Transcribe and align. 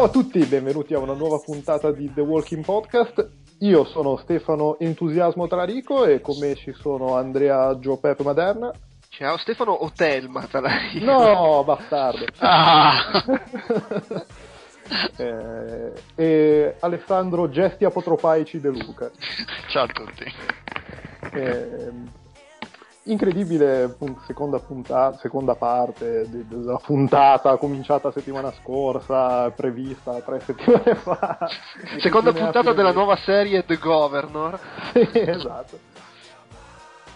Ciao 0.00 0.08
a 0.08 0.12
tutti, 0.12 0.42
benvenuti 0.46 0.94
a 0.94 0.98
una 0.98 1.12
nuova 1.12 1.36
puntata 1.44 1.92
di 1.92 2.10
The 2.10 2.22
Walking 2.22 2.64
Podcast. 2.64 3.32
Io 3.58 3.84
sono 3.84 4.16
Stefano 4.16 4.78
Entusiasmo 4.78 5.46
Trarico 5.46 6.06
e 6.06 6.22
con 6.22 6.38
me 6.38 6.54
ci 6.54 6.72
sono 6.72 7.16
Andrea 7.16 7.78
Gio 7.78 7.98
Pepe 7.98 8.22
Maderna. 8.22 8.72
Ciao 9.10 9.36
Stefano 9.36 9.84
Hotel 9.84 10.30
Matalari. 10.30 11.04
No, 11.04 11.62
bastardo. 11.64 12.24
Ah, 12.38 13.22
Eh, 15.18 15.92
e 16.14 16.76
Alessandro 16.80 17.50
Gesti 17.50 17.84
Apotropaici 17.84 18.58
De 18.58 18.70
Luca. 18.70 19.10
ciao 19.68 19.84
a 19.84 19.86
tutti. 19.86 20.24
Eh, 21.34 21.92
incredibile 23.04 23.96
seconda, 24.26 24.58
punta- 24.58 25.16
seconda 25.18 25.54
parte 25.54 26.28
de- 26.28 26.46
della 26.46 26.76
puntata 26.84 27.56
cominciata 27.56 28.12
settimana 28.12 28.52
scorsa, 28.60 29.50
prevista 29.50 30.20
tre 30.20 30.40
settimane 30.44 30.94
fa. 30.94 31.38
Seconda 31.98 32.32
puntata 32.32 32.72
della 32.72 32.92
nuova 32.92 33.16
serie 33.16 33.64
The 33.64 33.76
Governor. 33.76 34.58
Sì, 34.92 35.08
esatto. 35.12 35.78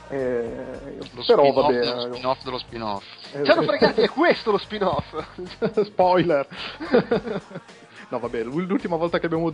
Eh, 0.08 0.98
Lo 1.14 1.22
però 1.26 1.44
spin-off 1.44 1.54
vabbè, 1.62 1.78
dello 1.78 2.00
spin-off 2.12 2.42
dello 2.44 2.58
spin-off. 2.58 3.04
eh, 3.32 3.42
Ci 3.44 3.50
hanno 3.50 3.62
fregati, 3.62 4.00
è 4.02 4.08
questo 4.10 4.50
lo 4.50 4.58
spin-off. 4.58 5.82
Spoiler! 5.84 6.46
No, 8.14 8.20
vabbè, 8.20 8.44
l'ultima 8.44 8.96
volta 8.96 9.18
che 9.18 9.26
abbiamo 9.26 9.52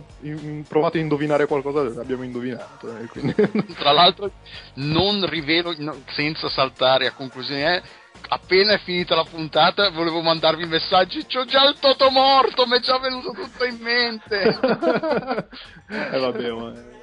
provato 0.67 0.97
a 0.97 0.99
indovinare 0.99 1.47
qualcosa 1.47 1.81
l'abbiamo 1.83 2.23
indovinato. 2.23 2.95
eh, 2.97 3.07
quindi... 3.07 3.33
Tra 3.75 3.91
l'altro, 3.91 4.31
non 4.75 5.27
rivelo 5.27 5.75
senza 6.07 6.49
saltare 6.49 7.07
a 7.07 7.13
conclusione. 7.13 7.77
eh, 7.77 7.81
appena 8.29 8.73
è 8.73 8.79
finita 8.79 9.15
la 9.15 9.23
puntata, 9.23 9.89
volevo 9.89 10.21
mandarvi 10.21 10.65
messaggi. 10.65 11.25
C'ho 11.25 11.45
già 11.45 11.67
il 11.67 11.77
Toto 11.79 12.09
morto, 12.09 12.65
mi 12.67 12.77
è 12.77 12.79
già 12.79 12.99
venuto 12.99 13.31
tutto 13.31 13.65
in 13.65 13.77
mente. 13.81 14.41
eh, 15.89 16.19
vabbè, 16.19 16.51
ma. 16.51 16.99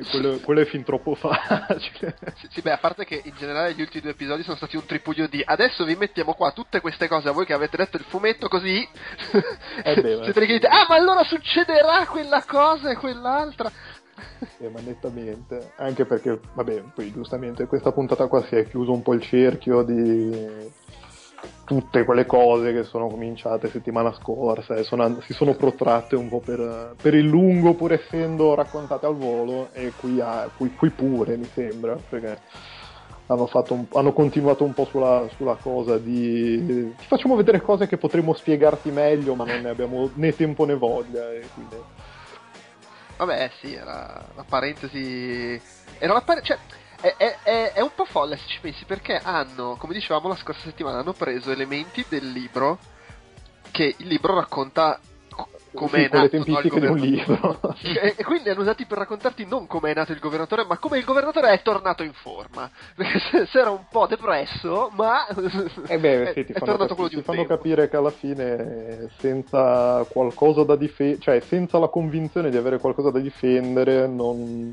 Eh, 0.00 0.10
quello, 0.10 0.38
quello 0.38 0.60
è 0.60 0.64
fin 0.64 0.82
troppo 0.84 1.14
facile. 1.14 2.16
Sì, 2.40 2.48
sì, 2.50 2.60
beh, 2.62 2.72
a 2.72 2.78
parte 2.78 3.04
che 3.04 3.20
in 3.22 3.34
generale 3.36 3.74
gli 3.74 3.80
ultimi 3.80 4.02
due 4.02 4.12
episodi 4.12 4.42
sono 4.42 4.56
stati 4.56 4.76
un 4.76 4.86
tripudio 4.86 5.28
di 5.28 5.42
adesso 5.44 5.84
vi 5.84 5.94
mettiamo 5.96 6.34
qua 6.34 6.52
tutte 6.52 6.80
queste 6.80 7.08
cose 7.08 7.28
a 7.28 7.32
voi 7.32 7.44
che 7.44 7.52
avete 7.52 7.76
letto 7.76 7.96
il 7.96 8.04
fumetto 8.04 8.48
così 8.48 8.86
Eh 9.84 10.00
beh, 10.00 10.20
siete 10.24 10.40
lì 10.40 10.46
che 10.46 10.52
dite 10.54 10.66
ah 10.66 10.86
ma 10.88 10.94
allora 10.94 11.22
succederà 11.24 12.06
quella 12.06 12.42
cosa 12.46 12.90
e 12.90 12.96
quell'altra 12.96 13.70
Sì, 14.58 14.66
ma 14.68 14.80
nettamente. 14.80 15.72
Anche 15.76 16.04
perché, 16.04 16.38
vabbè, 16.54 16.82
poi 16.94 17.12
giustamente 17.12 17.66
questa 17.66 17.92
puntata 17.92 18.26
qua 18.26 18.42
si 18.44 18.56
è 18.56 18.66
chiuso 18.68 18.92
un 18.92 19.02
po' 19.02 19.14
il 19.14 19.22
cerchio 19.22 19.82
di 19.82 20.70
tutte 21.64 22.04
quelle 22.04 22.26
cose 22.26 22.72
che 22.72 22.82
sono 22.82 23.06
cominciate 23.08 23.70
settimana 23.70 24.12
scorsa 24.12 24.74
e 24.74 24.82
sono 24.82 25.20
si 25.20 25.32
sono 25.32 25.54
protratte 25.54 26.16
un 26.16 26.28
po' 26.28 26.40
per, 26.40 26.94
per 27.00 27.14
il 27.14 27.26
lungo, 27.26 27.74
pur 27.74 27.92
essendo 27.92 28.54
raccontate 28.54 29.06
al 29.06 29.16
volo, 29.16 29.68
e 29.72 29.92
qui, 29.96 30.20
ha- 30.20 30.50
qui- 30.56 30.74
qui 30.74 30.90
pure 30.90 31.36
mi 31.36 31.48
sembra, 31.54 31.96
perché 32.08 32.38
hanno, 33.26 33.48
un- 33.68 33.86
hanno 33.92 34.12
continuato 34.12 34.64
un 34.64 34.74
po' 34.74 34.84
sulla, 34.86 35.28
sulla 35.36 35.54
cosa 35.54 35.96
di 35.98 36.92
ti 36.98 37.06
facciamo 37.06 37.36
vedere 37.36 37.60
cose 37.60 37.86
che 37.86 37.96
potremmo 37.96 38.34
spiegarti 38.34 38.90
meglio, 38.90 39.36
ma 39.36 39.44
non 39.44 39.60
ne 39.60 39.68
abbiamo 39.68 40.10
né 40.14 40.34
tempo 40.34 40.64
né 40.64 40.74
voglia. 40.74 41.30
E 41.30 41.48
quindi... 41.54 41.76
Vabbè, 43.16 43.50
sì, 43.60 43.74
era 43.74 44.24
la 44.34 44.44
parentesi. 44.48 45.60
Era 45.98 46.14
la 46.14 46.22
pare- 46.22 46.42
cioè, 46.42 46.56
è, 47.00 47.16
è- 47.16 47.40
è- 47.42 47.72
è 47.72 47.80
un 47.80 47.92
po' 47.94 48.04
folle 48.04 48.36
se 48.36 48.46
ci 48.46 48.60
pensi, 48.60 48.84
perché 48.84 49.18
hanno, 49.18 49.76
come 49.76 49.94
dicevamo 49.94 50.28
la 50.28 50.36
scorsa 50.36 50.62
settimana, 50.62 50.98
hanno 51.00 51.14
preso 51.14 51.50
elementi 51.50 52.06
del 52.08 52.30
libro 52.30 52.80
che 53.70 53.94
il 53.98 54.06
libro 54.06 54.34
racconta 54.34 55.00
co- 55.28 55.50
come 55.74 56.00
Sì, 56.02 56.04
è 56.04 56.08
nato 56.08 56.16
no, 56.16 56.22
il 56.24 56.30
tempistiche 56.30 56.80
di 56.80 56.86
un 56.86 56.98
libro. 56.98 57.60
E, 57.82 58.14
e 58.18 58.24
quindi 58.24 58.48
hanno 58.50 58.60
usati 58.60 58.86
per 58.86 58.98
raccontarti 58.98 59.46
non 59.46 59.66
come 59.66 59.90
è 59.90 59.94
nato 59.94 60.12
il 60.12 60.18
governatore, 60.18 60.64
ma 60.64 60.78
come 60.78 60.98
il 60.98 61.04
governatore 61.04 61.50
è 61.52 61.62
tornato 61.62 62.02
in 62.02 62.12
forma. 62.12 62.70
Perché 62.94 63.18
se, 63.20 63.46
se 63.46 63.58
era 63.60 63.70
un 63.70 63.86
po' 63.88 64.06
depresso, 64.06 64.90
ma 64.94 65.26
Eh 65.86 65.98
beh, 65.98 66.28
è, 66.30 66.34
sì, 66.34 66.44
ti 66.44 66.52
è 66.52 66.60
fanno, 66.60 66.62
tornato 66.62 66.94
quello 66.94 67.08
di 67.10 67.16
ti 67.16 67.20
un 67.20 67.24
fanno 67.24 67.44
tempo. 67.44 67.46
capire 67.46 67.88
che 67.88 67.96
alla 67.96 68.12
fine, 68.12 69.08
senza 69.18 70.04
qualcosa 70.08 70.62
da 70.62 70.76
difendere, 70.76 71.20
cioè 71.20 71.40
senza 71.40 71.78
la 71.78 71.88
convinzione 71.88 72.50
di 72.50 72.56
avere 72.56 72.78
qualcosa 72.78 73.10
da 73.10 73.18
difendere, 73.18 74.06
non, 74.06 74.72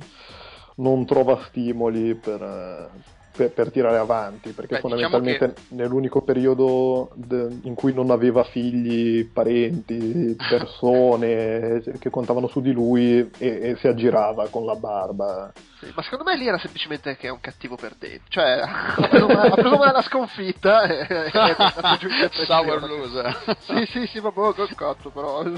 non 0.77 1.05
trova 1.05 1.43
stimoli 1.47 2.15
per, 2.15 2.41
eh, 2.41 2.89
per- 3.37 3.51
per 3.51 3.71
tirare 3.71 3.97
avanti. 3.97 4.49
Perché 4.51 4.79
Beh, 4.79 4.81
diciamo 4.81 5.09
fondamentalmente 5.09 5.61
nell'unico 5.69 6.21
periodo 6.23 7.11
de- 7.13 7.59
in 7.63 7.75
cui 7.75 7.93
non 7.93 8.09
aveva 8.11 8.43
figli, 8.43 9.25
parenti, 9.31 10.35
persone 10.49 11.81
che 11.99 12.09
contavano 12.09 12.47
su 12.47 12.59
di 12.61 12.71
lui 12.71 13.19
e, 13.19 13.29
e 13.37 13.75
si 13.79 13.87
aggirava 13.87 14.47
con 14.49 14.65
la 14.65 14.75
barba. 14.75 15.51
Sì, 15.79 15.91
ma 15.95 16.01
secondo 16.01 16.23
me 16.23 16.35
lì 16.35 16.47
era 16.47 16.57
semplicemente 16.57 17.15
che 17.17 17.27
è 17.27 17.31
un 17.31 17.39
cattivo 17.39 17.75
perdente. 17.75 18.23
Cioè, 18.29 18.61
ha 18.65 19.07
preso 19.09 19.27
male, 19.27 19.47
ha 19.49 19.53
preso 19.53 19.77
la 19.77 20.01
sconfitta 20.01 20.81
e, 20.83 20.97
e 21.07 21.25
è 21.25 21.31
andato 21.55 21.97
giù 21.99 22.07
in. 22.07 22.29
Sour 22.31 22.81
loser. 22.87 23.55
Sì, 23.59 23.85
sì, 23.91 24.07
sì, 24.07 24.19
vabbè, 24.19 24.33
col 24.55 24.75
cazzo, 24.75 25.09
però. 25.11 25.43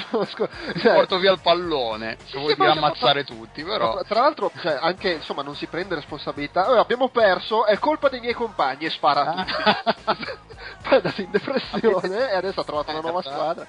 Cioè, 0.79 0.93
Porto 0.93 1.17
via 1.19 1.31
il 1.31 1.39
pallone. 1.41 2.17
Se 2.25 2.37
vuoi 2.37 2.53
sì, 2.53 2.59
ma 2.59 2.71
ammazzare 2.71 3.23
fatto- 3.23 3.33
tutti, 3.33 3.63
però. 3.63 4.01
Tra, 4.03 4.21
l'altro, 4.21 4.51
cioè, 4.61 4.77
anche 4.81 5.11
insomma, 5.13 5.41
non 5.41 5.55
si 5.55 5.67
prende 5.67 5.95
responsabilità. 5.95 6.67
"Eh, 6.73 6.77
abbiamo 6.79 7.07
perso, 7.09 7.65
è 7.69 7.77
colpa 7.79 8.09
dei 8.09 8.19
miei 8.19 8.33
compagni 8.33 8.85
e 8.85 8.89
spara 8.89 9.33
a 9.33 9.45
tutti. 9.45 9.53
Poi 10.81 10.91
è 10.91 10.95
andato 10.95 11.21
in 11.21 11.31
depressione 11.31 12.29
e 12.31 12.35
adesso 12.35 12.59
ha 12.59 12.63
trovato 12.63 12.91
una 12.91 12.99
nuova 13.01 13.21
squadra. 13.21 13.65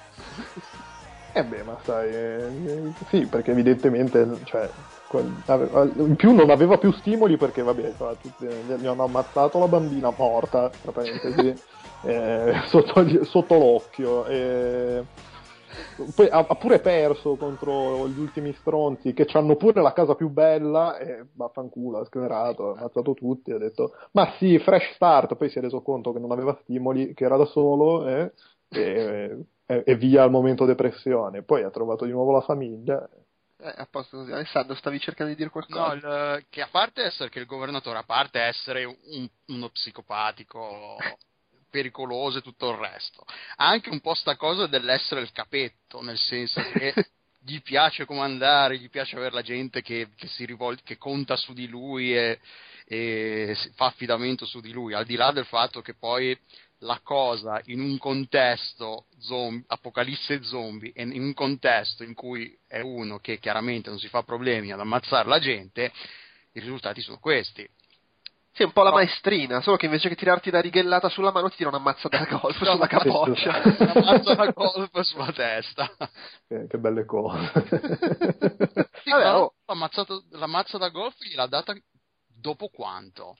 Eh 1.33 1.43
beh, 1.43 1.63
ma 1.63 1.77
sai, 1.83 2.13
eh, 2.13 2.91
sì, 3.07 3.25
perché 3.25 3.51
evidentemente, 3.51 4.27
cioè, 4.43 4.69
aveva- 5.45 5.83
in 5.83 6.15
più 6.15 6.33
non 6.33 6.49
aveva 6.49 6.77
più 6.77 6.91
stimoli 6.91 7.37
perché, 7.37 7.61
vabbè, 7.61 7.93
tutti- 8.21 8.45
gli 8.45 8.85
hanno 8.85 9.03
ammazzato 9.03 9.57
la 9.59 9.67
bambina 9.67 10.13
morta, 10.15 10.69
tra 10.81 10.91
parentesi, 10.91 11.57
eh, 12.03 12.61
sotto, 12.65 13.23
sotto 13.23 13.57
l'occhio. 13.57 14.25
e 14.25 15.03
poi 16.13 16.27
ha, 16.29 16.45
ha 16.47 16.55
pure 16.55 16.79
perso 16.79 17.37
contro 17.37 18.07
gli 18.07 18.17
ultimi 18.19 18.53
stronzi 18.53 19.13
che 19.13 19.27
hanno 19.33 19.55
pure 19.55 19.81
la 19.81 19.93
casa 19.93 20.15
più 20.15 20.29
bella 20.29 20.97
e 20.97 21.25
vaffanculo, 21.33 21.99
ha 21.99 22.05
sclerato, 22.05 22.73
ha 22.73 22.79
ammazzato 22.79 23.13
tutti, 23.13 23.51
ha 23.51 23.57
detto, 23.57 23.93
ma 24.11 24.33
sì, 24.37 24.57
fresh 24.59 24.93
start, 24.95 25.35
poi 25.35 25.49
si 25.49 25.57
è 25.57 25.61
reso 25.61 25.81
conto 25.81 26.11
che 26.13 26.19
non 26.19 26.31
aveva 26.31 26.57
stimoli, 26.61 27.13
che 27.13 27.23
era 27.25 27.37
da 27.37 27.45
solo, 27.45 28.07
eh, 28.07 28.31
e, 28.69 29.45
e- 29.65 29.83
e 29.85 29.95
via 29.95 30.23
al 30.23 30.31
momento 30.31 30.65
depressione. 30.65 31.43
Poi 31.43 31.63
ha 31.63 31.69
trovato 31.69 32.05
di 32.05 32.11
nuovo 32.11 32.31
la 32.31 32.41
famiglia. 32.41 33.07
Eh, 33.63 33.73
a 33.75 33.87
posto 33.89 34.17
così. 34.17 34.31
Alessandro, 34.31 34.75
stavi 34.75 34.99
cercando 34.99 35.31
di 35.31 35.37
dire 35.37 35.49
qualcosa? 35.51 35.87
No, 35.87 35.93
il- 35.93 36.45
che 36.49 36.61
a 36.61 36.67
parte 36.71 37.03
essere 37.03 37.29
che 37.29 37.39
il 37.39 37.45
governatore, 37.45 37.99
a 37.99 38.03
parte 38.03 38.39
essere 38.39 38.85
un- 38.85 39.29
uno 39.47 39.69
psicopatico 39.69 40.97
pericoloso 41.71 42.37
e 42.37 42.41
tutto 42.41 42.69
il 42.69 42.77
resto, 42.77 43.25
ha 43.55 43.67
anche 43.67 43.89
un 43.89 44.01
po' 44.01 44.13
sta 44.13 44.35
cosa 44.35 44.67
dell'essere 44.67 45.21
il 45.21 45.31
capetto, 45.31 46.01
nel 46.01 46.19
senso 46.19 46.61
che 46.73 46.93
gli 47.43 47.61
piace 47.61 48.05
comandare, 48.05 48.77
gli 48.77 48.89
piace 48.89 49.15
avere 49.15 49.33
la 49.33 49.41
gente 49.41 49.81
che, 49.81 50.09
che 50.15 50.27
si 50.27 50.45
rivolge, 50.45 50.83
che 50.83 50.97
conta 50.97 51.35
su 51.35 51.53
di 51.53 51.67
lui 51.67 52.15
e, 52.15 52.39
e 52.85 53.57
fa 53.73 53.85
affidamento 53.85 54.45
su 54.45 54.59
di 54.59 54.71
lui, 54.71 54.93
al 54.93 55.05
di 55.05 55.15
là 55.15 55.31
del 55.31 55.45
fatto 55.45 55.81
che 55.81 55.95
poi 55.95 56.37
la 56.83 56.99
cosa 57.03 57.61
in 57.65 57.79
un 57.79 57.97
contesto 57.97 59.05
zombie, 59.19 59.63
apocalisse 59.67 60.43
zombie 60.43 60.91
e 60.93 61.03
in 61.03 61.21
un 61.21 61.33
contesto 61.33 62.03
in 62.03 62.13
cui 62.13 62.55
è 62.67 62.79
uno 62.79 63.19
che 63.19 63.39
chiaramente 63.39 63.89
non 63.89 63.99
si 63.99 64.07
fa 64.07 64.23
problemi 64.23 64.71
ad 64.71 64.79
ammazzare 64.79 65.27
la 65.27 65.39
gente, 65.39 65.91
i 66.53 66.59
risultati 66.59 67.01
sono 67.01 67.19
questi. 67.19 67.67
Sì, 68.53 68.63
un 68.63 68.73
po' 68.73 68.83
la 68.83 68.91
maestrina, 68.91 69.61
solo 69.61 69.77
che 69.77 69.85
invece 69.85 70.09
che 70.09 70.15
tirarti 70.15 70.51
la 70.51 70.59
righellata 70.59 71.07
sulla 71.07 71.31
mano 71.31 71.49
ti 71.49 71.55
tira 71.55 71.69
una 71.69 71.79
mazza 71.79 72.09
da 72.09 72.25
golf 72.25 72.57
sulla 72.61 72.87
capoccia. 72.87 73.61
Una 73.79 73.93
mazza 74.03 74.35
da 74.35 74.51
golf 74.53 74.99
sulla 74.99 75.31
testa. 75.31 75.89
Che, 76.47 76.67
che 76.67 76.77
belle 76.77 77.05
cose. 77.05 77.49
Sì, 79.03 79.09
Vabbè, 79.09 79.35
oh. 79.35 79.53
la 79.65 80.47
mazza 80.47 80.77
da 80.77 80.89
golf 80.89 81.15
gliel'ha 81.19 81.47
data 81.47 81.73
dopo 82.27 82.67
quanto? 82.67 83.37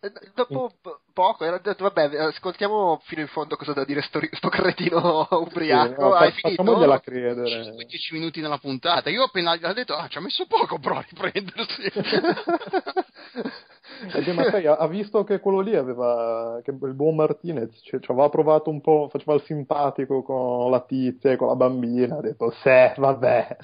Eh, 0.00 0.12
Dopo 0.34 0.70
po- 0.80 1.00
poco, 1.12 1.44
era 1.44 1.58
detto, 1.58 1.84
vabbè, 1.84 2.16
ascoltiamo 2.16 3.00
fino 3.04 3.22
in 3.22 3.28
fondo 3.28 3.56
cosa 3.56 3.72
da 3.72 3.84
dire 3.84 4.02
sto, 4.02 4.20
sto 4.32 4.48
cretino 4.48 5.26
ubriaco. 5.30 5.94
Sì, 5.94 6.00
no, 6.00 6.14
Hai 6.14 6.32
fa- 6.32 6.48
finito? 6.54 7.00
Credere. 7.00 7.72
10 7.86 8.14
minuti 8.14 8.40
nella 8.40 8.58
puntata. 8.58 9.08
Io 9.10 9.22
appena 9.24 9.56
gli 9.56 9.64
ho 9.64 9.72
detto, 9.72 9.94
ah, 9.94 10.06
ci 10.08 10.18
ha 10.18 10.20
messo 10.20 10.46
poco 10.46 10.78
però 10.78 10.98
a 10.98 11.06
riprendersi. 11.08 11.90
Eh, 14.12 14.22
beh, 14.22 14.32
ma 14.32 14.44
sai, 14.50 14.66
ha, 14.66 14.86
visto 14.86 15.24
che 15.24 15.40
quello 15.40 15.60
lì 15.60 15.74
aveva, 15.74 16.60
che 16.62 16.70
il 16.70 16.94
buon 16.94 17.14
Martinez 17.14 17.70
cioè, 17.82 18.00
ci 18.00 18.10
aveva 18.10 18.28
provato 18.28 18.70
un 18.70 18.80
po', 18.80 19.08
faceva 19.10 19.34
il 19.34 19.42
simpatico 19.42 20.22
con 20.22 20.70
la 20.70 20.80
tizia 20.80 21.32
e 21.32 21.36
con 21.36 21.48
la 21.48 21.56
bambina, 21.56 22.18
ha 22.18 22.20
detto, 22.20 22.50
se, 22.62 22.94
vabbè. 22.96 23.56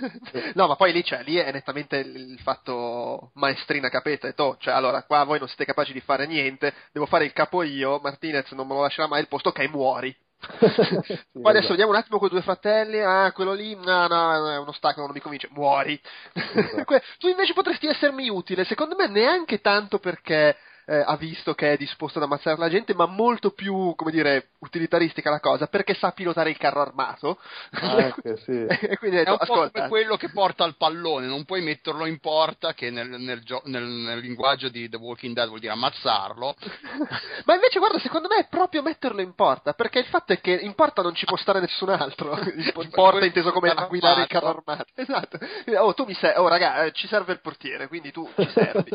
no, 0.54 0.66
ma 0.66 0.76
poi 0.76 0.92
lì, 0.92 1.02
cioè, 1.02 1.22
lì 1.22 1.36
è 1.36 1.50
nettamente 1.50 1.96
il, 1.96 2.38
fatto 2.42 3.30
maestrina 3.34 3.88
capeta, 3.88 4.28
e 4.28 4.34
to, 4.34 4.56
cioè, 4.58 4.74
allora, 4.74 5.02
qua 5.02 5.24
voi 5.24 5.38
non 5.38 5.48
siete 5.48 5.64
capaci 5.64 5.92
di 5.92 6.00
fare 6.00 6.26
niente, 6.26 6.72
devo 6.92 7.06
fare 7.06 7.24
il 7.24 7.32
capo 7.32 7.62
io, 7.62 7.98
Martinez 8.02 8.50
non 8.52 8.66
me 8.66 8.74
lo 8.74 8.82
lascerà 8.82 9.08
mai 9.08 9.20
il 9.20 9.28
posto, 9.28 9.48
ok, 9.50 9.68
muori. 9.70 10.14
Poi 10.40 11.50
adesso 11.50 11.58
esatto. 11.58 11.68
vediamo 11.68 11.90
un 11.90 11.96
attimo 11.98 12.18
quei 12.18 12.30
due 12.30 12.42
fratelli. 12.42 13.00
Ah, 13.00 13.30
quello 13.32 13.52
lì, 13.52 13.74
no, 13.74 14.06
no, 14.06 14.50
è 14.50 14.58
uno 14.58 14.72
stacco, 14.72 15.00
non 15.00 15.10
mi 15.12 15.20
convince. 15.20 15.48
Muori. 15.52 16.00
Esatto. 16.32 17.00
Tu 17.18 17.28
invece 17.28 17.52
potresti 17.52 17.86
essermi 17.86 18.28
utile. 18.28 18.64
Secondo 18.64 18.96
me, 18.96 19.06
neanche 19.06 19.60
tanto 19.60 19.98
perché 19.98 20.56
eh, 20.90 21.04
ha 21.06 21.16
visto 21.16 21.54
che 21.54 21.72
è 21.72 21.76
disposto 21.76 22.18
ad 22.18 22.24
ammazzare 22.24 22.58
la 22.58 22.68
gente, 22.68 22.94
ma 22.94 23.06
molto 23.06 23.52
più, 23.52 23.94
come 23.94 24.10
dire, 24.10 24.48
utilitaristica 24.58 25.30
la 25.30 25.38
cosa, 25.38 25.68
perché 25.68 25.94
sa 25.94 26.10
pilotare 26.10 26.50
il 26.50 26.56
carro 26.56 26.80
armato. 26.80 27.38
Anche, 27.70 28.36
sì. 28.42 28.66
e 28.66 28.96
quindi 28.98 29.18
È 29.18 29.20
detto, 29.20 29.30
un 29.30 29.36
po' 29.36 29.42
ascolta. 29.44 29.70
come 29.70 29.88
quello 29.88 30.16
che 30.16 30.30
porta 30.30 30.64
il 30.64 30.74
pallone, 30.76 31.26
non 31.26 31.44
puoi 31.44 31.62
metterlo 31.62 32.06
in 32.06 32.18
porta, 32.18 32.74
che 32.74 32.90
nel, 32.90 33.08
nel 33.08 33.40
gio- 33.44 33.62
nel- 33.66 33.84
nel 33.84 34.18
linguaggio 34.18 34.68
di 34.68 34.88
The 34.88 34.96
Walking 34.96 35.32
Dead 35.32 35.46
vuol 35.46 35.60
dire 35.60 35.72
ammazzarlo. 35.74 36.56
Ma 37.46 37.54
invece, 37.54 37.78
guarda, 37.78 38.00
secondo 38.00 38.26
me 38.26 38.38
è 38.38 38.48
proprio 38.48 38.82
metterlo 38.82 39.20
in 39.20 39.34
porta, 39.36 39.74
perché 39.74 40.00
il 40.00 40.06
fatto 40.06 40.32
è 40.32 40.40
che 40.40 40.52
in 40.54 40.74
porta 40.74 41.02
non 41.02 41.14
ci 41.14 41.24
può 41.24 41.36
stare 41.36 41.60
nessun 41.60 41.90
altro. 41.90 42.36
In 42.80 42.90
porta 42.90 43.24
inteso 43.24 43.52
come 43.52 43.70
a 43.70 43.86
guidare 43.86 44.22
il 44.22 44.26
carro 44.26 44.48
armato. 44.48 44.84
Esatto. 44.94 45.38
Oh, 45.78 45.94
tu 45.94 46.04
mi 46.04 46.14
sei, 46.14 46.32
oh, 46.36 46.48
raga, 46.48 46.84
eh, 46.84 46.92
ci 46.92 47.06
serve 47.06 47.32
il 47.32 47.40
portiere, 47.40 47.86
quindi 47.88 48.10
tu 48.10 48.28
ci 48.36 48.48
servi. 48.52 48.90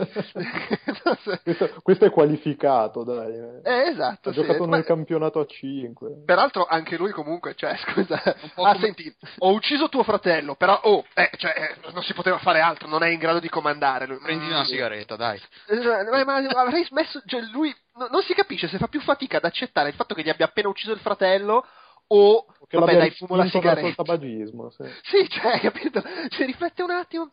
Questo, 1.46 1.82
questo 1.86 2.06
è 2.06 2.10
qualificato, 2.10 3.04
dai. 3.04 3.32
eh, 3.64 3.90
esatto. 3.92 4.30
ha 4.30 4.34
sì. 4.34 4.42
giocato 4.42 4.66
Ma- 4.66 4.78
nel 4.78 4.86
campionato 4.86 5.40
a 5.40 5.46
5. 5.46 6.24
Peraltro 6.26 6.66
anche 6.66 6.98
lui 6.98 7.12
comunque, 7.12 7.54
cioè, 7.54 7.76
scusa, 7.86 8.20
ah, 8.26 8.34
come- 8.56 8.80
senti, 8.80 9.16
ho 9.38 9.52
ucciso 9.52 9.88
tuo 9.88 10.02
fratello, 10.02 10.56
però, 10.56 10.80
oh, 10.82 11.06
eh, 11.14 11.30
cioè, 11.38 11.52
eh, 11.86 11.92
non 11.94 12.02
si 12.02 12.16
poteva 12.16 12.40
fare 12.40 12.60
altro, 12.60 12.88
non 12.88 13.04
è 13.04 13.10
in 13.10 13.20
grado 13.20 13.38
di 13.40 13.50
comandare. 13.50 14.08
lui. 14.08 14.18
Prendi 14.18 14.48
una 14.48 14.66
sigaretta, 14.66 15.16
dai. 15.16 15.40
Eh, 15.68 15.80
Ma, 16.10 16.24
ma 16.24 16.38
avrei 16.62 16.84
smesso, 16.86 17.22
cioè 17.28 17.42
lui 17.52 17.72
no- 17.98 18.08
non 18.10 18.24
si 18.24 18.34
capisce 18.34 18.68
se 18.68 18.80
fa 18.80 18.88
più 18.88 19.02
fatica 19.02 19.38
ad 19.38 19.46
accettare 19.46 19.90
il 19.90 19.96
fatto 19.96 20.16
che 20.16 20.24
gli 20.24 20.30
abbia 20.30 20.46
appena 20.48 20.70
ucciso 20.70 20.92
il 20.92 21.00
fratello 21.00 21.64
o 22.08 22.46
Che 22.68 22.78
vabbè 22.80 22.98
dai 22.98 23.12
fumo 23.12 23.36
la 23.36 23.44
il 23.46 23.52
sigaretta. 23.52 24.04
tabagismo, 24.04 24.72
sì. 24.72 24.84
Sì, 25.04 25.30
cioè, 25.30 25.60
capito? 25.62 26.02
Se 26.30 26.46
riflette 26.46 26.82
un 26.82 26.90
attimo 26.92 27.30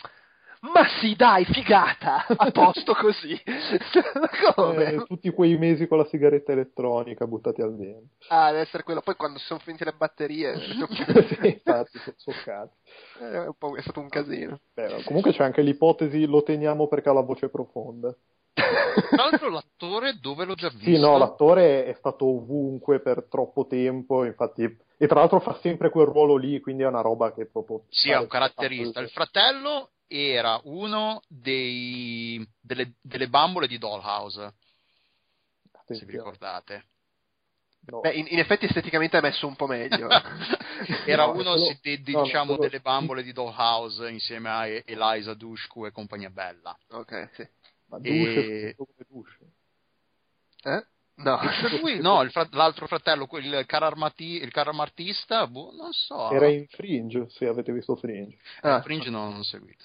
ma 0.62 0.86
sì, 1.00 1.16
dai, 1.16 1.44
figata, 1.44 2.24
a 2.26 2.50
posto 2.52 2.94
così. 2.94 3.36
Come? 4.54 4.92
Eh, 4.92 5.06
tutti 5.06 5.30
quei 5.30 5.58
mesi 5.58 5.88
con 5.88 5.98
la 5.98 6.04
sigaretta 6.04 6.52
elettronica 6.52 7.26
buttati 7.26 7.62
al 7.62 7.76
vento. 7.76 8.14
Ah, 8.28 8.50
deve 8.50 8.62
essere 8.62 8.84
quello. 8.84 9.00
Poi 9.00 9.16
quando 9.16 9.38
si 9.40 9.46
sono 9.46 9.58
finite 9.58 9.84
le 9.84 9.92
batterie, 9.92 10.54
sì, 10.60 11.46
infatti, 11.48 11.98
so, 11.98 12.12
so 12.16 12.32
cazzo. 12.44 12.76
eh, 13.20 13.32
è, 13.32 13.46
un 13.46 13.54
po'- 13.58 13.74
è 13.76 13.82
stato 13.82 14.00
un 14.00 14.08
casino. 14.08 14.60
Beh, 14.74 15.02
comunque 15.04 15.32
c'è 15.32 15.42
anche 15.42 15.62
l'ipotesi 15.62 16.26
lo 16.26 16.42
teniamo 16.44 16.86
perché 16.86 17.08
ha 17.08 17.12
la 17.12 17.22
voce 17.22 17.48
profonda. 17.48 18.14
Tra 18.54 19.16
l'altro 19.16 19.50
l'attore 19.50 20.18
dove 20.20 20.44
l'ho 20.44 20.54
già 20.54 20.68
visto? 20.68 20.84
Sì, 20.84 20.98
no, 20.98 21.18
l'attore 21.18 21.86
è 21.86 21.94
stato 21.94 22.26
ovunque 22.26 23.00
per 23.00 23.24
troppo 23.28 23.66
tempo, 23.66 24.24
infatti, 24.24 24.76
e 25.02 25.08
tra 25.08 25.18
l'altro 25.18 25.40
fa 25.40 25.58
sempre 25.60 25.90
quel 25.90 26.06
ruolo 26.06 26.36
lì, 26.36 26.60
quindi 26.60 26.84
è 26.84 26.86
una 26.86 27.00
roba 27.00 27.32
che 27.34 27.46
proprio... 27.46 27.86
Sì, 27.88 28.10
è 28.10 28.16
un 28.18 28.28
caratterista. 28.28 29.00
Il 29.00 29.10
fratello 29.10 29.90
era 30.06 30.60
uno 30.62 31.22
dei, 31.26 32.40
delle, 32.60 32.94
delle 33.00 33.26
bambole 33.28 33.66
di 33.66 33.78
Dollhouse, 33.78 34.40
se 34.52 34.52
vi 35.70 35.70
Attenzione, 35.72 36.12
ricordate. 36.12 36.84
no. 37.86 37.98
Beh, 37.98 38.12
in, 38.12 38.26
in 38.28 38.38
effetti 38.38 38.66
esteticamente 38.66 39.18
è 39.18 39.20
messo 39.20 39.48
un 39.48 39.56
po' 39.56 39.66
meglio. 39.66 40.06
Era 41.04 41.24
No, 41.26 41.32
uno 41.32 41.52
quello- 41.54 41.64
sì, 41.64 41.78
de- 41.82 42.12
no, 42.12 42.22
diciamo 42.22 42.54
quello- 42.54 42.60
delle 42.70 42.80
bambole 42.80 43.22
di 43.24 43.32
Dollhouse 43.32 44.08
insieme 44.08 44.50
a 44.50 44.66
E- 44.68 44.84
Eliza 44.86 45.34
Dushku 45.34 45.84
e 45.84 45.90
compagnia 45.90 46.30
bella. 46.30 46.78
ok, 46.90 47.30
sì. 47.32 47.48
Ma 47.86 47.98
E- 48.02 48.74
Dush, 48.76 48.76
come 48.76 49.06
Dush. 49.08 49.38
Eh? 50.62 50.86
No. 51.14 51.38
Lui, 51.80 52.00
no, 52.00 52.26
fra- 52.30 52.48
l'altro 52.52 52.86
fratello, 52.86 53.26
quel- 53.26 53.44
il 53.44 53.66
carro, 53.66 53.86
armati- 53.86 54.40
il 54.42 54.50
carro 54.50 54.70
armatista, 54.70 55.46
boh, 55.46 55.70
non 55.76 55.92
so. 55.92 56.30
Era 56.30 56.48
in 56.48 56.66
Fringe, 56.68 57.26
se 57.28 57.46
avete 57.46 57.72
visto 57.72 57.94
Fringe. 57.96 58.36
Ah. 58.62 58.80
Fringe 58.80 59.10
non, 59.10 59.30
non 59.30 59.38
ho 59.40 59.42
seguito. 59.44 59.84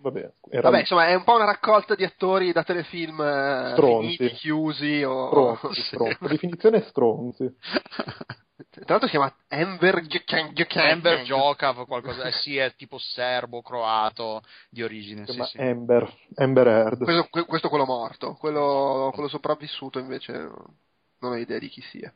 Vabbè, 0.00 0.30
Vabbè, 0.60 0.78
insomma, 0.78 1.08
è 1.08 1.14
un 1.14 1.24
po' 1.24 1.34
una 1.34 1.44
raccolta 1.44 1.96
di 1.96 2.04
attori 2.04 2.52
da 2.52 2.62
telefilm 2.62 3.20
eh, 3.20 3.70
Stronzi. 3.72 4.16
finiti, 4.16 4.36
chiusi 4.36 5.02
o... 5.02 5.56
stronzi, 5.56 5.82
stronzi. 5.90 6.16
La 6.20 6.28
definizione 6.28 6.76
è 6.78 6.82
stronzi. 6.82 7.52
Tra 8.70 8.82
l'altro 8.88 9.06
si 9.06 9.10
chiama 9.16 9.32
Enver 9.46 10.04
Giocan- 10.06 10.52
Amber 10.90 11.22
Jokav, 11.22 11.86
qualcosa, 11.86 12.24
eh, 12.24 12.32
sì, 12.32 12.56
è 12.56 12.74
tipo 12.74 12.98
serbo, 12.98 13.62
croato 13.62 14.42
di 14.68 14.82
origine. 14.82 15.24
Si 15.26 15.32
Sì, 15.32 15.42
sì. 15.44 15.60
Amber, 15.60 16.12
Amber 16.34 16.66
Heard. 16.66 17.04
Questo, 17.04 17.28
que- 17.30 17.44
questo 17.44 17.66
è 17.68 17.70
quello 17.70 17.84
morto, 17.84 18.34
quello, 18.34 19.10
quello 19.14 19.28
sopravvissuto 19.28 20.00
invece 20.00 20.32
non 20.32 21.32
ho 21.32 21.36
idea 21.36 21.58
di 21.58 21.68
chi 21.68 21.80
sia. 21.82 22.12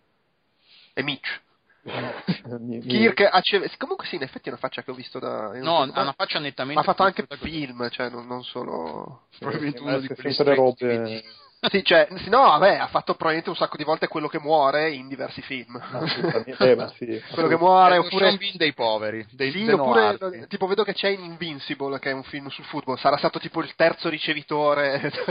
È 0.93 1.01
Mitch. 1.03 1.41
Mi- 2.61 2.79
mi- 2.79 2.81
Kirk 2.81 3.21
Aceve- 3.33 3.71
Comunque 3.77 4.07
sì, 4.07 4.17
in 4.17 4.23
effetti 4.23 4.49
è 4.49 4.53
una 4.53 4.61
faccia 4.61 4.83
che 4.83 4.91
ho 4.91 4.95
visto 4.95 5.19
da... 5.19 5.53
No, 5.61 5.79
ha 5.83 6.01
una 6.01 6.13
faccia 6.13 6.39
nettamente. 6.39 6.81
ha 6.81 6.85
fatto 6.85 7.03
anche 7.05 7.27
film, 7.39 7.89
cioè 7.91 8.09
non, 8.09 8.27
non 8.27 8.43
solo... 8.45 9.27
Probabilmente 9.39 9.81
uno 9.81 9.99
di 9.99 10.09
stretti 10.13 10.43
robe- 10.45 11.03
di- 11.05 11.25
Sì, 11.71 11.85
cioè, 11.85 12.09
sì, 12.17 12.29
no, 12.29 12.41
vabbè, 12.43 12.75
ha 12.77 12.89
fatto 12.89 13.13
probabilmente 13.15 13.51
un 13.51 13.55
sacco 13.57 13.77
di 13.77 13.85
volte 13.85 14.09
quello 14.09 14.27
che 14.27 14.41
muore 14.41 14.91
in 14.91 15.07
diversi 15.07 15.43
film. 15.43 15.77
Assolutamente, 15.81 16.71
eh, 16.71 16.75
ma 16.75 16.89
sì. 16.97 17.23
quello 17.33 17.47
che 17.49 17.57
muore, 17.57 17.95
È 17.95 17.99
lo 17.99 18.05
oppure... 18.07 18.25
Sean 18.27 18.37
Bean 18.37 18.57
dei 18.57 18.73
poveri, 18.75 19.25
dei, 19.31 19.53
Sì, 19.53 19.69
oppure 19.71 20.01
noardi. 20.19 20.47
tipo 20.49 20.67
vedo 20.67 20.83
che 20.83 20.93
c'è 20.93 21.09
in 21.11 21.23
Invincible, 21.23 22.01
che 22.01 22.11
è 22.11 22.13
un 22.13 22.25
film 22.25 22.49
sul 22.49 22.65
football, 22.65 22.97
sarà 22.97 23.17
stato 23.17 23.39
tipo 23.39 23.61
il 23.61 23.73
terzo 23.77 24.09
ricevitore. 24.09 25.13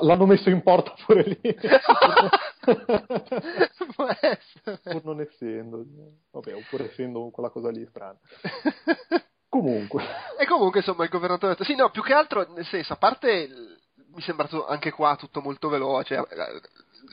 L'hanno 0.00 0.26
messo 0.26 0.50
in 0.50 0.62
porta 0.62 0.94
pure 1.06 1.22
lì. 1.40 1.54
Può 3.94 4.06
essere. 4.20 4.80
Pur 4.82 5.04
non 5.04 5.20
essendo. 5.20 5.84
Vabbè, 6.32 6.54
oppure 6.54 6.90
essendo 6.90 7.30
quella 7.30 7.50
cosa 7.50 7.70
lì 7.70 7.86
strana. 7.88 8.18
Comunque. 9.48 10.02
E 10.38 10.46
comunque, 10.46 10.80
insomma, 10.80 11.04
il 11.04 11.10
governatore 11.10 11.52
ha 11.52 11.54
detto, 11.56 11.64
sì, 11.70 11.76
no, 11.76 11.90
più 11.90 12.02
che 12.02 12.14
altro, 12.14 12.50
nel 12.52 12.64
senso, 12.66 12.94
a 12.94 12.96
parte, 12.96 13.30
il- 13.30 13.80
mi 14.14 14.20
è 14.20 14.24
sembrato 14.24 14.66
anche 14.66 14.90
qua 14.90 15.16
tutto 15.16 15.40
molto 15.40 15.68
veloce, 15.68 16.14
eh, 16.16 16.60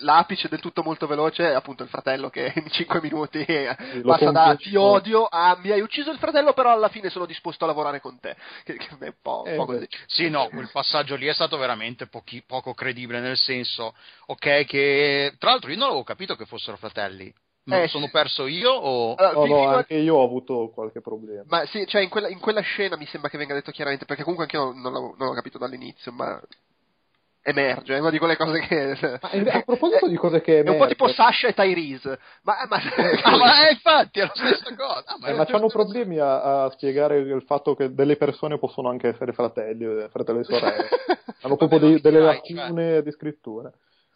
l'apice 0.01 0.47
del 0.49 0.59
tutto 0.59 0.83
molto 0.83 1.07
veloce 1.07 1.49
è 1.49 1.53
appunto 1.53 1.83
il 1.83 1.89
fratello 1.89 2.29
che 2.29 2.51
in 2.55 2.69
5 2.69 3.01
minuti 3.01 3.39
eh, 3.43 3.75
Sì, 3.77 4.01
lo 4.01 4.03
passa 4.13 4.31
da 4.31 4.55
ti 4.55 4.75
odio 4.75 5.25
a 5.25 5.57
mi 5.61 5.71
hai 5.71 5.81
ucciso 5.81 6.11
il 6.11 6.17
fratello, 6.19 6.53
però 6.53 6.71
alla 6.71 6.89
fine 6.89 7.09
sono 7.09 7.25
disposto 7.25 7.63
a 7.63 7.67
lavorare 7.67 7.99
con 8.01 8.19
te. 8.19 8.35
Che, 8.63 8.75
che 8.75 8.87
è 8.87 8.93
un 9.05 9.13
po', 9.21 9.43
un 9.47 9.51
Eh, 9.51 9.55
po' 9.55 9.65
beh. 9.65 9.65
così. 9.65 9.87
Sì, 10.07 10.29
no, 10.29 10.49
quel 10.49 10.69
passaggio 10.71 11.15
lì 11.15 11.25
è 11.27 11.33
stato 11.33 11.57
veramente 11.57 12.07
pochi- 12.07 12.43
poco 12.45 12.73
credibile, 12.73 13.19
nel 13.19 13.37
senso, 13.37 13.95
ok, 14.27 14.65
che 14.65 15.35
tra 15.37 15.51
l'altro 15.51 15.69
io 15.71 15.77
non 15.77 15.87
avevo 15.87 16.03
capito 16.03 16.35
che 16.35 16.45
fossero 16.45 16.77
fratelli. 16.77 17.33
Me 17.65 17.77
lo 17.77 17.83
Eh, 17.83 17.89
sono 17.89 18.09
perso 18.09 18.47
io 18.47 18.71
o... 18.71 19.15
Allora, 19.15 19.33
No, 19.33 19.45
no, 19.45 19.67
a- 19.67 19.77
anche 19.77 19.95
io 19.95 20.15
ho 20.15 20.23
avuto 20.23 20.69
qualche 20.69 21.01
problema. 21.01 21.45
Ma 21.47 21.65
sì, 21.65 21.85
cioè 21.87 22.01
in 22.01 22.09
quella, 22.09 22.27
in 22.29 22.39
quella 22.39 22.61
scena 22.61 22.95
mi 22.95 23.05
sembra 23.07 23.29
che 23.29 23.37
venga 23.37 23.53
detto 23.53 23.71
chiaramente, 23.71 24.05
perché 24.05 24.23
comunque 24.23 24.45
anche 24.45 24.57
io 24.57 24.71
non, 24.71 24.81
non 24.81 24.93
l'ho, 24.93 25.15
non 25.17 25.27
l'ho 25.29 25.33
capito 25.33 25.57
dall'inizio, 25.57 26.11
ma 26.11 26.39
emerge, 27.49 27.95
è 27.95 27.99
una 27.99 28.09
di 28.09 28.17
quelle 28.17 28.35
cose 28.37 28.59
che... 28.59 28.97
Ma 29.21 29.29
in- 29.33 29.49
a 29.49 29.61
proposito 29.61 30.07
di 30.07 30.15
cose 30.15 30.41
che 30.41 30.55
È 30.55 30.59
un 30.59 30.65
po' 30.65 30.71
emerge- 30.71 30.95
tipo 30.95 31.07
Sasha 31.09 31.47
e 31.47 31.53
Tyrese, 31.53 32.19
ma... 32.43 32.55
ma... 32.67 32.77
Ah, 33.23 33.37
ma 33.37 33.67
eh, 33.67 33.71
infatti 33.73 34.19
è 34.19 34.23
la 34.23 34.31
stessa 34.33 34.75
cosa. 34.75 35.03
Ah, 35.19 35.29
Eh, 35.29 35.33
ma 35.33 35.45
c'hanno 35.45 35.67
problemi 35.67 36.17
a, 36.19 36.63
a 36.65 36.69
spiegare 36.71 37.17
il 37.19 37.43
fatto 37.45 37.75
che 37.75 37.93
delle 37.93 38.15
persone 38.17 38.57
possono 38.57 38.89
anche 38.89 39.09
essere 39.09 39.33
fratelli, 39.33 39.83
eh, 39.85 40.09
fratelli 40.09 40.39
e 40.39 40.43
sorelle. 40.43 40.87
Hanno 41.41 41.55
proprio 41.55 41.79
dei- 41.79 42.01
delle 42.01 42.19
lacune 42.19 43.01
di 43.01 43.11
scrittura. 43.11 43.71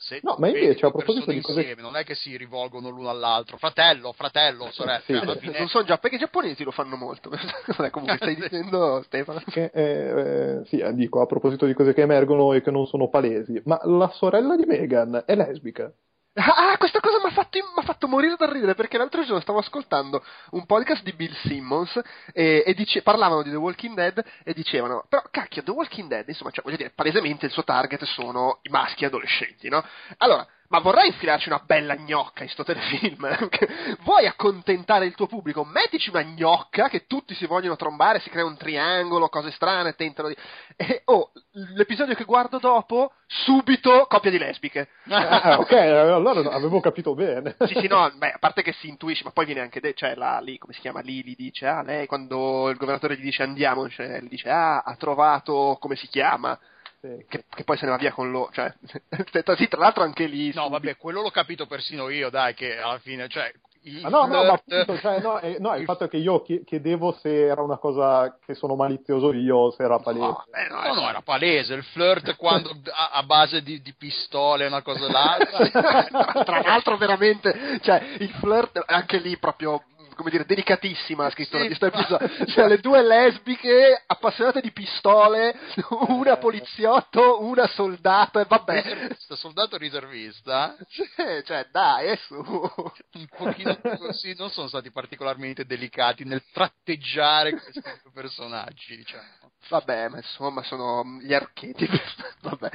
Se 0.05 0.19
No, 0.21 0.35
ma 0.37 0.47
invece, 0.47 0.79
due 0.79 0.89
a 0.89 0.91
proposito 0.91 1.31
di 1.31 1.39
cose- 1.39 1.61
insieme, 1.61 1.81
non 1.81 1.95
è 1.95 2.03
che 2.03 2.13
si 2.13 2.35
rivolgono 2.35 2.89
l'uno 2.89 3.09
all'altro, 3.09 3.55
fratello, 3.55 4.11
fratello, 4.11 4.69
sorella, 4.71 4.99
Sì, 5.05 5.13
alla 5.13 5.35
fine... 5.35 5.59
Non 5.59 5.69
so 5.69 5.83
già, 5.85 5.97
perché 5.97 6.17
i 6.17 6.19
giapponesi 6.19 6.65
lo 6.65 6.71
fanno 6.71 6.97
molto. 6.97 7.29
Vabbè, 7.31 7.89
comunque 7.89 8.17
stai 8.21 8.35
dicendo 8.35 9.01
Stefano. 9.03 9.41
Che, 9.49 9.71
eh, 9.73 9.81
eh, 9.81 10.65
sì, 10.65 10.79
eh, 10.79 10.93
dico, 10.93 11.21
a 11.21 11.25
proposito 11.25 11.65
di 11.65 11.73
cose 11.73 11.93
che 11.93 12.01
emergono 12.01 12.51
e 12.51 12.61
che 12.61 12.69
non 12.69 12.85
sono 12.85 13.07
palesi, 13.07 13.61
ma 13.63 13.79
la 13.83 14.09
sorella 14.09 14.57
di 14.57 14.65
Megan 14.65 15.23
è 15.25 15.35
lesbica. 15.35 15.89
Ah, 16.35 16.75
questa 16.79 16.99
cosa 16.99 17.19
mi 17.19 17.25
ha 17.29 17.31
fatto, 17.31 17.59
fatto 17.83 18.07
morire 18.07 18.35
da 18.35 18.51
ridere 18.51 18.73
perché 18.73 18.97
l'altro 18.97 19.21
giorno 19.23 19.39
stavo 19.39 19.59
ascoltando 19.59 20.23
un 20.51 20.65
podcast 20.65 21.03
di 21.03 21.13
Bill 21.13 21.31
Simmons 21.43 22.01
e, 22.31 22.63
e 22.65 22.73
dice- 22.73 23.03
parlavano 23.03 23.43
di 23.43 23.51
The 23.51 23.55
Walking 23.55 23.95
Dead 23.95 24.25
e 24.43 24.53
dicevano, 24.53 25.05
però 25.07 25.21
cacchio, 25.29 25.61
The 25.61 25.69
Walking 25.69 26.07
Dead, 26.09 26.27
insomma, 26.27 26.49
cioè, 26.49 26.63
voglio 26.63 26.77
dire, 26.77 26.89
palesemente 26.89 27.45
il 27.45 27.51
suo 27.51 27.63
target 27.63 28.03
sono 28.05 28.57
i 28.63 28.69
maschi 28.69 29.05
adolescenti, 29.05 29.69
no? 29.69 29.85
Allora, 30.17 30.47
ma 30.69 30.79
vorrei 30.79 31.07
infilarci 31.07 31.49
una 31.49 31.61
bella 31.65 31.95
gnocca 31.95 32.43
in 32.43 32.49
sto 32.49 32.63
telefilm. 32.63 33.27
Vuoi 34.03 34.25
accontentare 34.25 35.05
il 35.05 35.13
tuo 35.13 35.27
pubblico? 35.27 35.63
Mettici 35.63 36.09
una 36.09 36.23
gnocca 36.23 36.89
che 36.89 37.05
tutti 37.05 37.35
si 37.35 37.45
vogliono 37.45 37.75
trombare, 37.75 38.19
si 38.19 38.29
crea 38.29 38.45
un 38.45 38.57
triangolo, 38.57 39.29
cose 39.29 39.51
strane, 39.51 39.93
tentano 39.95 40.29
di... 40.29 40.35
E, 40.75 41.03
oh, 41.05 41.31
l'episodio 41.75 42.15
che 42.15 42.23
guardo 42.23 42.57
dopo, 42.57 43.13
subito 43.27 44.05
coppia 44.07 44.31
di 44.31 44.39
lesbiche. 44.39 44.89
Ah, 45.09 45.59
ok, 45.59 45.71
allora 45.71 46.51
avevo 46.51 46.79
capito 46.79 47.13
bene. 47.13 47.55
sì, 47.67 47.75
sì, 47.79 47.87
no, 47.87 48.11
beh, 48.15 48.31
a 48.31 48.39
parte 48.39 48.63
che 48.63 48.73
si 48.73 48.87
intuisce, 48.87 49.23
ma 49.23 49.31
poi 49.31 49.45
viene 49.45 49.61
anche, 49.61 49.79
de- 49.79 49.93
cioè, 49.93 50.15
la, 50.15 50.39
lì, 50.39 50.57
come 50.57 50.73
si 50.73 50.79
chiama, 50.79 51.01
Lili 51.01 51.35
dice, 51.35 51.67
ah, 51.67 51.83
lei 51.83 52.07
quando 52.07 52.69
il 52.69 52.77
governatore 52.77 53.17
gli 53.17 53.23
dice 53.23 53.43
andiamo, 53.43 53.87
cioè, 53.89 54.21
gli 54.21 54.29
dice, 54.29 54.49
ah, 54.49 54.79
ha 54.79 54.95
trovato, 54.95 55.77
come 55.79 55.95
si 55.95 56.07
chiama, 56.07 56.57
Sì. 57.03 57.25
che, 57.27 57.43
che 57.53 57.63
poi 57.65 57.75
se 57.75 57.83
ne 57.83 57.91
va 57.91 57.97
via 57.97 58.13
con 58.13 58.31
lo, 58.31 58.49
cioè, 58.53 58.73
sì, 59.57 59.67
tra 59.67 59.79
l'altro 59.81 60.03
anche 60.03 60.25
lì... 60.25 60.53
No, 60.53 60.69
vabbè, 60.69 60.95
quello 60.95 61.21
l'ho 61.21 61.31
capito 61.31 61.65
persino 61.65 62.07
io, 62.07 62.29
dai, 62.29 62.53
che 62.53 62.77
alla 62.77 62.97
fine, 62.99 63.27
cioè... 63.27 63.51
Ma 64.03 64.07
no, 64.07 64.25
no, 64.27 64.43
ma 64.45 64.53
appunto, 64.53 64.97
cioè, 64.97 65.19
no, 65.19 65.41
eh, 65.41 65.57
no, 65.59 65.75
il 65.75 65.83
fatto 65.83 66.05
è 66.05 66.07
che 66.07 66.15
io 66.15 66.41
chie- 66.41 66.63
chiedevo 66.63 67.17
se 67.19 67.47
era 67.47 67.61
una 67.61 67.75
cosa 67.75 68.37
che 68.45 68.53
sono 68.53 68.75
malizioso 68.75 69.33
io 69.33 69.57
o 69.57 69.71
se 69.71 69.83
era 69.83 69.99
palese. 69.99 70.25
No, 70.25 70.45
eh, 70.53 70.69
no, 70.69 70.81
No, 70.81 71.01
no, 71.01 71.09
era 71.09 71.21
palese, 71.21 71.73
il 71.73 71.83
flirt 71.83 72.37
quando 72.37 72.69
a, 72.69 73.09
a 73.11 73.23
base 73.23 73.61
di, 73.61 73.81
di 73.81 73.93
pistole, 73.93 74.67
una 74.67 74.81
cosa 74.81 75.11
là. 75.11 75.37
tra, 75.69 76.07
tra 76.45 76.61
l'altro 76.61 76.95
veramente 76.95 77.81
cioè 77.81 78.01
il 78.19 78.29
flirt 78.29 78.81
anche 78.85 79.17
lì 79.17 79.37
proprio 79.37 79.83
come 80.15 80.29
dire 80.29 80.45
delicatissima 80.45 81.23
la 81.23 81.29
scrittura 81.31 81.63
Sì, 81.63 81.69
di 81.69 81.75
sto 81.75 81.89
ma- 81.91 81.99
episodio 81.99 82.45
cioè 82.47 82.67
le 82.67 82.77
due 82.79 83.01
lesbiche 83.03 84.03
appassionate 84.05 84.61
di 84.61 84.71
pistole 84.71 85.57
una 86.07 86.37
poliziotto 86.37 87.43
una 87.43 87.67
soldato 87.67 88.39
e 88.39 88.45
vabbè. 88.47 88.81
Riservista, 88.81 89.35
soldato 89.35 89.77
riservista, 89.77 90.75
cioè, 90.89 91.43
cioè, 91.43 91.67
dai 91.71 92.07
è 92.07 92.15
su. 92.27 92.35
Un 92.35 93.27
pochino 93.35 93.79
così, 93.97 94.33
non 94.37 94.49
sono 94.49 94.67
stati 94.67 94.91
particolarmente 94.91 95.65
delicati 95.65 96.23
nel 96.23 96.43
tratteggiare 96.51 97.51
questi 97.51 97.81
personaggi, 98.13 98.97
diciamo. 98.97 99.23
vabbè 99.69 100.09
ma 100.09 100.17
insomma 100.17 100.63
sono 100.63 101.03
gli 101.21 101.33
archetipi. 101.33 101.99
Vabbè. 102.41 102.69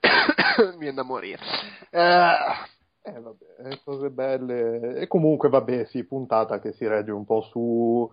Mi 0.72 0.78
viene 0.78 0.94
da 0.94 1.02
morire. 1.02 1.40
Eh, 1.90 2.34
Eh, 3.02 3.18
vabbè, 3.18 3.78
cose 3.82 4.10
belle. 4.10 4.96
E 5.00 5.06
comunque, 5.06 5.48
vabbè, 5.48 5.86
sì, 5.86 6.04
puntata 6.04 6.58
che 6.60 6.72
si 6.72 6.86
regge 6.86 7.12
un 7.12 7.24
po' 7.24 7.40
su, 7.42 8.10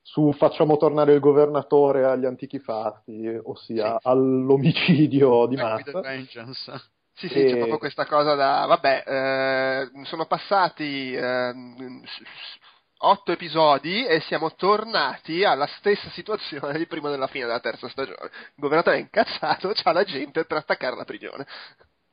su 0.00 0.32
facciamo 0.32 0.76
tornare 0.76 1.12
il 1.14 1.20
governatore 1.20 2.04
agli 2.04 2.24
antichi 2.24 2.58
fatti, 2.60 3.26
ossia 3.42 3.98
Sì. 3.98 4.08
all'omicidio 4.08 5.46
di 5.46 5.56
Back 5.56 5.92
massa. 5.92 6.80
Sì, 7.14 7.26
sì, 7.26 7.34
c'è 7.34 7.54
E- 7.54 7.56
proprio 7.56 7.78
questa 7.78 8.06
cosa 8.06 8.34
da... 8.36 8.64
Vabbè, 8.66 9.02
eh, 9.04 10.04
sono 10.04 10.26
passati 10.26 11.14
s- 11.16 12.58
otto 12.98 13.32
episodi 13.32 14.06
e 14.06 14.20
siamo 14.20 14.54
tornati 14.54 15.42
alla 15.42 15.66
stessa 15.66 16.08
situazione 16.10 16.78
di 16.78 16.86
prima 16.86 17.10
della 17.10 17.26
fine 17.26 17.46
della 17.46 17.58
terza 17.58 17.88
stagione. 17.88 18.18
Il 18.22 18.30
governatore 18.54 18.98
è 18.98 19.00
incazzato, 19.00 19.72
c'ha 19.74 19.90
la 19.92 20.04
gente 20.04 20.44
per 20.44 20.58
attaccare 20.58 20.94
la 20.94 21.04
prigione. 21.04 21.44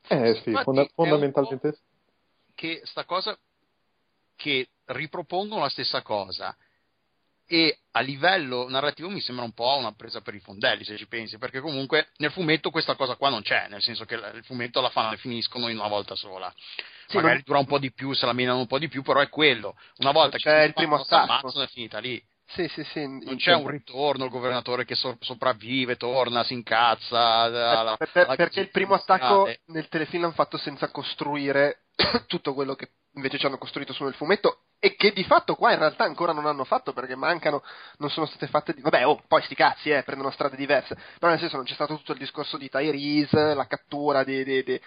Eh 0.08 0.40
sì, 0.42 0.52
fonda- 0.64 0.86
fondamentalmente 0.94 1.78
che 2.56 2.80
sta 2.86 3.04
cosa 3.04 3.38
che 4.34 4.68
ripropongono 4.86 5.60
la 5.62 5.68
stessa 5.68 6.02
cosa. 6.02 6.56
E 7.48 7.78
a 7.92 8.00
livello 8.00 8.68
narrativo 8.68 9.08
mi 9.08 9.20
sembra 9.20 9.44
un 9.44 9.52
po' 9.52 9.76
una 9.76 9.92
presa 9.92 10.20
per 10.20 10.34
i 10.34 10.40
fondelli 10.40 10.82
se 10.82 10.96
ci 10.96 11.06
pensi 11.06 11.38
perché 11.38 11.60
comunque 11.60 12.08
nel 12.16 12.32
fumetto 12.32 12.70
questa 12.70 12.96
cosa 12.96 13.14
qua 13.14 13.28
non 13.28 13.42
c'è 13.42 13.68
nel 13.68 13.80
senso 13.82 14.04
che 14.04 14.14
il 14.16 14.42
fumetto 14.44 14.80
la 14.80 14.90
fanno 14.90 15.12
e 15.12 15.16
finiscono 15.18 15.68
in 15.68 15.78
una 15.78 15.86
volta 15.86 16.16
sola. 16.16 16.52
Sì, 17.06 17.14
magari 17.16 17.34
non- 17.34 17.42
dura 17.46 17.58
un 17.60 17.66
po' 17.66 17.78
di 17.78 17.92
più 17.92 18.12
se 18.14 18.26
la 18.26 18.32
menano 18.32 18.58
un 18.58 18.66
po' 18.66 18.80
di 18.80 18.88
più 18.88 19.02
però 19.02 19.20
è 19.20 19.28
quello. 19.28 19.76
Una 19.98 20.10
volta 20.10 20.38
C'è 20.38 20.58
che 20.58 20.64
il 20.66 20.74
primo 20.74 20.96
attacco. 20.96 21.62
è 21.62 21.68
finita 21.68 21.98
lì. 22.00 22.20
Sì, 22.48 22.66
sì, 22.68 22.82
sì. 22.84 23.00
non 23.06 23.36
c'è 23.36 23.54
un 23.54 23.68
ritorno 23.68 24.24
il 24.24 24.30
governatore 24.30 24.84
che 24.84 24.94
so- 24.96 25.16
sopravvive 25.20 25.96
torna 25.96 26.42
si 26.44 26.52
incazza 26.52 27.18
alla- 27.18 27.96
Per- 27.96 28.10
per- 28.10 28.24
alla 28.26 28.34
perché 28.36 28.60
il 28.60 28.70
primo 28.70 28.94
attacco 28.94 29.52
nel 29.66 29.88
telefilm 29.88 30.22
l'hanno 30.22 30.34
fatto 30.34 30.56
senza 30.56 30.90
costruire 30.90 31.82
tutto 32.26 32.54
quello 32.54 32.74
che 32.74 32.90
invece 33.14 33.38
ci 33.38 33.46
hanno 33.46 33.58
costruito 33.58 33.92
su 33.92 34.04
nel 34.04 34.14
fumetto 34.14 34.60
e 34.78 34.94
che 34.94 35.12
di 35.12 35.24
fatto 35.24 35.54
qua 35.54 35.72
in 35.72 35.78
realtà 35.78 36.04
ancora 36.04 36.32
non 36.32 36.46
hanno 36.46 36.64
fatto 36.64 36.92
perché 36.92 37.16
mancano, 37.16 37.62
non 37.98 38.10
sono 38.10 38.26
state 38.26 38.46
fatte 38.46 38.74
di... 38.74 38.82
Vabbè, 38.82 39.06
oh, 39.06 39.22
poi 39.26 39.42
sti 39.42 39.54
cazzi, 39.54 39.90
eh, 39.90 40.02
prendono 40.02 40.30
strade 40.30 40.56
diverse, 40.56 40.96
però 41.18 41.30
nel 41.32 41.40
senso 41.40 41.56
non 41.56 41.64
c'è 41.64 41.74
stato 41.74 41.96
tutto 41.96 42.12
il 42.12 42.18
discorso 42.18 42.56
di 42.56 42.68
Tyrese, 42.68 43.54
la 43.54 43.66
cattura 43.66 44.22
di... 44.22 44.44
di, 44.44 44.62
di 44.62 44.80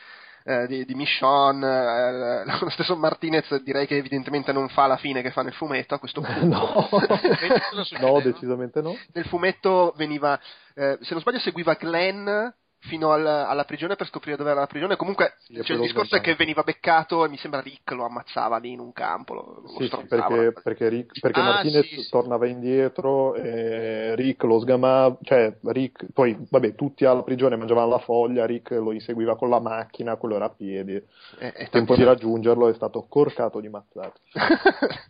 eh, 0.45 0.67
di, 0.67 0.85
di 0.85 0.95
Michonne, 0.95 1.67
eh, 1.67 2.43
lo 2.59 2.69
stesso 2.69 2.95
Martinez 2.95 3.61
direi 3.61 3.85
che 3.85 3.97
evidentemente 3.97 4.53
non 4.53 4.69
fa 4.69 4.87
la 4.87 4.95
fine 4.95 5.21
che 5.21 5.31
fa 5.31 5.43
nel 5.43 5.53
fumetto 5.53 5.95
a 5.95 5.99
questo 5.99 6.21
punto. 6.21 6.89
no. 6.89 6.89
No? 7.99 8.21
decisamente 8.21 8.81
no. 8.81 8.97
nel 9.13 9.25
fumetto 9.25 9.93
veniva, 9.97 10.39
eh, 10.75 10.97
se 11.01 11.11
non 11.11 11.21
sbaglio, 11.21 11.39
seguiva 11.39 11.73
Glenn 11.73 12.27
fino 12.81 13.11
al- 13.11 13.25
alla 13.25 13.65
prigione 13.65 13.95
per 13.95 14.07
scoprire 14.07 14.37
dove 14.37 14.51
era 14.51 14.61
la 14.61 14.67
prigione. 14.67 14.95
Comunque, 14.95 15.35
Sì, 15.39 15.61
cioè, 15.63 15.75
il 15.75 15.81
discorso 15.83 16.15
è 16.15 16.21
che 16.21 16.35
veniva 16.35 16.63
beccato 16.63 17.25
e 17.25 17.29
mi 17.29 17.37
sembra 17.37 17.59
Rick 17.61 17.91
lo 17.91 18.05
ammazzava 18.05 18.57
lì 18.57 18.71
in 18.71 18.79
un 18.79 18.93
campo. 18.93 19.33
Lo, 19.33 19.59
lo 19.61 19.67
Sì, 19.67 19.89
perché, 20.07 20.53
perché, 20.63 20.89
Rick- 20.89 21.19
perché 21.19 21.39
Ah, 21.39 21.43
Martinez 21.43 21.85
sì, 21.87 21.95
sì. 22.03 22.09
tornava 22.09 22.47
indietro 22.47 23.35
e 23.35 24.15
Rick 24.15 24.43
lo 24.43 24.59
sgamava, 24.59 25.17
cioè 25.23 25.57
Rick, 25.63 26.05
poi 26.13 26.37
vabbè 26.49 26.75
tutti 26.75 27.05
alla 27.05 27.23
prigione 27.23 27.57
mangiavano 27.57 27.89
la 27.89 27.99
foglia, 27.99 28.45
Rick 28.45 28.71
lo 28.71 28.91
inseguiva 28.91 29.35
con 29.35 29.49
la 29.49 29.59
macchina, 29.59 30.15
quello 30.15 30.35
era 30.35 30.45
a 30.45 30.49
piedi, 30.49 30.93
il 30.93 31.05
È- 31.37 31.51
è 31.51 31.69
tempo 31.69 31.95
di 31.95 32.03
raggiungerlo 32.03 32.69
è 32.69 32.73
stato 32.73 33.05
corcato 33.07 33.59
di 33.59 33.69
mazzate. 33.69 34.19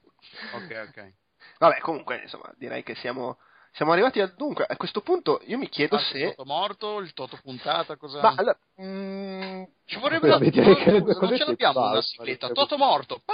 ok 0.54 0.88
ok 0.90 1.14
Vabbè, 1.60 1.80
comunque, 1.80 2.22
insomma, 2.24 2.52
direi 2.58 2.84
che 2.84 2.96
siamo, 2.96 3.38
siamo 3.79 3.93
arrivati 3.93 4.19
al 4.19 4.33
dunque. 4.36 4.65
A 4.67 4.75
questo 4.75 5.00
punto 5.00 5.39
io 5.45 5.57
mi 5.57 5.69
chiedo 5.69 5.95
Ah, 5.95 6.00
il 6.00 6.05
se... 6.05 6.33
Toto 6.36 6.43
morto, 6.43 7.00
il 7.00 7.13
Toto 7.13 7.39
puntata, 7.41 7.95
cosa... 7.95 8.19
Ma, 8.19 8.33
allora, 8.36 8.59
mm, 8.81 9.63
Ci 9.86 10.00
vorrebbe 10.00 10.27
la... 10.27 10.38
che- 10.38 11.00
non 11.00 11.38
ce 11.38 11.45
l'abbiamo 11.45 11.88
una 11.88 12.01
sigletta. 12.01 12.50
Toto 12.50 12.75
morto. 12.75 13.21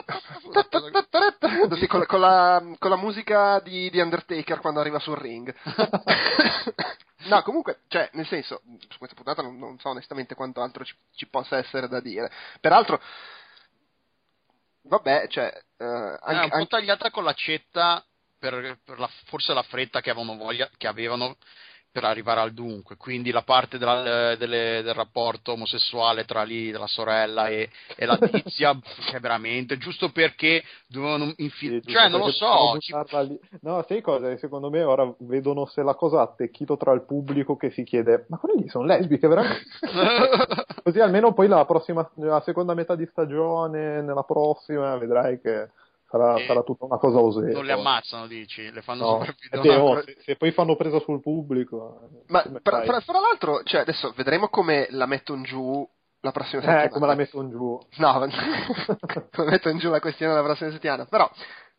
Con, 1.88 2.20
la, 2.20 2.96
musica 2.96 3.60
di, 3.62 3.90
di 3.90 4.00
Undertaker 4.00 4.60
quando 4.60 4.82
arriva 4.82 5.00
sul 5.00 5.18
ring. 5.18 5.52
no, 7.26 7.42
comunque, 7.42 7.80
cioè, 7.88 8.08
nel 8.14 8.28
senso, 8.28 8.62
su 8.88 9.00
questa 9.00 9.16
puntata 9.16 9.42
non, 9.42 9.58
non 9.58 9.80
so 9.80 9.90
onestamente 9.90 10.36
quanto 10.36 10.62
altro 10.62 10.86
ci, 10.86 10.94
ci 11.16 11.28
possa 11.28 11.58
essere 11.58 11.88
da 11.88 12.00
dire. 12.00 12.32
Peraltro, 12.62 13.02
vabbè, 14.84 15.26
cioè, 15.28 15.52
eh, 15.78 15.86
È 15.86 16.20
anche, 16.22 16.56
un 16.56 16.62
po' 16.62 16.68
tagliata 16.68 17.10
con 17.10 17.24
l'accetta 17.24 18.06
per, 18.50 18.78
per 18.84 19.00
la, 19.00 19.10
forse 19.26 19.54
la 19.54 19.64
fretta 19.64 20.02
che 20.02 20.12
avevano 20.12 20.38
voglia, 20.38 20.70
che 20.78 20.88
avevano 20.88 21.38
per 21.92 22.04
arrivare 22.04 22.42
al 22.42 22.52
dunque. 22.52 22.98
Quindi 22.98 23.32
la 23.32 23.42
parte 23.44 23.78
della- 23.78 24.36
delle- 24.36 24.82
del 24.84 24.94
rapporto 24.94 25.54
omosessuale 25.54 26.26
tra 26.26 26.44
lì, 26.44 26.70
la 26.72 26.88
sorella 26.88 27.48
e, 27.48 27.70
e 27.96 28.06
la 28.06 28.18
tizia, 28.18 28.78
che 29.06 29.16
è 29.16 29.20
veramente 29.22 29.78
giusto 29.78 30.10
perché 30.12 30.62
dovevano 30.88 31.28
Sì, 31.28 31.44
infilare. 31.44 31.80
giusto, 31.82 32.00
Cioè, 32.00 32.10
non 32.10 32.20
lo 32.20 32.32
so. 32.32 32.76
ci-. 32.80 32.94
No, 33.62 33.82
sai 33.88 34.02
cosa? 34.02 34.36
Secondo 34.38 34.70
me 34.70 34.84
ora 34.84 35.10
vedono 35.20 35.66
se 35.68 35.84
la 35.84 35.96
cosa 35.96 36.20
ha 36.20 36.24
attecchito 36.24 36.76
tra 36.76 36.92
il 36.92 37.06
pubblico 37.06 37.56
che 37.56 37.72
si 37.72 37.84
chiede 37.84 38.26
ma 38.28 38.38
quelle 38.38 38.62
lì 38.62 38.68
sono 38.68 38.84
lesbiche 38.86 39.28
veramente? 39.30 39.64
Così 40.84 41.00
almeno 41.00 41.34
poi 41.34 41.48
la 41.48 41.64
prossima, 41.66 42.08
la 42.16 42.42
seconda 42.42 42.74
metà 42.74 42.96
di 42.96 43.08
stagione, 43.10 44.02
nella 44.02 44.24
prossima, 44.24 44.98
vedrai 44.98 45.40
che 45.40 45.70
sarà, 46.18 46.36
Eh, 46.38 46.46
sarà 46.46 46.62
tutta 46.64 46.86
una 46.86 46.98
cosa 46.98 47.20
osera. 47.20 47.52
non 47.52 47.66
le 47.66 47.74
ammazzano, 47.74 48.28
dici, 48.28 48.72
le 48.72 48.82
fanno 48.82 49.04
No, 49.04 49.26
sopravvivere. 49.26 49.74
eh, 49.74 49.78
oh, 49.78 50.02
se, 50.04 50.18
se 50.24 50.36
poi 50.36 50.52
fanno 50.52 50.76
presa 50.76 51.00
sul 51.00 51.22
pubblico... 51.22 52.02
eh, 52.12 52.24
ma 52.28 52.42
fra, 52.64 52.84
fra- 52.84 53.00
fra 53.02 53.20
l'altro, 53.20 53.62
cioè, 53.64 53.82
adesso 53.82 54.14
vedremo 54.16 54.48
come 54.50 54.88
la 54.92 55.06
mettono 55.06 55.42
giù 55.44 55.88
la 56.22 56.32
prossima 56.32 56.62
settimana. 56.62 56.86
Eh, 56.86 56.90
come 56.90 57.06
la 57.08 57.16
metto 57.16 57.42
in 57.42 57.50
giù. 57.50 57.80
No, 57.98 58.28
come 59.32 59.50
metto 59.50 59.70
in 59.70 59.78
giù 59.78 59.90
la 59.90 60.00
questione 60.00 60.34
la 60.34 60.42
prossima 60.44 60.72
settimana. 60.72 61.06
Però, 61.06 61.30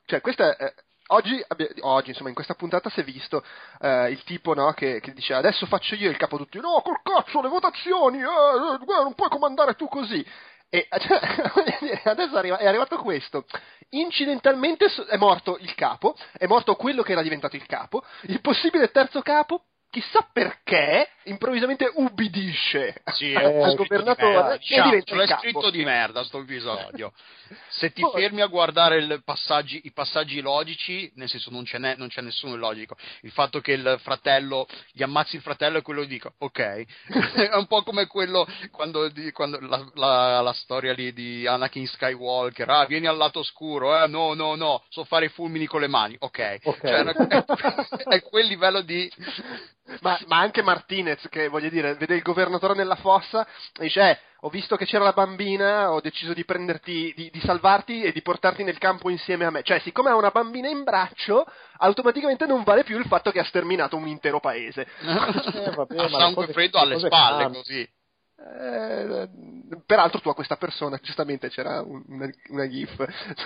cioè, 0.04 0.20
questa 0.20 0.54
è, 0.56 0.72
oggi, 1.08 1.42
oggi, 1.80 2.10
insomma, 2.10 2.28
in 2.28 2.34
questa 2.34 2.54
puntata 2.54 2.88
si 2.90 3.00
è 3.00 3.04
visto 3.04 3.42
eh, 3.80 4.10
il 4.10 4.22
tipo 4.22 4.54
no, 4.54 4.72
che, 4.72 5.00
che 5.00 5.12
dice 5.12 5.34
adesso 5.34 5.66
faccio 5.66 5.96
io 5.96 6.10
il 6.10 6.16
capo 6.16 6.36
tutti. 6.36 6.60
No, 6.60 6.80
col 6.84 7.00
cazzo, 7.02 7.40
le 7.42 7.48
votazioni, 7.48 8.18
eh, 8.18 8.22
eh, 8.22 9.02
non 9.02 9.14
puoi 9.14 9.28
comandare 9.30 9.74
tu 9.74 9.88
così. 9.88 10.24
E 10.68 10.88
cioè, 10.98 12.00
adesso 12.04 12.40
è 12.40 12.66
arrivato 12.66 12.98
questo. 12.98 13.44
Incidentalmente 13.90 14.86
è 15.08 15.16
morto 15.16 15.56
il 15.58 15.74
capo, 15.74 16.16
è 16.32 16.46
morto 16.46 16.74
quello 16.76 17.02
che 17.02 17.12
era 17.12 17.22
diventato 17.22 17.56
il 17.56 17.66
capo. 17.66 18.04
Il 18.22 18.40
possibile 18.40 18.90
terzo 18.90 19.22
capo 19.22 19.64
chissà 19.90 20.28
perché, 20.32 21.08
improvvisamente 21.24 21.90
ubbidisce 21.94 23.02
Sì, 23.14 23.32
Eh, 23.32 23.40
è 23.40 23.62
al 23.62 23.70
scritto 23.72 23.82
di 23.82 23.88
governatore 23.88 24.32
merda, 24.32 24.54
e 24.54 24.58
diciamo, 24.58 24.84
diventa 24.90 25.06
ce 25.06 25.14
l'hai 25.14 25.24
il 25.24 25.28
capo. 25.30 25.40
scritto 25.42 25.70
di 25.70 25.84
merda 25.84 26.24
sto 26.24 26.38
episodio. 26.40 27.12
Se 27.68 27.92
ti 27.92 28.00
Poi- 28.00 28.20
fermi 28.20 28.40
a 28.42 28.46
guardare 28.46 29.20
passaggi- 29.22 29.80
i 29.84 29.92
passaggi 29.92 30.40
logici, 30.40 31.10
nel 31.14 31.28
senso 31.28 31.50
non, 31.50 31.64
non 31.96 32.08
c'è 32.08 32.20
nessuno 32.20 32.56
logico. 32.56 32.96
Il 33.22 33.30
fatto 33.30 33.60
che 33.60 33.72
il 33.72 33.98
fratello 34.02 34.66
gli 34.92 35.02
ammazzi 35.02 35.36
il 35.36 35.42
fratello 35.42 35.78
e 35.78 35.82
quello 35.82 36.02
gli 36.02 36.08
dica 36.08 36.32
ok, 36.36 36.58
è 37.50 37.54
un 37.56 37.66
po' 37.66 37.82
come 37.82 38.06
quello 38.06 38.46
quando, 38.72 39.08
di- 39.08 39.30
quando 39.32 39.58
la, 39.60 39.84
la- 39.94 40.40
la 40.40 40.52
storia 40.52 40.92
lì 40.92 41.12
di 41.12 41.46
Anakin 41.46 41.86
Skywalker, 41.86 42.68
ah 42.68 42.84
vieni 42.86 43.06
al 43.06 43.16
lato 43.16 43.38
oscuro, 43.40 44.02
eh 44.02 44.08
no 44.08 44.34
no 44.34 44.54
no, 44.56 44.84
so 44.88 45.04
fare 45.04 45.26
i 45.26 45.28
fulmini 45.30 45.66
con 45.66 45.80
le 45.80 45.86
mani, 45.88 46.16
ok. 46.18 46.58
Ok. 46.64 46.80
Cioè, 46.80 47.04
è, 47.04 47.44
è 48.16 48.22
quel 48.22 48.46
livello 48.46 48.80
di... 48.80 49.10
Ma, 50.00 50.18
ma 50.26 50.38
anche 50.38 50.62
Martinez, 50.62 51.26
che 51.30 51.48
voglio 51.48 51.68
dire, 51.68 51.94
vede 51.94 52.16
il 52.16 52.22
governatore 52.22 52.74
nella 52.74 52.96
fossa 52.96 53.46
e 53.78 53.84
dice: 53.84 54.10
Eh, 54.10 54.18
ho 54.40 54.48
visto 54.48 54.76
che 54.76 54.84
c'era 54.84 55.04
la 55.04 55.12
bambina, 55.12 55.92
ho 55.92 56.00
deciso 56.00 56.34
di 56.34 56.44
prenderti, 56.44 57.12
di, 57.16 57.30
di 57.30 57.40
salvarti 57.40 58.02
e 58.02 58.12
di 58.12 58.22
portarti 58.22 58.64
nel 58.64 58.78
campo 58.78 59.10
insieme 59.10 59.44
a 59.44 59.50
me. 59.50 59.62
Cioè, 59.62 59.80
siccome 59.80 60.10
ha 60.10 60.16
una 60.16 60.30
bambina 60.30 60.68
in 60.68 60.84
braccio, 60.84 61.44
automaticamente 61.78 62.46
non 62.46 62.62
vale 62.62 62.84
più 62.84 62.98
il 62.98 63.06
fatto 63.06 63.30
che 63.30 63.40
ha 63.40 63.44
sterminato 63.44 63.96
un 63.96 64.06
intero 64.06 64.40
paese. 64.40 64.86
Eh, 65.56 65.70
vabbè, 65.70 65.94
ma 65.94 66.02
a 66.02 66.04
le 66.04 66.10
sangue 66.10 66.34
cose- 66.34 66.52
freddo 66.52 66.84
le 66.84 66.94
alle 66.94 67.06
spalle, 67.06 67.46
così. 67.46 67.88
Eh, 68.38 69.28
peraltro 69.86 70.20
tu 70.20 70.28
a 70.28 70.34
questa 70.34 70.56
persona, 70.56 70.98
giustamente 71.02 71.48
c'era 71.48 71.80
un- 71.80 72.02
una, 72.08 72.28
una 72.48 72.68
gif, 72.68 72.94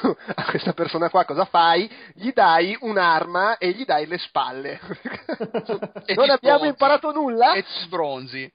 tu 0.00 0.16
a 0.34 0.44
questa 0.50 0.72
persona 0.72 1.08
qua 1.08 1.24
cosa 1.24 1.44
fai? 1.44 1.88
Gli 2.14 2.32
dai 2.32 2.76
un'arma 2.80 3.56
e 3.58 3.70
gli 3.70 3.84
dai 3.84 4.06
le 4.06 4.18
spalle. 4.18 4.80
Non 6.14 6.28
abbiamo 6.30 6.64
imparato 6.64 7.12
nulla? 7.12 7.52
E 7.52 7.64
sbronzi. 7.82 8.52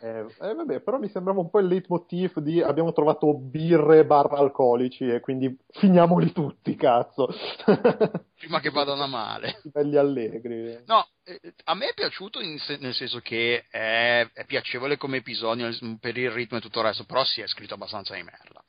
Eh, 0.00 0.26
eh, 0.40 0.54
vabbè, 0.54 0.80
però 0.80 0.98
mi 0.98 1.08
sembrava 1.08 1.40
un 1.40 1.48
po' 1.48 1.58
il 1.60 1.66
leitmotiv 1.66 2.38
di 2.40 2.60
abbiamo 2.60 2.92
trovato 2.92 3.32
birre 3.38 4.04
barra 4.04 4.36
alcolici 4.36 5.08
e 5.08 5.20
quindi 5.20 5.56
finiamoli 5.70 6.32
tutti, 6.32 6.74
cazzo. 6.76 7.28
Prima 8.36 8.60
che 8.60 8.70
vadano 8.70 9.02
a 9.04 9.06
male. 9.06 9.60
Belli 9.64 9.96
allegri. 9.96 10.78
No, 10.86 11.06
eh, 11.24 11.40
a 11.64 11.74
me 11.74 11.88
è 11.88 11.94
piaciuto 11.94 12.40
se- 12.58 12.76
nel 12.78 12.92
senso 12.94 13.20
che 13.20 13.64
è, 13.70 14.28
è 14.32 14.44
piacevole 14.44 14.98
come 14.98 15.18
episodio 15.18 15.70
per 15.98 16.18
il 16.18 16.30
ritmo 16.30 16.58
e 16.58 16.60
tutto 16.60 16.80
il 16.80 16.86
resto, 16.86 17.04
però 17.04 17.24
si 17.24 17.40
è 17.40 17.46
scritto 17.46 17.74
abbastanza 17.74 18.14
di 18.14 18.22
merda. 18.22 18.62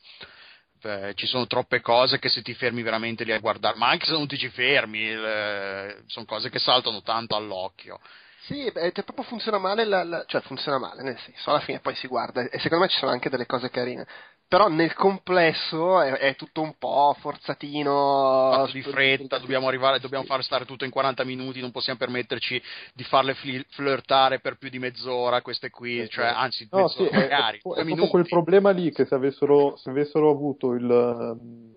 Eh, 0.82 1.14
ci 1.16 1.26
sono 1.26 1.48
troppe 1.48 1.82
cose 1.82 2.20
che 2.20 2.30
se 2.30 2.42
ti 2.44 2.54
fermi 2.54 2.84
veramente 2.84 3.24
lì 3.24 3.32
a 3.34 3.40
guardare, 3.40 3.76
ma 3.78 3.90
anche 3.90 4.06
se 4.06 4.12
non 4.12 4.28
ti 4.28 4.38
ci 4.38 4.50
fermi, 4.50 5.00
il- 5.00 6.04
sono 6.06 6.26
cose 6.26 6.50
che 6.50 6.60
saltano 6.60 7.02
tanto 7.02 7.36
all'occhio. 7.36 8.00
Sì, 8.48 8.70
beh, 8.72 8.92
cioè, 8.92 9.04
proprio 9.04 9.26
funziona 9.26 9.58
male, 9.58 9.86
la- 9.86 10.04
la- 10.04 10.24
cioè 10.28 10.42
funziona 10.42 10.78
male, 10.78 11.02
nel 11.02 11.18
senso, 11.20 11.50
alla 11.50 11.60
fine 11.62 11.80
poi 11.80 11.96
si 11.96 12.08
guarda 12.08 12.42
e 12.48 12.60
secondo 12.60 12.84
me 12.84 12.90
ci 12.92 12.98
sono 12.98 13.12
anche 13.12 13.30
delle 13.30 13.46
cose 13.46 13.70
carine. 13.70 14.06
Però 14.48 14.68
nel 14.68 14.94
complesso 14.94 16.00
è, 16.02 16.12
è 16.20 16.36
tutto 16.36 16.62
un 16.62 16.76
po' 16.78 17.16
forzatino. 17.20 18.52
Fatto 18.54 18.72
di 18.74 18.84
fretta, 18.84 19.40
dobbiamo 19.40 19.68
arrivare, 19.68 20.00
dobbiamo 20.00 20.26
far 20.26 20.44
stare 20.44 20.66
tutto 20.66 20.86
in 20.86 20.92
40 20.92 21.24
minuti, 21.24 21.60
non 21.60 21.72
possiamo 21.72 21.98
permetterci 21.98 22.62
di 22.94 23.04
farle 23.04 23.34
fli- 23.34 23.66
flirtare 23.70 24.40
per 24.40 24.58
più 24.58 24.70
di 24.70 24.78
mezz'ora 24.78 25.42
queste 25.42 25.72
qui, 25.72 26.08
cioè 26.10 26.26
anzi, 26.28 26.68
No, 26.70 26.84
mezz'ora 26.84 27.10
sì, 27.10 27.16
è, 27.16 27.18
magari, 27.22 27.58
è 27.58 27.62
due 27.64 27.74
proprio 27.74 27.86
minuti. 27.96 28.10
quel 28.12 28.28
problema 28.28 28.70
lì 28.70 28.92
che 28.92 29.06
se 29.06 29.16
avessero, 29.16 29.76
se 29.78 29.90
avessero 29.90 30.30
avuto 30.30 30.74
il... 30.74 31.74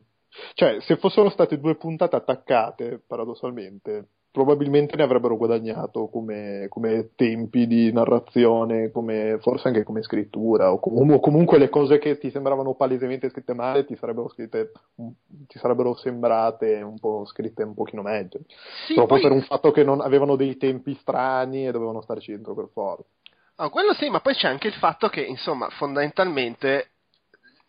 Cioè, 0.54 0.80
se 0.82 0.96
fossero 0.98 1.30
state 1.30 1.58
due 1.58 1.76
puntate 1.76 2.14
attaccate, 2.16 3.02
paradossalmente, 3.06 4.08
probabilmente 4.38 4.94
ne 4.94 5.02
avrebbero 5.02 5.36
guadagnato 5.36 6.06
come, 6.06 6.66
come 6.68 7.10
tempi 7.16 7.66
di 7.66 7.92
narrazione, 7.92 8.92
come, 8.92 9.38
forse 9.40 9.66
anche 9.66 9.82
come 9.82 10.02
scrittura, 10.02 10.70
o, 10.72 10.78
com- 10.78 11.10
o 11.10 11.18
comunque 11.18 11.58
le 11.58 11.68
cose 11.68 11.98
che 11.98 12.18
ti 12.18 12.30
sembravano 12.30 12.74
palesemente 12.74 13.28
scritte 13.30 13.52
male 13.52 13.84
ti 13.84 13.96
sarebbero, 13.96 14.28
scritte, 14.28 14.70
ti 14.94 15.58
sarebbero 15.58 15.96
sembrate 15.96 16.80
un 16.82 17.00
po' 17.00 17.24
scritte 17.24 17.64
un 17.64 17.74
pochino 17.74 18.02
meglio. 18.02 18.38
Sì, 18.86 18.94
Proprio 18.94 19.18
poi- 19.18 19.22
per 19.22 19.32
un 19.32 19.42
fatto 19.42 19.72
che 19.72 19.82
non 19.82 20.00
avevano 20.00 20.36
dei 20.36 20.56
tempi 20.56 20.94
strani 21.00 21.66
e 21.66 21.72
dovevano 21.72 22.00
starci 22.00 22.30
dentro 22.30 22.54
per 22.54 22.68
forza. 22.72 23.04
Ah, 23.56 23.70
quello 23.70 23.92
sì, 23.94 24.08
ma 24.08 24.20
poi 24.20 24.34
c'è 24.34 24.46
anche 24.46 24.68
il 24.68 24.74
fatto 24.74 25.08
che, 25.08 25.20
insomma, 25.22 25.68
fondamentalmente, 25.70 26.90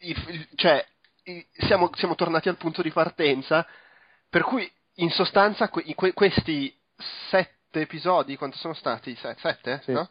il- 0.01 0.25
il- 0.29 0.47
cioè, 0.53 0.85
i- 1.23 1.43
siamo, 1.65 1.89
siamo 1.95 2.13
tornati 2.13 2.47
al 2.47 2.57
punto 2.57 2.83
di 2.83 2.91
partenza, 2.91 3.65
per 4.29 4.43
cui, 4.43 4.71
in 5.01 5.09
sostanza, 5.11 5.69
que- 5.69 5.93
que- 5.95 6.13
questi 6.13 6.75
sette 7.29 7.81
episodi, 7.81 8.35
quanto 8.37 8.57
sono 8.57 8.73
stati? 8.73 9.15
Se- 9.15 9.35
sette? 9.39 9.81
Sì, 9.83 9.91
no? 9.91 10.07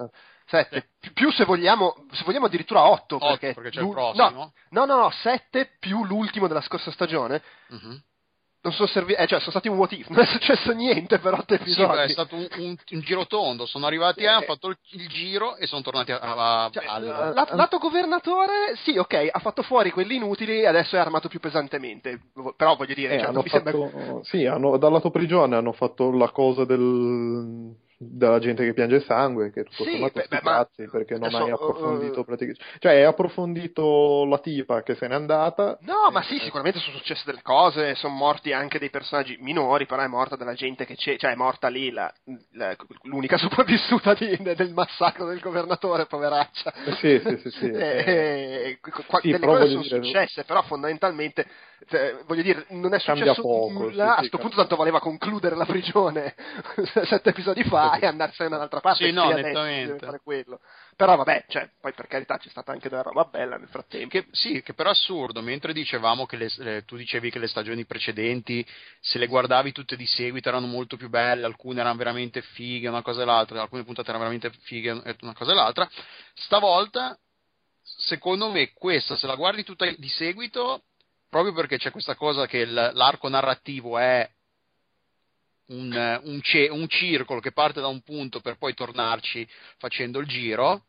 Sette. 0.46 0.88
Pi- 0.98 1.12
Più 1.12 1.30
se 1.30 1.44
vogliamo, 1.44 2.06
se 2.12 2.24
vogliamo 2.24 2.46
addirittura 2.46 2.82
otto, 2.88 3.16
Otto, 3.16 3.26
perché, 3.26 3.52
perché 3.54 3.70
c'è 3.70 3.80
il 3.80 3.84
l'u- 3.86 3.92
prossimo. 3.92 4.30
No, 4.30 4.52
no, 4.70 4.84
no, 4.86 5.00
no, 5.02 5.10
sette 5.10 5.76
più 5.78 6.04
l'ultimo 6.04 6.46
della 6.48 6.62
scorsa 6.62 6.90
stagione. 6.90 7.42
Mhm. 7.68 8.02
Non 8.60 8.72
sono 8.72 8.88
serviti, 8.88 9.20
eh, 9.20 9.26
cioè, 9.28 9.38
sono 9.38 9.52
stati 9.52 9.68
un 9.68 9.76
what 9.76 9.92
if, 9.92 10.08
non 10.10 10.20
è 10.20 10.26
successo 10.26 10.72
niente 10.72 11.20
per 11.20 11.32
otto 11.32 11.54
Sì, 11.54 11.60
episodi. 11.60 11.96
beh, 11.96 12.04
è 12.04 12.08
stato 12.08 12.34
un, 12.34 12.48
un- 12.56 12.76
un 12.90 13.00
giro 13.00 13.26
tondo, 13.26 13.66
sono 13.66 13.86
arrivati, 13.86 14.20
eh, 14.20 14.26
hanno 14.26 14.40
fatto 14.46 14.68
il, 14.68 14.76
il 14.90 15.08
giro 15.08 15.56
e 15.56 15.66
sono 15.68 15.80
tornati 15.82 16.10
a, 16.10 16.18
a- 16.18 16.68
Cioè, 16.72 16.84
al... 16.86 17.04
la- 17.04 17.48
lato 17.52 17.78
governatore, 17.78 18.74
sì, 18.82 18.98
ok, 18.98 19.28
ha 19.30 19.38
fatto 19.38 19.62
fuori 19.62 19.90
quelli 19.92 20.16
inutili 20.16 20.60
e 20.60 20.66
adesso 20.66 20.96
è 20.96 20.98
armato 20.98 21.28
più 21.28 21.38
pesantemente. 21.38 22.20
Però 22.56 22.74
voglio 22.74 22.94
dire, 22.94 23.14
Eh, 23.14 23.18
cioè, 23.20 23.28
hanno 23.28 23.42
mi 23.42 23.48
sembra- 23.48 23.72
fatto, 23.72 24.20
sì, 24.24 24.44
hanno, 24.44 24.76
dal 24.76 24.90
lato 24.92 25.10
prigione 25.10 25.54
hanno 25.56 25.72
fatto 25.72 26.10
la 26.10 26.30
cosa 26.30 26.64
del, 26.64 27.74
della 28.00 28.38
gente 28.38 28.64
che 28.64 28.74
piange 28.74 29.00
sangue, 29.00 29.50
che 29.50 29.64
tutto 29.64 29.82
Sì, 29.82 29.90
sommato 29.90 30.22
beh, 30.28 30.38
ma 30.42 30.50
cazzi, 30.52 30.88
perché 30.88 31.14
non 31.14 31.24
adesso, 31.34 31.42
hai 31.42 31.50
approfondito 31.50 32.20
uh, 32.20 32.24
praticamente. 32.24 32.64
Cioè, 32.78 32.92
hai 32.94 33.02
approfondito 33.04 34.24
la 34.24 34.38
tipa 34.38 34.82
che 34.84 34.94
se 34.94 35.08
n'è 35.08 35.14
andata. 35.14 35.78
No, 35.80 36.08
ma 36.12 36.20
Eh, 36.20 36.24
sì, 36.24 36.38
sicuramente 36.38 36.78
sono 36.78 36.96
successe 36.96 37.22
delle 37.26 37.42
cose, 37.42 37.96
sono 37.96 38.14
morti 38.14 38.52
anche 38.52 38.78
dei 38.78 38.90
personaggi 38.90 39.36
minori, 39.40 39.86
però 39.86 40.02
è 40.02 40.06
morta 40.06 40.36
della 40.36 40.54
gente 40.54 40.86
che 40.86 40.94
c'è, 40.94 41.16
cioè 41.16 41.32
è 41.32 41.34
morta 41.34 41.66
lì 41.68 41.90
la- 41.90 42.12
la- 42.52 42.76
l'unica 43.02 43.36
sopravvissuta 43.38 44.14
di- 44.14 44.36
del 44.36 44.72
massacro 44.72 45.26
del 45.26 45.40
governatore, 45.40 46.06
poveraccia. 46.06 46.72
Eh, 46.84 46.92
sì, 46.92 47.20
sì, 47.24 47.36
sì, 47.38 47.50
sì. 47.50 47.66
Eh, 47.88 48.78
eh, 48.78 48.78
qua- 48.80 49.20
Sì, 49.20 49.30
delle 49.32 49.46
cose 49.46 49.66
sono 49.68 49.82
dire- 49.82 50.02
successe, 50.02 50.44
però 50.44 50.62
fondamentalmente, 50.62 51.46
cioè, 51.88 52.16
voglio 52.26 52.42
dire, 52.42 52.64
non 52.70 52.94
è 52.94 52.98
successo 53.00 53.42
poco, 53.42 53.72
nulla, 53.72 53.90
sì, 53.90 54.00
a 54.00 54.22
sì, 54.22 54.26
sto 54.26 54.36
cambia. 54.36 54.38
punto 54.38 54.56
tanto 54.56 54.76
valeva 54.76 55.00
concludere 55.00 55.56
la 55.56 55.64
prigione 55.64 56.34
sette 57.04 57.30
episodi 57.30 57.64
fa 57.64 57.87
e 57.96 58.06
andarsene 58.06 58.48
da 58.48 58.56
un'altra 58.56 58.80
parte. 58.80 59.06
Sì, 59.06 59.12
no, 59.12 59.30
nettamente. 59.30 60.04
fare 60.04 60.20
quello. 60.22 60.60
Però 60.96 61.14
vabbè, 61.16 61.44
cioè, 61.48 61.70
poi 61.80 61.92
per 61.92 62.08
carità 62.08 62.38
c'è 62.38 62.48
stata 62.48 62.72
anche 62.72 62.88
della 62.88 63.02
roba 63.02 63.24
bella 63.24 63.56
nel 63.56 63.68
frattempo. 63.68 64.08
Che, 64.08 64.26
sì, 64.32 64.62
che 64.62 64.74
però 64.74 64.88
è 64.88 64.92
assurdo, 64.92 65.40
mentre 65.40 65.72
dicevamo 65.72 66.26
che 66.26 66.36
le, 66.36 66.50
le- 66.56 66.84
tu 66.84 66.96
dicevi 66.96 67.30
che 67.30 67.38
le 67.38 67.46
stagioni 67.46 67.84
precedenti, 67.86 68.66
se 69.00 69.18
le 69.18 69.26
guardavi 69.26 69.72
tutte 69.72 69.96
di 69.96 70.06
seguito, 70.06 70.48
erano 70.48 70.66
molto 70.66 70.96
più 70.96 71.08
belle, 71.08 71.46
alcune 71.46 71.80
erano 71.80 71.96
veramente 71.96 72.42
fighe, 72.42 72.88
una 72.88 73.02
cosa 73.02 73.22
e 73.22 73.24
l'altra, 73.24 73.62
alcune 73.62 73.84
puntate 73.84 74.08
erano 74.08 74.24
veramente 74.24 74.50
fighe, 74.62 74.90
una 75.20 75.34
cosa 75.34 75.52
e 75.52 75.54
l'altra. 75.54 75.88
Stavolta, 76.34 77.16
secondo 77.82 78.50
me, 78.50 78.72
questa, 78.72 79.16
se 79.16 79.26
la 79.26 79.36
guardi 79.36 79.62
tutta 79.62 79.88
di 79.96 80.08
seguito, 80.08 80.82
proprio 81.28 81.52
perché 81.52 81.78
c'è 81.78 81.90
questa 81.90 82.14
cosa 82.14 82.46
che 82.46 82.64
l'arco 82.64 83.28
narrativo 83.28 83.98
è 83.98 84.28
un, 85.68 86.20
un 86.24 86.40
ce- 86.42 86.68
un 86.68 86.88
circolo 86.88 87.40
che 87.40 87.52
parte 87.52 87.80
da 87.80 87.86
un 87.88 88.00
punto 88.02 88.40
per 88.40 88.56
poi 88.56 88.74
tornarci 88.74 89.46
facendo 89.78 90.18
il 90.18 90.26
giro, 90.26 90.84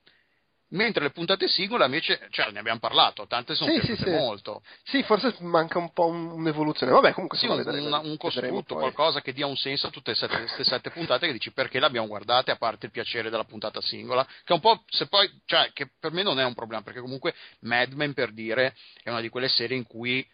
mentre 0.71 1.01
le 1.03 1.09
puntate 1.09 1.47
singole 1.47 1.85
invece, 1.85 2.27
cioè 2.29 2.51
ne 2.51 2.59
abbiamo 2.59 2.79
parlato, 2.79 3.25
tante 3.25 3.55
sono 3.55 3.71
Sì, 3.71 3.81
sì, 3.81 3.95
sì. 3.95 4.09
molto. 4.09 4.61
Sì, 4.83 5.01
forse 5.03 5.35
manca 5.39 5.79
un 5.79 5.91
po' 5.91 6.05
un- 6.05 6.29
un'evoluzione. 6.29 6.91
Vabbè, 6.91 7.13
comunque 7.13 7.37
Sì, 7.39 7.47
un, 7.47 7.57
vedremo- 7.57 7.87
una- 7.87 7.99
un 7.99 8.17
costrutto, 8.17 8.75
qualcosa 8.75 9.21
che 9.21 9.33
dia 9.33 9.47
un 9.47 9.57
senso 9.57 9.87
a 9.87 9.89
tutte 9.89 10.13
sette- 10.13 10.37
queste 10.37 10.63
sette 10.63 10.91
puntate 10.91 11.25
che 11.25 11.33
dici 11.33 11.51
perché 11.51 11.79
le 11.79 11.87
abbiamo 11.87 12.07
guardate 12.07 12.51
a 12.51 12.55
parte 12.57 12.85
il 12.85 12.91
piacere 12.91 13.29
della 13.31 13.45
puntata 13.45 13.81
singola, 13.81 14.25
che 14.43 14.53
un 14.53 14.59
po' 14.59 14.83
se 14.89 15.07
poi, 15.07 15.29
cioè, 15.45 15.71
che 15.73 15.89
per 15.99 16.11
me 16.11 16.21
non 16.23 16.39
è 16.39 16.45
un 16.45 16.53
problema, 16.53 16.83
perché 16.83 16.99
comunque 16.99 17.33
Mad 17.61 17.93
Men 17.93 18.13
per 18.13 18.31
dire 18.31 18.75
è 19.03 19.09
una 19.09 19.21
di 19.21 19.29
quelle 19.29 19.49
serie 19.49 19.75
in 19.75 19.87
cui 19.87 20.25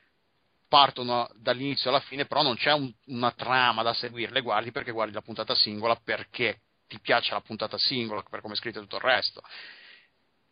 partono 0.76 1.30
dall'inizio 1.36 1.90
alla 1.90 2.02
fine, 2.02 2.26
però 2.26 2.42
non 2.42 2.58
c'è 2.58 2.74
un- 2.74 2.92
una 3.06 3.32
trama 3.32 3.82
da 3.82 3.94
seguire, 3.94 4.34
le 4.34 4.42
guardi 4.42 4.74
perché 4.74 4.92
guardi 4.92 5.14
la 5.14 5.22
puntata 5.22 5.56
singola 5.56 5.96
perché 5.96 6.64
ti 6.86 7.00
piace 7.00 7.32
la 7.32 7.40
puntata 7.40 7.78
singola, 7.78 8.22
per 8.30 8.42
come 8.42 8.56
è 8.56 8.58
scritto 8.58 8.82
tutto 8.82 8.98
il 8.98 9.02
resto. 9.02 9.42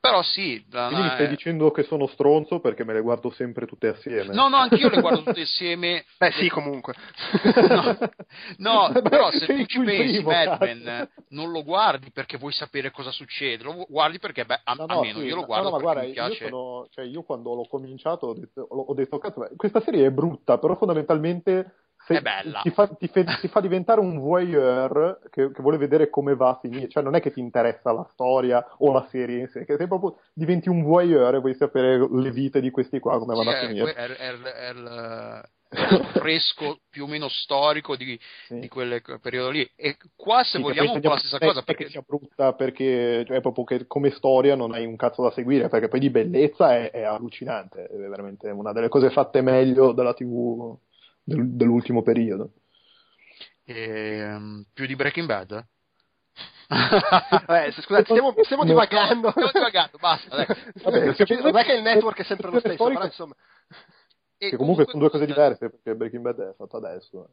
Però 0.04 0.22
sì, 0.22 0.62
la- 0.70 0.88
Quindi 0.88 1.04
mi 1.06 1.10
stai 1.14 1.26
eh, 1.28 1.30
dicendo 1.30 1.72
che 1.72 1.84
sono 1.84 2.08
stronzo 2.08 2.60
perché 2.60 2.84
me 2.84 2.92
le 2.92 3.00
guardo 3.00 3.30
sempre 3.32 3.66
tutte 3.66 3.88
assieme. 3.88 4.34
No, 4.34 4.50
no, 4.50 4.58
anch'io 4.58 4.90
le 4.90 5.00
guardo 5.00 5.24
tutte 5.24 5.40
insieme. 5.40 6.04
Beh, 6.18 6.32
sì, 6.34 6.50
comunque. 6.50 6.94
No, 7.70 7.98
no, 8.58 8.90
Beh, 8.92 9.02
però 9.02 9.32
se 9.32 9.46
tu 9.46 9.64
ci 9.66 9.82
pensi, 9.82 10.02
primo, 10.16 10.32
Mad 10.32 10.44
cazzo. 10.44 10.66
Men 10.66 11.10
non 11.30 11.52
lo 11.52 11.64
guardi 11.64 12.12
perché 12.12 12.38
vuoi 12.38 12.52
sapere 12.52 12.92
cosa 12.92 13.12
succede, 13.12 13.64
lo 13.64 13.86
guardi 13.88 14.20
perché, 14.20 14.44
beh, 14.44 14.60
a- 14.66 14.74
No, 14.74 14.86
no, 14.88 14.94
almeno 14.96 15.20
sì, 15.20 15.26
io 15.28 15.36
lo 15.36 15.46
guardo 15.46 15.70
no, 15.70 15.72
ma 15.72 15.78
perché 15.78 15.94
guarda, 15.94 16.08
mi 16.10 16.14
piace. 16.14 16.44
Io, 16.44 16.50
sono, 16.50 16.88
cioè, 16.90 17.06
io 17.06 17.24
quando 17.24 17.54
l'ho 17.54 17.66
cominciato 17.70 18.26
ho 18.28 18.34
detto, 18.34 18.60
ho 18.70 18.94
detto, 18.94 19.18
cazzo, 19.20 19.40
beh, 19.40 19.56
questa 19.56 19.80
serie 19.80 20.06
è 20.08 20.12
brutta, 20.12 20.58
però 20.58 20.76
fondamentalmente 20.76 21.83
se- 22.06 22.18
è 22.18 22.22
bella. 22.22 22.60
Ti 22.62 22.70
fa, 22.72 22.88
ti 22.88 23.08
fe- 23.08 23.26
ti 23.40 23.48
fa 23.48 23.60
diventare 23.62 24.00
un 24.00 24.20
voyeur 24.20 25.20
che, 25.30 25.52
che 25.52 25.62
vuole 25.62 25.78
vedere 25.78 26.10
come 26.10 26.36
va 26.36 26.50
a 26.50 26.60
finire, 26.62 26.88
cioè 26.90 27.04
non 27.04 27.16
è 27.16 27.22
che 27.22 27.32
ti 27.32 27.40
interessa 27.40 27.92
la 27.92 28.08
storia 28.14 28.66
o 28.80 28.92
la 28.92 29.06
serie 29.10 29.40
in 29.40 29.48
sé, 29.48 29.66
che 29.66 29.76
sei 29.78 29.88
proprio 29.88 30.20
diventi 30.34 30.70
un 30.70 30.84
voyeur 30.84 31.36
e 31.36 31.40
vuoi 31.40 31.56
sapere 31.56 31.98
le 32.12 32.32
vite 32.32 32.62
di 32.62 32.72
questi 32.72 33.00
qua 33.00 33.18
come 33.20 33.36
vanno 33.36 33.52
Sì, 33.52 33.56
a 33.56 33.68
finire. 33.68 33.94
è- 33.94 34.06
è- 34.08 34.40
è 34.42 34.70
il- 34.72 35.44
fresco 36.22 36.82
più 36.90 37.06
o 37.06 37.08
meno 37.08 37.28
storico 37.30 37.96
di, 37.96 38.20
Sì. 38.46 38.60
di 38.60 38.68
quel 38.68 39.02
periodo 39.20 39.50
lì. 39.50 39.68
E 39.76 39.98
qua, 40.16 40.44
se 40.44 40.58
Sì, 40.58 40.64
vogliamo, 40.64 40.94
un 40.94 41.02
po' 41.02 41.10
la 41.10 41.18
stessa 41.18 41.40
cosa. 41.40 41.64
Perché 41.64 41.90
sia 41.90 42.04
brutta 42.06 42.54
perché 42.54 43.24
cioè, 43.26 43.42
proprio 43.42 43.64
che 43.64 43.88
come 43.88 44.12
storia 44.12 44.56
non 44.56 44.74
hai 44.74 44.86
un 44.86 44.96
cazzo 44.96 45.24
da 45.24 45.32
seguire, 45.32 45.70
perché 45.70 45.88
poi 45.88 46.00
di 46.00 46.12
bellezza 46.12 46.76
è, 46.76 46.92
è 46.92 47.02
allucinante, 47.02 47.88
è 47.88 47.96
veramente 47.96 48.50
una 48.52 48.72
delle 48.72 48.88
cose 48.90 49.10
fatte 49.10 49.42
meglio 49.42 49.94
dalla 49.94 50.14
TV 50.14 50.78
del- 51.24 51.56
dell'ultimo 51.56 52.02
periodo. 52.02 52.52
ehm, 53.66 54.66
più 54.74 54.86
di 54.86 54.96
Breaking 54.96 55.26
Bad? 55.28 55.66
Vabbè, 56.68 57.72
se- 57.72 57.82
scusate, 57.82 58.04
stiamo, 58.06 58.34
stiamo 58.42 58.64
divagando. 58.66 59.30
Stiamo 59.32 59.52
divagando, 59.54 59.98
basta. 60.00 60.36
dai. 60.36 60.46
Vabbè, 60.82 61.14
Cioè, 61.14 61.42
non 61.42 61.56
è 61.58 61.64
che 61.64 61.74
il 61.74 61.82
network 61.82 62.20
è 62.20 62.24
sempre 62.24 62.50
lo 62.50 62.60
stesso, 62.60 62.84
però 62.84 63.04
insomma. 63.06 63.36
E 64.38 64.50
Che 64.50 64.58
comunque 64.58 64.86
sono 64.86 65.00
due 65.00 65.10
cose 65.10 65.26
diverse 65.26 65.70
perché 65.70 65.96
Breaking 65.96 66.22
Bad 66.24 66.40
è 66.42 66.56
fatto 66.56 66.78
adesso. 66.78 67.30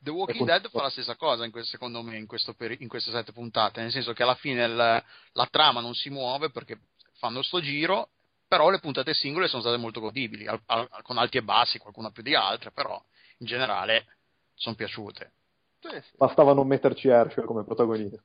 The 0.00 0.10
Walking 0.10 0.44
Dead 0.46 0.68
fa 0.70 0.82
la 0.82 0.90
stessa 0.90 1.14
cosa, 1.16 1.44
in 1.44 1.50
questo- 1.52 1.70
secondo 1.70 2.02
me, 2.02 2.16
in, 2.16 2.26
questo 2.26 2.54
peri- 2.54 2.78
in 2.80 2.88
queste 2.88 3.10
sette 3.12 3.32
puntate, 3.32 3.80
nel 3.82 3.92
senso 3.92 4.12
che 4.12 4.22
alla 4.22 4.34
fine 4.34 4.64
il- 4.64 4.74
la 5.32 5.46
trama 5.50 5.80
non 5.80 5.94
si 5.94 6.10
muove 6.10 6.50
perché 6.50 6.80
fanno 7.18 7.42
sto 7.42 7.60
giro, 7.60 8.10
però 8.46 8.70
le 8.70 8.78
puntate 8.80 9.14
singole 9.14 9.48
sono 9.48 9.62
state 9.62 9.76
molto 9.76 10.00
godibili, 10.00 10.46
al- 10.46 10.60
al- 10.66 10.88
con 11.02 11.18
alti 11.18 11.38
e 11.38 11.42
bassi, 11.42 11.78
qualcuna 11.78 12.10
più 12.10 12.22
di 12.22 12.34
altre, 12.34 12.70
però 12.70 13.02
in 13.38 13.46
generale 13.46 14.06
sono 14.54 14.74
piaciute. 14.74 15.32
Sì, 15.80 15.90
sì. 16.00 16.16
Bastava 16.16 16.52
non 16.52 16.66
metterci 16.66 17.08
Herschel 17.08 17.44
come 17.44 17.64
protagonista. 17.64 18.22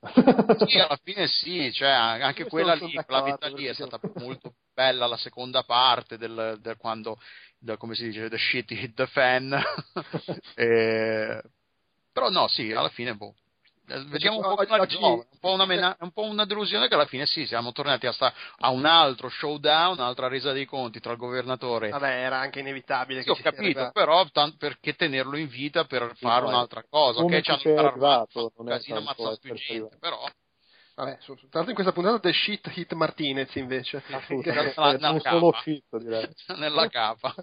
Sì, 0.66 0.80
alla 0.80 0.98
fine 1.04 1.28
sì, 1.28 1.72
cioè, 1.74 1.90
anche 1.90 2.44
Io 2.44 2.48
quella 2.48 2.74
lì, 2.74 2.94
quella 2.94 3.24
vita 3.24 3.48
lì 3.48 3.66
è 3.66 3.74
stata 3.74 4.00
molto 4.16 4.54
bella 4.74 5.06
la 5.06 5.18
seconda 5.18 5.64
parte 5.64 6.18
del, 6.18 6.58
del 6.62 6.78
quando, 6.78 7.20
del- 7.60 7.78
come 7.78 7.94
si 7.96 8.06
dice, 8.06 8.30
the 8.30 8.38
shit 8.38 8.72
hit 8.72 8.94
the 8.96 9.06
fan. 9.08 9.62
E- 10.56 11.42
Però 12.14 12.30
no, 12.30 12.48
sì, 12.48 12.72
alla 12.72 12.90
fine, 12.90 13.16
boh. 13.16 13.36
Eh, 13.88 14.04
Vediamo 14.06 14.38
un 14.38 14.44
po' 14.44 14.50
Oggi- 14.52 14.66
come 14.68 14.78
la 14.78 14.84
oggi- 14.84 14.96
risolvono, 14.96 15.28
un 15.32 15.40
po' 15.40 15.52
una, 15.52 15.66
mena- 15.66 15.98
un 16.00 16.12
po' 16.12 16.24
una 16.24 16.46
delusione 16.46 16.88
che 16.88 16.94
alla 16.94 17.06
fine 17.08 17.26
sì, 17.26 17.46
siamo 17.46 17.72
tornati 17.72 18.06
a, 18.08 18.12
sta- 18.12 18.34
a 18.60 18.70
un 18.70 18.86
altro 18.86 19.28
showdown, 19.30 19.98
un'altra 19.98 20.28
resa 20.28 20.52
dei 20.54 20.66
conti 20.66 21.00
tra 21.00 21.12
il 21.12 21.18
governatore 21.18 21.90
Vabbè, 21.90 22.24
era 22.24 22.40
anche 22.40 22.60
inevitabile 22.60 23.20
sì, 23.20 23.26
che 23.26 23.32
ho 23.32 23.36
ci 23.36 23.42
capito, 23.42 23.64
arriva- 23.80 23.92
però 23.92 24.24
tan- 24.32 24.56
perché 24.58 24.94
tenerlo 24.94 25.36
in 25.36 25.48
vita 25.48 25.84
per 25.86 26.14
fare 26.16 26.42
poi, 26.44 26.54
un'altra 26.54 26.84
cosa? 26.90 27.22
Ok, 27.22 27.40
ci 27.42 27.52
hanno 27.52 27.88
arrivato, 27.88 28.52
un 28.56 28.66
casino 28.66 28.98
ammazzato 29.00 29.38
più 29.42 29.54
gente, 29.56 29.98
però 30.00 30.26
Vabbè, 30.94 31.18
su- 31.22 31.36
tra 31.36 31.48
l'altro 31.64 31.70
in 31.70 31.74
questa 31.74 31.94
puntata 31.94 32.20
The 32.20 32.34
Shit 32.34 32.72
Hit 32.76 32.94
Martinez 32.94 33.56
invece. 33.56 34.04
Assolutamente, 34.12 34.76
Nella- 34.78 34.94
eh, 34.94 34.98
nella 34.98 35.20
solo 35.22 35.50
capa. 35.52 35.62
shit 35.64 35.98
direi. 35.98 36.30
nella 36.58 36.90
capa. 36.90 37.34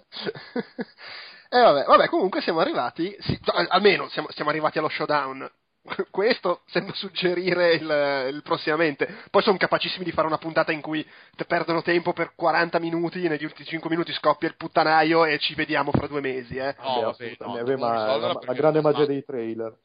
E 1.51 1.59
vabbè, 1.59 1.83
vabbè, 1.85 2.07
comunque 2.09 2.41
siamo 2.41 2.59
arrivati, 2.59 3.13
sì, 3.19 3.37
al- 3.45 3.67
almeno 3.69 4.07
siamo, 4.09 4.29
siamo 4.31 4.49
arrivati 4.51 4.77
allo 4.77 4.87
showdown. 4.89 5.51
Questo 6.11 6.61
sembra 6.67 6.93
suggerire 6.95 7.73
il, 7.73 8.33
il 8.33 8.41
prossimamente. 8.43 9.07
Poi 9.29 9.41
sono 9.41 9.57
capacissimi 9.57 10.03
di 10.03 10.11
fare 10.11 10.27
una 10.27 10.37
puntata 10.37 10.71
in 10.71 10.81
cui 10.81 11.07
te 11.35 11.45
perdono 11.45 11.81
tempo 11.81 12.13
per 12.13 12.33
40 12.35 12.79
minuti, 12.79 13.27
negli 13.27 13.43
ultimi 13.43 13.67
5 13.67 13.89
minuti 13.89 14.13
scoppia 14.13 14.47
il 14.47 14.55
puttanaio 14.55 15.25
e 15.25 15.37
ci 15.39 15.55
vediamo 15.55 15.91
fra 15.91 16.07
due 16.07 16.21
mesi. 16.21 16.57
Eh. 16.57 16.75
No, 16.77 16.93
no, 16.95 17.13
ma 17.15 17.59
risolverla 17.61 18.17
la, 18.27 18.39
la 18.45 18.53
grande 18.53 18.81
magia 18.81 19.05
dei 19.05 19.23
trailer. 19.23 19.77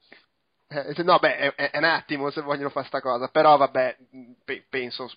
Eh, 0.69 1.03
no, 1.03 1.19
beh, 1.19 1.37
è, 1.37 1.55
è- 1.55 1.71
è 1.71 1.79
un 1.79 1.85
attimo 1.85 2.31
se 2.31 2.41
vogliono 2.41 2.71
fare 2.71 2.87
sta 2.87 3.01
cosa, 3.01 3.29
però 3.29 3.57
vabbè, 3.57 3.97
pe- 4.45 4.65
penso, 4.69 5.09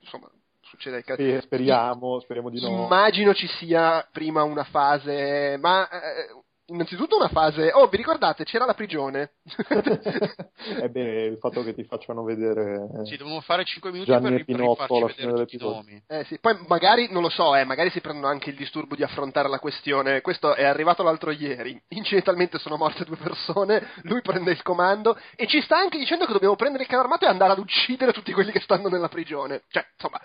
insomma, 0.00 0.28
succede 0.60 0.98
il 0.98 1.04
caso. 1.04 1.22
Sì, 1.22 1.38
speriamo, 1.40 2.20
speriamo 2.20 2.50
di 2.50 2.60
no. 2.60 2.84
Immagino 2.84 3.32
ci 3.34 3.46
sia 3.46 4.06
prima 4.12 4.42
una 4.42 4.64
fase, 4.64 5.56
ma 5.60 5.88
eh, 5.88 6.28
innanzitutto 6.66 7.16
una 7.16 7.28
fase. 7.28 7.70
Oh, 7.72 7.86
vi 7.88 7.96
ricordate? 7.96 8.44
C'era 8.44 8.64
la 8.64 8.74
prigione. 8.74 9.32
Ebbene, 10.82 11.22
il 11.24 11.38
fatto 11.38 11.62
che 11.62 11.74
ti 11.74 11.84
facciano 11.84 12.22
vedere 12.24 12.88
eh, 13.00 13.06
Sì, 13.06 13.16
devono 13.16 13.40
fare 13.40 13.64
5 13.64 13.90
minuti 13.90 14.10
Gianni 14.10 14.30
per, 14.30 14.44
Pinotto 14.44 14.70
rifarci 14.82 14.96
alla 14.96 15.06
vedere 15.06 15.14
fine 15.14 15.32
tutti 15.44 15.54
i 15.54 15.58
dell'episodio. 15.58 15.76
nomi. 15.76 16.02
Eh 16.06 16.24
sì, 16.24 16.38
poi 16.38 16.58
magari, 16.66 17.08
non 17.10 17.22
lo 17.22 17.28
so, 17.28 17.54
eh, 17.54 17.64
magari 17.64 17.90
si 17.90 18.00
prendono 18.00 18.26
anche 18.28 18.50
il 18.50 18.56
disturbo 18.56 18.94
di 18.94 19.02
affrontare 19.02 19.48
la 19.48 19.58
questione. 19.58 20.20
Questo 20.20 20.54
è 20.54 20.64
arrivato 20.64 21.02
l'altro 21.02 21.30
ieri. 21.30 21.80
Incidentalmente 21.88 22.58
sono 22.58 22.76
morte 22.76 23.04
due 23.04 23.16
persone, 23.16 23.88
lui 24.02 24.20
prende 24.22 24.50
il 24.50 24.62
comando 24.62 25.16
e 25.36 25.46
ci 25.46 25.60
sta 25.62 25.76
anche 25.78 25.98
dicendo 25.98 26.26
che 26.26 26.32
dobbiamo 26.32 26.56
prendere 26.56 26.82
il 26.84 26.88
carro 26.88 27.02
armato 27.02 27.24
e 27.24 27.28
andare 27.28 27.52
ad 27.52 27.58
uccidere 27.58 28.12
tutti 28.12 28.32
quelli 28.32 28.52
che 28.52 28.60
stanno 28.60 28.88
nella 28.88 29.08
prigione. 29.08 29.62
Cioè, 29.68 29.86
insomma, 29.94 30.20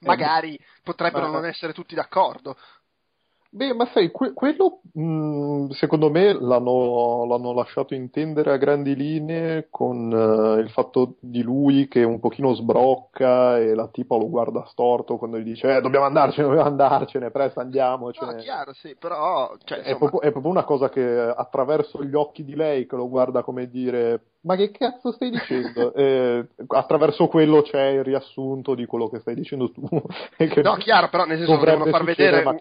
magari 0.00 0.58
potrebbero 0.82 1.26
ma- 1.26 1.32
non 1.32 1.46
essere 1.46 1.72
tutti 1.72 1.94
d'accordo. 1.94 2.56
Beh, 3.50 3.72
ma 3.72 3.86
sai, 3.94 4.10
que- 4.10 4.34
quello 4.34 4.80
mh, 4.92 5.70
secondo 5.70 6.10
me 6.10 6.34
l'hanno, 6.38 7.24
l'hanno 7.24 7.54
lasciato 7.54 7.94
intendere 7.94 8.52
a 8.52 8.58
grandi 8.58 8.94
linee 8.94 9.68
con 9.70 10.12
eh, 10.12 10.60
il 10.60 10.68
fatto 10.70 11.16
di 11.20 11.40
lui 11.42 11.88
che 11.88 12.02
un 12.02 12.20
pochino 12.20 12.52
sbrocca 12.52 13.58
e 13.58 13.74
la 13.74 13.88
tipa 13.88 14.16
lo 14.16 14.28
guarda 14.28 14.66
storto 14.66 15.16
quando 15.16 15.38
gli 15.38 15.44
dice 15.44 15.76
eh, 15.76 15.80
dobbiamo 15.80 16.04
andarcene, 16.04 16.46
dobbiamo 16.46 16.68
andarcene, 16.68 17.30
presto 17.30 17.60
andiamocene. 17.60 18.32
No, 18.32 18.38
chiaro, 18.38 18.72
sì, 18.74 18.94
però, 18.98 19.56
cioè, 19.64 19.78
È 19.78 19.92
insomma, 19.92 20.10
proprio, 20.10 20.20
è 20.28 20.30
proprio 20.30 20.52
una 20.52 20.64
cosa 20.64 20.90
che 20.90 21.02
attraverso 21.34 22.04
gli 22.04 22.14
occhi 22.14 22.44
di 22.44 22.54
lei 22.54 22.86
che 22.86 22.96
lo 22.96 23.08
guarda 23.08 23.42
come 23.42 23.70
dire 23.70 24.20
ma 24.42 24.54
che 24.56 24.70
cazzo 24.70 25.12
stai 25.12 25.30
dicendo? 25.30 25.92
Eh, 25.98 26.46
attraverso 26.68 27.26
quello 27.28 27.62
c'è 27.62 27.86
il 27.88 28.04
riassunto 28.04 28.74
di 28.74 28.86
quello 28.86 29.08
che 29.08 29.18
stai 29.20 29.34
dicendo 29.34 29.70
tu. 29.70 29.82
No, 30.62 30.74
chiaro, 30.76 31.08
però 31.08 31.24
nel 31.24 31.38
senso 31.38 31.56
devono 31.64 31.86
far 31.86 32.04
vedere 32.04 32.44
un, 32.44 32.58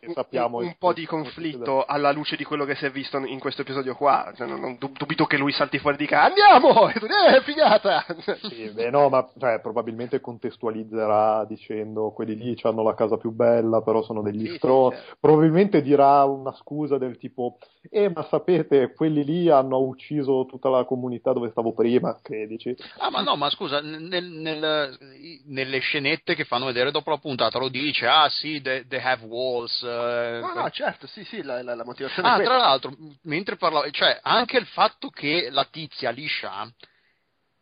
un- 0.54 0.76
po' 0.80 0.94
di 0.94 1.06
conflitto 1.06 1.86
alla 1.86 2.12
luce 2.12 2.36
di 2.36 2.44
quello 2.44 2.66
che 2.66 2.76
si 2.76 2.86
è 2.86 2.92
visto 2.92 3.18
in 3.18 3.40
questo 3.40 3.62
episodio 3.62 3.96
qua. 3.96 4.32
Cioè, 4.36 4.48
non, 4.48 4.60
non 4.60 4.76
dub- 4.80 4.98
dubito 4.98 5.26
che 5.26 5.38
lui 5.38 5.52
salti 5.52 5.78
fuori 5.80 5.96
e 5.96 6.00
dica 6.00 6.24
andiamo! 6.24 6.88
E 6.90 7.00
tu, 7.00 7.06
eh, 7.06 7.42
figata! 7.44 8.06
Sì, 8.50 8.70
beh, 8.74 8.90
no, 8.90 9.10
ma 9.10 9.28
cioè, 9.38 9.60
probabilmente 9.60 10.20
contestualizzerà 10.20 11.46
dicendo 11.46 12.12
quelli 12.12 12.36
lì 12.36 12.58
hanno 12.64 12.84
la 12.84 12.94
casa 12.96 13.18
più 13.18 13.32
bella, 13.32 13.82
però 13.82 14.02
sono 14.04 14.22
degli 14.22 14.46
Sì, 14.46 14.52
sì, 14.52 14.58
stronzi. 14.58 14.98
certo. 14.98 15.16
Probabilmente 15.20 15.82
dirà 15.82 16.24
una 16.26 16.54
scusa 16.54 16.98
del 16.98 17.18
tipo, 17.18 17.58
eh, 17.90 18.10
ma 18.14 18.24
sapete, 18.30 18.94
quelli 18.94 19.24
lì 19.24 19.50
hanno 19.50 19.80
ucciso 19.80 20.46
tutta 20.48 20.70
la 20.70 20.84
comunità 20.86 21.34
dove 21.34 21.50
stavo 21.52 21.67
prima, 21.74 22.20
che 22.22 22.46
dici? 22.48 22.76
Ah, 22.98 23.10
ma 23.10 23.22
no, 23.22 23.36
ma 23.36 23.50
scusa, 23.50 23.80
nel- 23.82 24.24
nel- 24.26 24.98
nelle 25.46 25.80
scenette 25.80 26.36
che 26.36 26.46
fanno 26.46 26.66
vedere 26.66 26.92
dopo 26.92 27.10
la 27.10 27.18
puntata 27.18 27.58
lo 27.60 27.70
dice, 27.70 28.08
ah 28.08 28.30
sì, 28.30 28.62
they, 28.62 28.86
they 28.88 29.00
have 29.02 29.26
walls. 29.26 29.82
eh, 29.84 30.40
No, 30.42 30.54
no, 30.54 30.70
certo, 30.70 31.08
sì, 31.08 31.24
sì, 31.26 31.42
la, 31.44 31.62
la- 31.64 31.76
la 31.76 31.86
motivazione 31.86 32.28
è 32.28 32.32
Ah, 32.32 32.40
tra 32.40 32.58
l'altro, 32.58 32.94
mentre 33.24 33.56
parlavo, 33.56 33.90
cioè 33.92 34.20
anche 34.22 34.58
il 34.58 34.66
fatto 34.68 35.10
che 35.10 35.50
la 35.52 35.66
tizia 35.66 36.10
liscia 36.12 36.70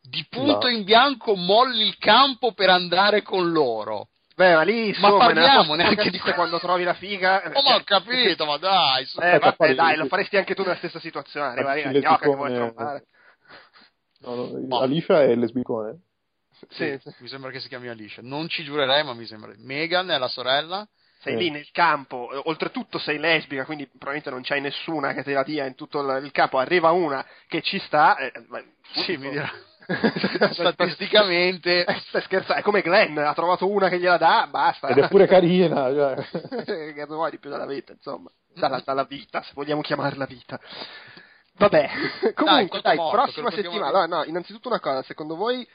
di 0.01 0.25
punto 0.29 0.67
No. 0.67 0.73
in 0.73 0.83
bianco 0.83 1.35
molli 1.35 1.87
il 1.87 1.97
campo 1.97 2.53
per 2.53 2.69
andare 2.69 3.21
con 3.23 3.51
loro. 3.51 4.09
Beh, 4.35 4.53
ma 4.53 4.63
lì, 4.63 4.87
Ma 4.99 5.07
insomma, 5.07 5.17
parliamo 5.17 5.75
nella 5.75 5.91
neanche 5.91 6.09
di- 6.11 6.19
quando 6.35 6.59
trovi 6.59 6.83
la 6.83 6.93
figa... 6.93 7.41
Oh, 7.53 7.61
ma 7.63 7.75
ho 7.75 7.81
capito, 7.83 8.45
ma 8.45 8.57
dai. 8.57 9.03
Eh, 9.03 9.05
Aspetta, 9.05 9.55
vabbè, 9.57 9.73
dai, 9.75 9.95
lo 9.95 10.05
faresti 10.07 10.35
anche 10.35 10.53
tu 10.53 10.61
nella 10.63 10.75
stessa 10.75 10.99
situazione. 10.99 11.47
Arriva, 11.47 11.71
arriva, 11.71 11.89
Il 11.91 11.99
gnocca 12.01 12.27
che 12.29 12.35
vuoi 12.35 12.53
trombare. 12.53 13.05
No, 14.25 14.35
no, 14.35 14.59
No. 14.67 14.79
Alicia 14.79 15.21
è 15.21 15.35
lesbicone. 15.35 15.99
Sì, 16.69 16.97
sì. 17.01 17.13
Mi 17.19 17.27
sembra 17.27 17.51
che 17.51 17.59
si 17.59 17.67
chiami 17.67 17.87
Alicia. 17.89 18.21
Non 18.23 18.47
ci 18.47 18.63
giurerei, 18.63 19.03
ma 19.03 19.13
mi 19.13 19.25
sembra. 19.25 19.53
Megan 19.57 20.09
è 20.09 20.17
la 20.17 20.27
sorella. 20.27 20.87
Sei 21.19 21.37
Sì. 21.37 21.43
lì 21.43 21.49
nel 21.49 21.69
campo, 21.71 22.31
eh, 22.31 22.41
oltretutto 22.45 22.99
sei 22.99 23.17
lesbica, 23.17 23.65
quindi 23.65 23.87
probabilmente 23.87 24.29
non 24.29 24.41
c'hai 24.43 24.61
nessuna 24.61 25.13
che 25.13 25.23
te 25.23 25.33
la 25.33 25.43
dia 25.43 25.65
in 25.65 25.73
tutto 25.73 25.99
il, 26.01 26.31
campo. 26.31 26.59
Arriva 26.59 26.91
una 26.91 27.25
che 27.47 27.61
ci 27.61 27.79
sta. 27.79 28.15
eh, 28.17 28.31
beh, 28.47 28.65
Sì, 29.05 29.17
mi 29.17 29.29
dirà. 29.31 29.49
Statisticamente. 30.51 31.83
Eh, 31.85 31.99
stai 32.07 32.21
scherzando, 32.21 32.59
è 32.59 32.63
come 32.63 32.81
Glenn, 32.81 33.17
ha 33.17 33.33
trovato 33.33 33.69
una 33.69 33.89
che 33.89 33.99
gliela 33.99 34.17
dà, 34.17 34.47
basta. 34.49 34.87
Ed 34.87 34.97
è 34.97 35.07
pure 35.07 35.27
carina. 35.27 35.91
Cioè. 35.91 36.63
che 36.93 37.05
vuoi 37.07 37.31
di 37.31 37.39
più 37.39 37.49
dalla 37.49 37.65
vita, 37.65 37.91
insomma. 37.93 38.29
Dalla, 38.53 38.81
dalla 38.85 39.03
vita, 39.03 39.41
se 39.41 39.51
vogliamo 39.53 39.81
chiamarla 39.81 40.25
vita. 40.25 40.59
Vabbè, 41.57 41.89
comunque, 42.33 42.79
tutto 42.79 42.81
dai, 42.81 42.97
morto, 42.97 43.21
prossima 43.21 43.51
settimana. 43.51 44.05
No, 44.05 44.17
no, 44.17 44.23
innanzitutto 44.25 44.67
una 44.67 44.79
cosa, 44.79 45.01
secondo 45.03 45.35
voi 45.35 45.67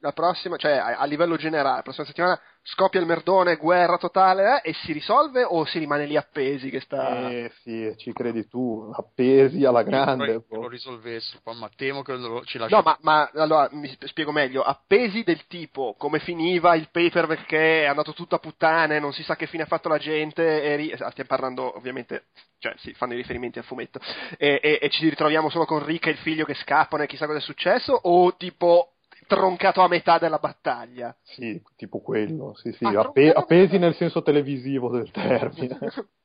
la 0.00 0.12
prossima, 0.12 0.56
cioè 0.56 0.72
a, 0.72 0.96
a 0.98 1.04
livello 1.04 1.36
generale, 1.36 1.76
la 1.76 1.82
prossima 1.82 2.06
settimana 2.06 2.40
scoppia 2.62 3.00
il 3.00 3.06
merdone, 3.06 3.56
guerra 3.56 3.96
totale 3.96 4.60
eh, 4.62 4.70
e 4.70 4.74
si 4.74 4.92
risolve 4.92 5.44
o 5.44 5.64
si 5.64 5.78
rimane 5.78 6.04
lì 6.04 6.16
appesi 6.16 6.68
che 6.68 6.80
sta... 6.80 7.30
Eh 7.30 7.52
sì, 7.62 7.94
ci 7.96 8.12
credi 8.12 8.48
tu, 8.48 8.90
appesi 8.92 9.64
alla 9.64 9.82
grande. 9.82 10.26
Che 10.26 10.44
boh. 10.48 10.62
lo 10.62 10.68
risolvessero, 10.68 11.40
poi, 11.42 11.56
ma 11.56 11.70
temo 11.74 12.02
che 12.02 12.14
lo, 12.14 12.44
ci 12.44 12.58
lasci 12.58 12.74
No, 12.74 12.82
ma, 12.84 12.98
ma 13.02 13.30
allora 13.34 13.68
mi 13.72 13.88
sp- 13.88 14.06
spiego 14.06 14.32
meglio. 14.32 14.62
Appesi 14.62 15.22
del 15.22 15.46
tipo 15.46 15.94
come 15.96 16.18
finiva 16.18 16.74
il 16.74 16.88
paper 16.90 17.26
perché 17.26 17.82
è 17.82 17.86
andato 17.86 18.12
tutto 18.12 18.34
a 18.34 18.40
puttane, 18.40 18.98
non 18.98 19.12
si 19.12 19.22
sa 19.22 19.36
che 19.36 19.46
fine 19.46 19.62
ha 19.62 19.66
fatto 19.66 19.88
la 19.88 19.98
gente. 19.98 20.62
E 20.62 20.76
ri- 20.76 20.92
ah, 20.92 21.10
stiamo 21.10 21.28
parlando, 21.28 21.76
ovviamente, 21.76 22.26
cioè 22.58 22.74
si 22.78 22.92
fanno 22.94 23.12
i 23.12 23.16
riferimenti 23.16 23.58
al 23.58 23.64
fumetto. 23.64 24.00
E, 24.36 24.58
e- 24.60 24.78
e 24.82 24.90
ci 24.90 25.08
ritroviamo 25.08 25.50
solo 25.50 25.64
con 25.66 25.84
Rick 25.84 26.08
e 26.08 26.10
il 26.10 26.18
figlio 26.18 26.44
che 26.44 26.54
scappano 26.54 27.04
e 27.04 27.06
chissà 27.06 27.26
cosa 27.26 27.38
è 27.38 27.42
successo. 27.42 27.92
O 27.92 28.34
tipo 28.36 28.95
troncato 29.26 29.80
a 29.82 29.88
metà 29.88 30.18
della 30.18 30.38
battaglia. 30.38 31.14
Sì, 31.22 31.60
tipo 31.76 32.00
quello, 32.00 32.54
sì, 32.56 32.72
sì, 32.72 32.84
Ah, 32.84 33.00
appe- 33.00 33.32
appesi 33.32 33.78
nel 33.78 33.94
senso 33.94 34.22
televisivo 34.22 34.90
del 34.90 35.10
termine. 35.10 35.78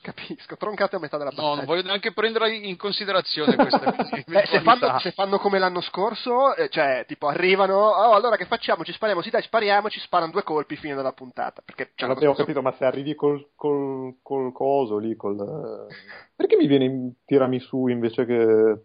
Capisco, 0.00 0.56
troncato 0.56 0.96
a 0.96 0.98
metà 0.98 1.16
della 1.16 1.30
battaglia. 1.30 1.48
No, 1.48 1.54
non 1.56 1.64
voglio 1.64 1.82
neanche 1.82 2.12
prendere 2.12 2.54
in 2.54 2.76
considerazione 2.76 3.54
queste 3.54 3.84
Eh, 4.26 4.46
se, 4.46 4.60
fanno, 4.60 4.98
se 4.98 5.12
fanno 5.12 5.38
come 5.38 5.58
l'anno 5.58 5.80
scorso, 5.80 6.54
eh, 6.56 6.68
cioè, 6.68 7.04
tipo, 7.06 7.28
arrivano, 7.28 7.74
oh, 7.76 8.12
allora 8.12 8.36
che 8.36 8.46
facciamo? 8.46 8.84
Ci 8.84 8.92
spariamo? 8.92 9.22
Sì, 9.22 9.30
dai, 9.30 9.42
spariamo, 9.42 9.88
ci 9.88 10.00
sparano 10.00 10.32
due 10.32 10.42
colpi, 10.42 10.76
fine 10.76 10.94
della 10.94 11.12
puntata. 11.12 11.62
Perché, 11.64 11.92
cioè, 11.94 12.08
Vabbè, 12.08 12.28
ho 12.28 12.34
capito, 12.34 12.62
ma 12.62 12.72
se 12.72 12.84
arrivi 12.84 13.14
col, 13.14 13.50
col, 13.54 14.16
col 14.22 14.52
coso 14.52 14.98
lì, 14.98 15.14
col... 15.14 15.36
Perché 16.34 16.56
mi 16.56 16.66
viene 16.66 16.84
in 16.84 17.12
tiramisù 17.24 17.86
invece 17.86 18.26
che 18.26 18.34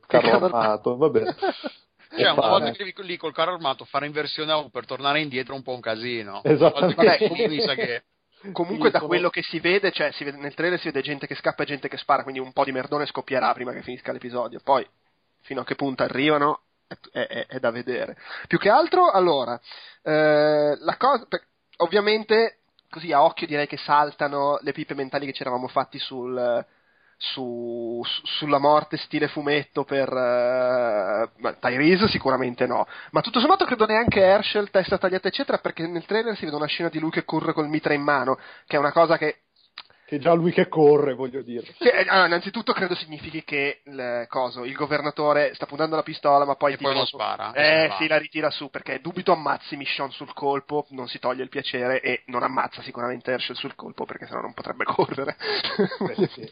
carro 0.06 0.30
carro 0.30 0.46
armato? 0.46 0.98
Vabbè. 0.98 1.24
Cioè, 2.12 2.24
una 2.32 2.34
Fare. 2.36 2.50
volta 2.50 2.72
che 2.72 2.78
devi 2.84 2.94
lì 3.08 3.18
col 3.18 3.34
carro 3.34 3.54
armato 3.54 3.86
fare 3.86 4.06
inversione 4.06 4.52
A 4.52 4.70
per 4.70 4.86
tornare 4.86 5.22
indietro 5.22 5.54
è 5.54 5.58
un 5.58 5.64
po' 5.64 5.74
un 5.74 5.80
casino. 5.82 6.42
Esattamente. 6.44 6.96
Vabbè, 6.96 7.60
sa 7.62 7.76
che 7.76 8.04
Comunque, 8.54 8.88
Sì, 8.88 8.92
da 8.94 8.98
sono- 9.00 9.10
quello 9.10 9.30
che 9.30 9.44
si 9.44 9.60
vede, 9.60 9.92
cioè, 9.92 10.12
si 10.12 10.24
vede, 10.24 10.38
nel 10.38 10.56
trailer 10.56 10.80
si 10.80 10.86
vede 10.86 11.02
gente 11.02 11.28
che 11.28 11.36
scappa 11.36 11.62
e 11.62 11.68
gente 11.68 11.88
che 11.88 11.98
spara, 11.98 12.24
quindi 12.24 12.40
un 12.42 12.52
po' 12.54 12.64
di 12.64 12.72
merdone 12.72 13.06
scoppierà 13.06 13.54
prima 13.54 13.72
che 13.72 13.84
finisca 13.84 14.12
l'episodio. 14.12 14.60
Poi, 14.64 14.84
fino 15.42 15.62
a 15.62 15.64
che 15.64 15.76
punto 15.76 16.02
arrivano, 16.04 16.62
è, 16.88 16.96
è- 17.12 17.28
è- 17.28 17.46
è 17.48 17.60
da 17.60 17.70
vedere. 17.70 18.18
Più 18.48 18.58
che 18.58 18.70
altro, 18.70 19.12
allora, 19.12 19.60
eh, 20.02 20.76
la 20.80 20.98
cosa, 20.98 21.26
per- 21.28 21.46
ovviamente, 21.78 22.62
così 22.90 23.12
a 23.14 23.24
occhio 23.24 23.46
direi 23.46 23.68
che 23.68 23.78
saltano 23.78 24.58
le 24.62 24.72
pipe 24.72 24.96
mentali 24.96 25.28
che 25.28 25.34
ci 25.34 25.42
eravamo 25.44 25.68
fatti 25.68 26.00
sul, 26.00 26.66
su- 27.24 28.02
su- 28.04 28.22
sulla 28.26 28.58
morte 28.58 28.98
stile 28.98 29.28
fumetto 29.28 29.84
per 29.84 30.10
eh, 30.12 31.30
ma 31.38 31.54
Tyrese 31.54 32.08
sicuramente 32.08 32.66
no 32.66 32.88
ma 33.12 33.22
tutto 33.22 33.40
sommato 33.40 33.64
credo 33.66 33.86
neanche 33.86 34.22
Herschel 34.22 34.72
testa 34.72 34.98
tagliata 34.98 35.28
eccetera 35.28 35.60
perché 35.60 35.86
nel 35.86 36.06
trailer 36.06 36.36
si 36.36 36.46
vede 36.46 36.56
una 36.58 36.66
scena 36.66 36.90
di 36.90 37.00
lui 37.00 37.12
che 37.12 37.24
corre 37.24 37.54
col 37.54 37.70
mitra 37.70 37.94
in 37.94 38.02
mano 38.02 38.38
che 38.66 38.76
è 38.76 38.80
una 38.80 38.92
cosa 38.92 39.18
che 39.18 39.42
Che 40.12 40.20
già 40.20 40.34
lui 40.34 40.52
che 40.52 40.68
corre, 40.68 41.14
voglio 41.14 41.42
dire. 41.42 41.66
eh, 41.80 42.06
allora, 42.10 42.26
innanzitutto 42.26 42.74
credo 42.74 42.96
significhi 42.96 43.46
che 43.46 43.80
il, 43.86 44.26
coso, 44.28 44.66
il 44.66 44.76
governatore 44.76 45.54
sta 45.54 45.66
puntando 45.66 45.96
la 45.96 46.04
pistola 46.04 46.44
ma 46.44 46.56
poi 46.56 46.74
E 46.74 46.78
poi 46.78 46.94
non 46.94 47.06
spara, 47.06 47.54
eh 47.54 47.94
sì 47.98 48.08
la 48.10 48.18
ritira 48.18 48.50
su 48.50 48.70
perché 48.70 49.00
dubito 49.00 49.32
ammazzi 49.32 49.78
Michonne 49.78 50.12
sul 50.12 50.34
colpo 50.34 50.86
non 50.90 51.08
si 51.08 51.18
toglie 51.20 51.44
il 51.44 51.50
piacere 51.50 52.02
e 52.02 52.24
non 52.26 52.44
ammazza 52.44 52.82
sicuramente 52.82 53.32
Herschel 53.32 53.56
sul 53.56 53.74
colpo 53.76 54.04
perché 54.04 54.26
sennò 54.26 54.42
non 54.42 54.54
potrebbe 54.54 54.84
correre 54.92 55.38
Beh, 56.00 56.28
sì. 56.28 56.52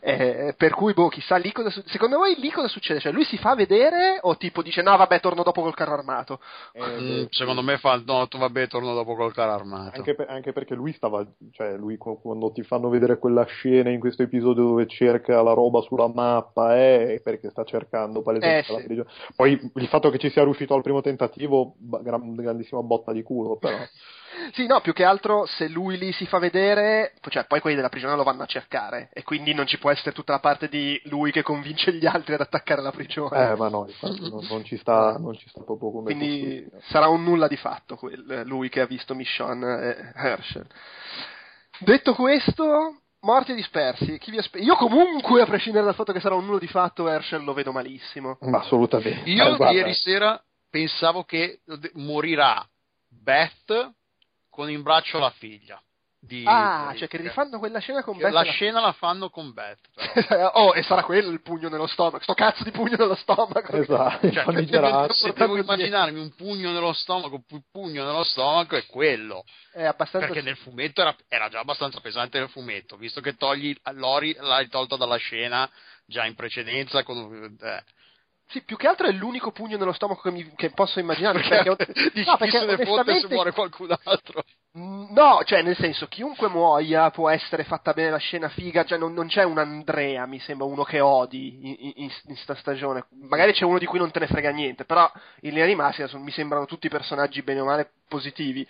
Eh, 0.00 0.54
per 0.56 0.72
cui, 0.74 0.92
boh, 0.94 1.08
chissà 1.08 1.36
lì 1.36 1.52
cosa 1.52 1.70
su- 1.70 1.82
Secondo 1.86 2.16
voi 2.18 2.34
lì 2.38 2.50
cosa 2.50 2.68
succede? 2.68 3.00
Cioè, 3.00 3.12
lui 3.12 3.24
si 3.24 3.36
fa 3.36 3.54
vedere 3.54 4.18
o 4.22 4.36
tipo 4.36 4.62
dice 4.62 4.80
no, 4.82 4.96
vabbè, 4.96 5.20
torno 5.20 5.42
dopo 5.42 5.60
col 5.62 5.74
carro 5.74 5.94
armato? 5.94 6.40
Eh, 6.72 6.86
Mm, 6.98 7.24
secondo 7.30 7.62
me 7.62 7.76
fa 7.78 8.00
no, 8.04 8.26
tu 8.28 8.38
vabbè, 8.38 8.66
torno 8.68 8.94
dopo 8.94 9.14
col 9.14 9.32
carro 9.32 9.52
armato. 9.52 9.96
Anche, 9.96 10.14
per- 10.14 10.28
anche 10.30 10.52
perché 10.52 10.74
lui 10.74 10.92
stava, 10.92 11.26
cioè 11.52 11.76
lui 11.76 11.96
qu- 11.96 12.20
quando 12.20 12.50
ti 12.52 12.62
fanno 12.62 12.88
vedere 12.88 13.18
quella 13.18 13.44
scena 13.44 13.90
in 13.90 14.00
questo 14.00 14.22
episodio 14.22 14.64
dove 14.64 14.86
cerca 14.86 15.42
la 15.42 15.52
roba 15.52 15.80
sulla 15.80 16.08
mappa 16.08 16.76
eh, 16.76 17.14
è 17.16 17.20
perché 17.20 17.50
sta 17.50 17.64
cercando 17.64 18.22
palesemente 18.22 18.70
Eh, 18.70 18.72
la 18.72 18.78
sì. 18.80 18.84
prigione. 18.86 19.08
Poi 19.36 19.70
il 19.74 19.86
fatto 19.88 20.10
che 20.10 20.18
ci 20.18 20.30
sia 20.30 20.44
riuscito 20.44 20.74
al 20.74 20.82
primo 20.82 21.00
tentativo, 21.00 21.74
gran- 21.78 22.34
grandissima 22.34 22.82
botta 22.82 23.12
di 23.12 23.22
culo, 23.22 23.56
però. 23.56 23.76
Sì, 24.52 24.66
no, 24.66 24.80
più 24.80 24.92
che 24.92 25.04
altro 25.04 25.46
se 25.46 25.68
lui 25.68 25.96
lì 25.98 26.12
si 26.12 26.26
fa 26.26 26.38
vedere, 26.38 27.14
cioè 27.28 27.44
poi 27.46 27.60
quelli 27.60 27.76
della 27.76 27.88
prigione 27.88 28.14
lo 28.16 28.22
vanno 28.22 28.42
a 28.42 28.46
cercare 28.46 29.08
e 29.12 29.22
quindi 29.22 29.54
non 29.54 29.66
ci 29.66 29.78
può 29.78 29.90
essere 29.90 30.12
tutta 30.12 30.32
la 30.32 30.40
parte 30.40 30.68
di 30.68 31.00
lui 31.04 31.30
che 31.32 31.42
convince 31.42 31.92
gli 31.92 32.06
altri 32.06 32.34
ad 32.34 32.40
attaccare 32.40 32.82
la 32.82 32.90
prigione. 32.90 33.50
Eh, 33.50 33.56
ma 33.56 33.68
no, 33.68 33.86
infatti 33.88 34.20
non, 34.28 34.46
non 34.48 34.64
ci 34.64 34.76
sta, 34.76 35.16
non 35.20 35.36
ci 35.36 35.48
sta 35.48 35.62
proprio 35.62 35.90
come 35.90 36.14
quindi 36.14 36.60
costruzione. 36.62 36.84
sarà 36.90 37.08
un 37.08 37.24
nulla 37.24 37.48
di 37.48 37.56
fatto 37.56 37.96
quel- 37.96 38.42
lui 38.46 38.68
che 38.68 38.80
ha 38.80 38.86
visto 38.86 39.14
Michonne 39.14 39.96
e 39.96 40.12
Herschel. 40.14 40.66
Detto 41.80 42.14
questo, 42.14 43.02
morti 43.20 43.54
dispersi. 43.54 44.18
Chi 44.18 44.30
vi 44.30 44.38
aspe- 44.38 44.58
Io 44.58 44.74
comunque, 44.76 45.42
a 45.42 45.46
prescindere 45.46 45.84
dal 45.84 45.94
fatto 45.94 46.12
che 46.12 46.20
sarà 46.20 46.34
un 46.34 46.44
nulla 46.46 46.58
di 46.58 46.66
fatto, 46.66 47.08
Herschel 47.08 47.44
lo 47.44 47.54
vedo 47.54 47.72
malissimo. 47.72 48.38
Ma 48.40 48.58
assolutamente. 48.58 49.28
Io 49.30 49.56
Eh, 49.56 49.72
ieri 49.72 49.94
sera 49.94 50.40
pensavo 50.70 51.24
che 51.24 51.60
morirà 51.94 52.66
Beth 53.08 53.94
con 54.58 54.68
in 54.68 54.82
braccio 54.82 55.20
la 55.20 55.30
figlia. 55.30 55.80
Di 56.20 56.42
Ah, 56.44 56.88
di 56.90 56.98
cioè 56.98 57.06
che 57.06 57.16
rifanno 57.18 57.60
quella 57.60 57.78
scena 57.78 58.02
con 58.02 58.16
Che 58.16 58.24
Beth 58.24 58.32
La 58.32 58.42
la- 58.42 58.50
scena 58.50 58.80
la 58.80 58.90
fanno 58.92 59.30
con 59.30 59.52
Beth. 59.52 59.78
però. 60.26 60.50
oh, 60.66 60.74
e 60.74 60.82
sarà 60.82 61.04
quello 61.04 61.30
il 61.30 61.40
pugno 61.42 61.68
nello 61.68 61.86
stomaco. 61.86 62.20
Sto 62.24 62.34
cazzo 62.34 62.64
di 62.64 62.72
pugno 62.72 62.96
nello 62.98 63.14
stomaco. 63.14 63.76
Esatto, 63.76 64.28
Cioè, 64.32 65.12
se 65.12 65.32
devo 65.32 65.56
immaginarmi 65.56 66.18
un 66.18 66.34
pugno 66.34 66.72
nello 66.72 66.92
stomaco, 66.92 67.40
pu- 67.46 67.62
pugno 67.70 68.04
nello 68.04 68.24
stomaco 68.24 68.74
è 68.74 68.84
quello. 68.86 69.44
È 69.70 69.84
abbastanza. 69.84 70.26
Perché 70.26 70.42
nel 70.42 70.56
fumetto 70.56 71.02
era, 71.02 71.14
era 71.28 71.48
già 71.48 71.60
abbastanza 71.60 72.00
pesante 72.00 72.40
nel 72.40 72.48
fumetto, 72.48 72.96
visto 72.96 73.20
che 73.20 73.36
togli 73.36 73.72
Lori 73.92 74.34
l'hai 74.40 74.66
tolta 74.68 74.96
dalla 74.96 75.18
scena 75.18 75.70
già 76.04 76.24
in 76.26 76.34
precedenza. 76.34 77.04
Con, 77.04 77.56
eh. 77.62 77.84
Sì, 78.50 78.62
più 78.62 78.76
che 78.76 78.86
altro 78.86 79.06
è 79.06 79.12
l'unico 79.12 79.50
pugno 79.52 79.76
nello 79.76 79.92
stomaco 79.92 80.22
che, 80.22 80.30
mi- 80.30 80.52
che 80.56 80.70
posso 80.70 81.00
immaginare. 81.00 81.40
Perché, 81.40 81.76
Perché, 81.76 81.92
di 82.14 82.24
no, 82.24 82.32
chi 82.32 82.38
perché 82.38 82.58
se 82.58 82.64
ne 82.66 82.84
fotte 82.84 83.20
se 83.20 83.28
muore 83.28 83.52
qualcun 83.52 83.94
altro. 84.04 84.42
Mm, 84.78 85.06
No, 85.10 85.40
cioè 85.44 85.62
nel 85.62 85.76
senso, 85.76 86.06
chiunque 86.08 86.48
muoia 86.48 87.10
può 87.10 87.28
essere 87.28 87.64
fatta 87.64 87.92
bene 87.92 88.10
la 88.10 88.16
scena 88.18 88.48
figa, 88.48 88.84
cioè 88.84 88.96
non, 88.98 89.12
non 89.12 89.26
c'è 89.26 89.42
un 89.42 89.58
Andrea, 89.58 90.24
mi 90.26 90.38
sembra, 90.40 90.66
uno 90.66 90.82
che 90.84 91.00
odi 91.00 91.58
in, 91.68 91.76
in, 91.78 91.92
in- 91.96 92.10
in 92.28 92.36
sta 92.36 92.54
stagione. 92.54 93.06
Magari 93.28 93.52
c'è 93.52 93.64
uno 93.64 93.78
di 93.78 93.86
cui 93.86 93.98
non 93.98 94.10
te 94.10 94.20
ne 94.20 94.26
frega 94.26 94.50
niente, 94.50 94.84
però 94.84 95.10
in 95.42 95.50
linea 95.52 95.66
di 95.66 95.74
massima 95.74 96.08
mi 96.18 96.30
sembrano 96.30 96.64
tutti 96.66 96.88
personaggi 96.88 97.42
bene 97.42 97.60
o 97.60 97.64
male 97.66 97.90
positivi. 98.08 98.66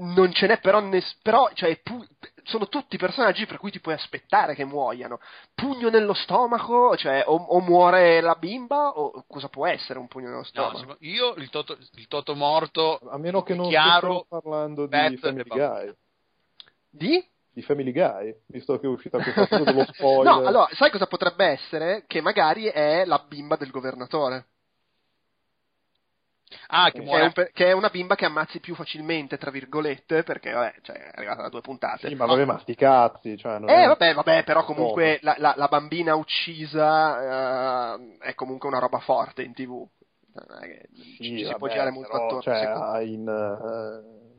Non 0.00 0.32
ce 0.32 0.46
n'è 0.46 0.60
però, 0.60 0.80
ness- 0.80 1.16
però 1.22 1.50
cioè, 1.54 1.76
pu- 1.82 2.06
sono 2.44 2.68
tutti 2.68 2.96
personaggi 2.96 3.46
per 3.46 3.58
cui 3.58 3.70
ti 3.70 3.80
puoi 3.80 3.94
aspettare 3.94 4.54
che 4.54 4.64
muoiano. 4.64 5.20
Pugno 5.54 5.90
nello 5.90 6.14
stomaco, 6.14 6.96
cioè 6.96 7.24
o, 7.26 7.34
o 7.34 7.60
muore 7.60 8.20
la 8.20 8.34
bimba 8.34 8.90
o 8.90 9.24
cosa 9.26 9.48
può 9.48 9.66
essere 9.66 9.98
un 9.98 10.08
pugno 10.08 10.26
nello 10.28 10.38
No, 10.38 10.44
stomaco? 10.44 10.78
secondo- 10.78 10.98
io 11.00 11.34
il 11.34 11.50
toto, 11.50 11.76
il 11.94 12.06
toto 12.08 12.34
morto, 12.34 12.98
A 13.10 13.18
meno 13.18 13.42
che 13.42 13.54
non 13.54 13.68
chiaro, 13.68 13.98
stiamo 13.98 14.24
parlando 14.28 14.82
di 14.86 14.88
Beth 14.96 15.18
Family. 15.18 15.48
Guy. 15.48 15.94
Di? 16.90 17.28
Di 17.52 17.62
Family 17.62 17.92
Guy, 17.92 18.34
visto 18.46 18.78
che 18.78 18.86
è 18.86 18.88
uscita 18.88 19.20
questa 19.20 19.46
cosa 19.48 19.64
dello 19.64 19.84
spoiler. 19.92 20.24
No, 20.34 20.46
allora, 20.46 20.68
sai 20.72 20.90
cosa 20.90 21.06
potrebbe 21.06 21.44
essere? 21.46 22.04
Che 22.06 22.20
magari 22.20 22.66
è 22.66 23.04
la 23.04 23.18
bimba 23.26 23.56
del 23.56 23.70
governatore. 23.70 24.46
Ah, 26.68 26.90
che 26.90 27.00
Che 27.00 27.00
è, 27.00 27.04
muore 27.04 27.24
un 27.24 27.32
pe- 27.32 27.50
che 27.52 27.66
è 27.66 27.72
una 27.72 27.88
bimba 27.90 28.14
che 28.14 28.24
ammazzi 28.24 28.60
più 28.60 28.74
facilmente, 28.74 29.38
tra 29.38 29.50
virgolette, 29.50 30.22
perché 30.22 30.52
vabbè, 30.52 30.74
cioè, 30.82 30.96
è 30.96 31.10
arrivata 31.14 31.42
da 31.42 31.48
due 31.48 31.60
puntate. 31.60 32.08
Sì, 32.08 32.14
ma 32.14 32.26
vabbè, 32.26 32.44
ma 32.44 32.58
sti 32.58 32.74
cazzi, 32.74 33.36
cioè, 33.36 33.58
non 33.58 33.70
Eh, 33.70 33.74
è- 33.82 33.86
vabbè, 33.86 34.14
vabbè, 34.14 34.44
però 34.44 34.64
comunque 34.64 35.18
la, 35.22 35.34
la- 35.38 35.54
la 35.56 35.68
bambina 35.68 36.14
uccisa 36.14 37.94
eh, 37.96 38.16
è 38.20 38.34
comunque 38.34 38.68
una 38.68 38.78
roba 38.78 38.98
forte 39.00 39.42
in 39.42 39.52
tv. 39.52 39.86
Non 40.32 40.62
è 40.62 40.66
che 40.66 40.88
ci, 40.94 41.16
Sì, 41.16 41.28
ci 41.38 41.44
si 41.44 41.54
può 41.56 41.66
vabbè, 41.66 41.72
girare 41.72 41.90
molto 41.90 42.16
attorno. 42.16 42.42
cioè, 42.42 43.02
in, 43.02 43.28
eh, 43.28 44.37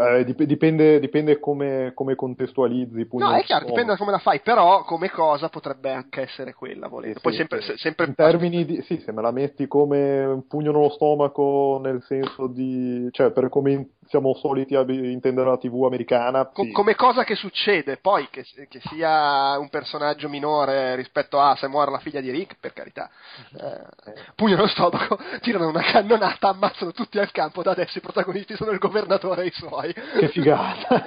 eh, 0.00 0.24
dip- 0.24 0.42
dipende, 0.42 0.98
dipende 0.98 1.38
come, 1.38 1.92
come 1.94 2.14
contestualizzi. 2.14 3.06
No, 3.12 3.32
è 3.32 3.42
chiaro, 3.42 3.66
dipende 3.66 3.92
da 3.92 3.96
come 3.96 4.10
la 4.12 4.18
fai, 4.18 4.40
però 4.40 4.82
come 4.84 5.10
cosa 5.10 5.48
potrebbe 5.48 5.92
anche 5.92 6.22
essere 6.22 6.54
quella, 6.54 6.88
volendo. 6.88 7.16
Sì, 7.18 7.22
Poi 7.22 7.32
sì, 7.32 7.38
sempre, 7.38 7.60
sì. 7.60 7.66
se- 7.72 7.76
sempre 7.78 8.06
in 8.06 8.14
termini 8.14 8.64
di 8.64 8.82
sì, 8.82 8.98
se 9.04 9.12
me 9.12 9.22
la 9.22 9.30
metti 9.30 9.66
come 9.66 10.24
un 10.24 10.46
pugno 10.46 10.72
nello 10.72 10.90
stomaco 10.90 11.80
nel 11.82 12.02
senso 12.02 12.46
di 12.46 13.08
cioè 13.10 13.30
per 13.32 13.48
come 13.48 13.90
siamo 14.10 14.34
soliti 14.34 14.74
a 14.74 14.84
intendere 14.88 15.48
la 15.48 15.56
TV 15.56 15.84
americana, 15.84 16.50
sì. 16.52 16.72
come 16.72 16.96
cosa 16.96 17.22
che 17.22 17.36
succede, 17.36 17.96
poi 17.98 18.28
che, 18.28 18.44
che 18.68 18.80
sia 18.88 19.56
un 19.56 19.68
personaggio 19.68 20.28
minore 20.28 20.96
rispetto 20.96 21.38
a 21.38 21.54
se 21.54 21.68
muore 21.68 21.92
la 21.92 22.00
figlia 22.00 22.20
di 22.20 22.28
Rick, 22.30 22.56
per 22.58 22.72
carità, 22.72 23.08
eh, 23.52 24.32
pugno 24.34 24.56
nello 24.56 24.66
stomaco, 24.66 25.16
tirano 25.40 25.68
una 25.68 25.82
cannonata, 25.82 26.48
ammazzano 26.48 26.90
tutti 26.90 27.20
al 27.20 27.30
campo, 27.30 27.62
da 27.62 27.70
adesso 27.70 27.98
i 27.98 28.00
protagonisti 28.00 28.56
sono 28.56 28.72
il 28.72 28.80
governatore 28.80 29.44
e 29.44 29.46
i 29.46 29.52
suoi. 29.52 29.92
che 29.92 30.28
figata. 30.28 31.04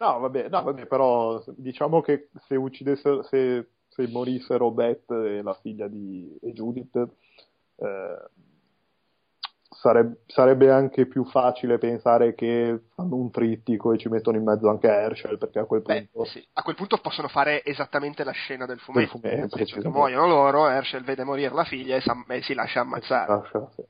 no, 0.00 0.18
vabbè, 0.18 0.48
no, 0.48 0.62
vabbè, 0.62 0.86
però 0.86 1.44
diciamo 1.56 2.00
che 2.00 2.30
se 2.46 2.56
uccidessero 2.56 3.22
se, 3.24 3.68
se 3.86 4.08
morissero 4.08 4.70
Beth 4.70 5.10
e 5.10 5.42
la 5.42 5.54
figlia 5.60 5.88
di 5.88 6.38
e 6.40 6.52
Judith 6.54 6.96
eh, 6.96 8.16
sareb- 9.80 10.16
sarebbe 10.26 10.70
anche 10.70 11.06
più 11.06 11.24
facile 11.24 11.78
pensare 11.78 12.34
che 12.34 12.80
fanno 12.94 13.16
un 13.16 13.30
trittico 13.30 13.92
e 13.92 13.98
ci 13.98 14.08
mettono 14.08 14.36
in 14.36 14.44
mezzo 14.44 14.68
anche 14.68 14.88
Herschel, 14.88 15.38
perché 15.38 15.58
a 15.58 15.64
quel 15.64 15.80
Beh, 15.82 16.08
punto... 16.12 16.30
sì, 16.30 16.46
a 16.52 16.62
quel 16.62 16.76
punto 16.76 16.98
possono 16.98 17.28
fare 17.28 17.64
esattamente 17.64 18.22
la 18.22 18.32
scena 18.32 18.66
del 18.66 18.78
fumetto. 18.78 19.18
Del 19.18 19.20
fumetto, 19.22 19.46
che 19.48 19.56
precisamente. 19.56 19.88
muoiono 19.88 20.26
loro, 20.26 20.68
Herschel 20.68 21.02
vede 21.02 21.24
morire 21.24 21.54
la 21.54 21.64
figlia 21.64 21.96
e, 21.96 22.00
s'am- 22.02 22.26
e 22.28 22.42
si 22.42 22.52
lascia 22.52 22.80
ammazzare. 22.80 23.32
Lascia, 23.32 23.70
sì. 23.74 23.82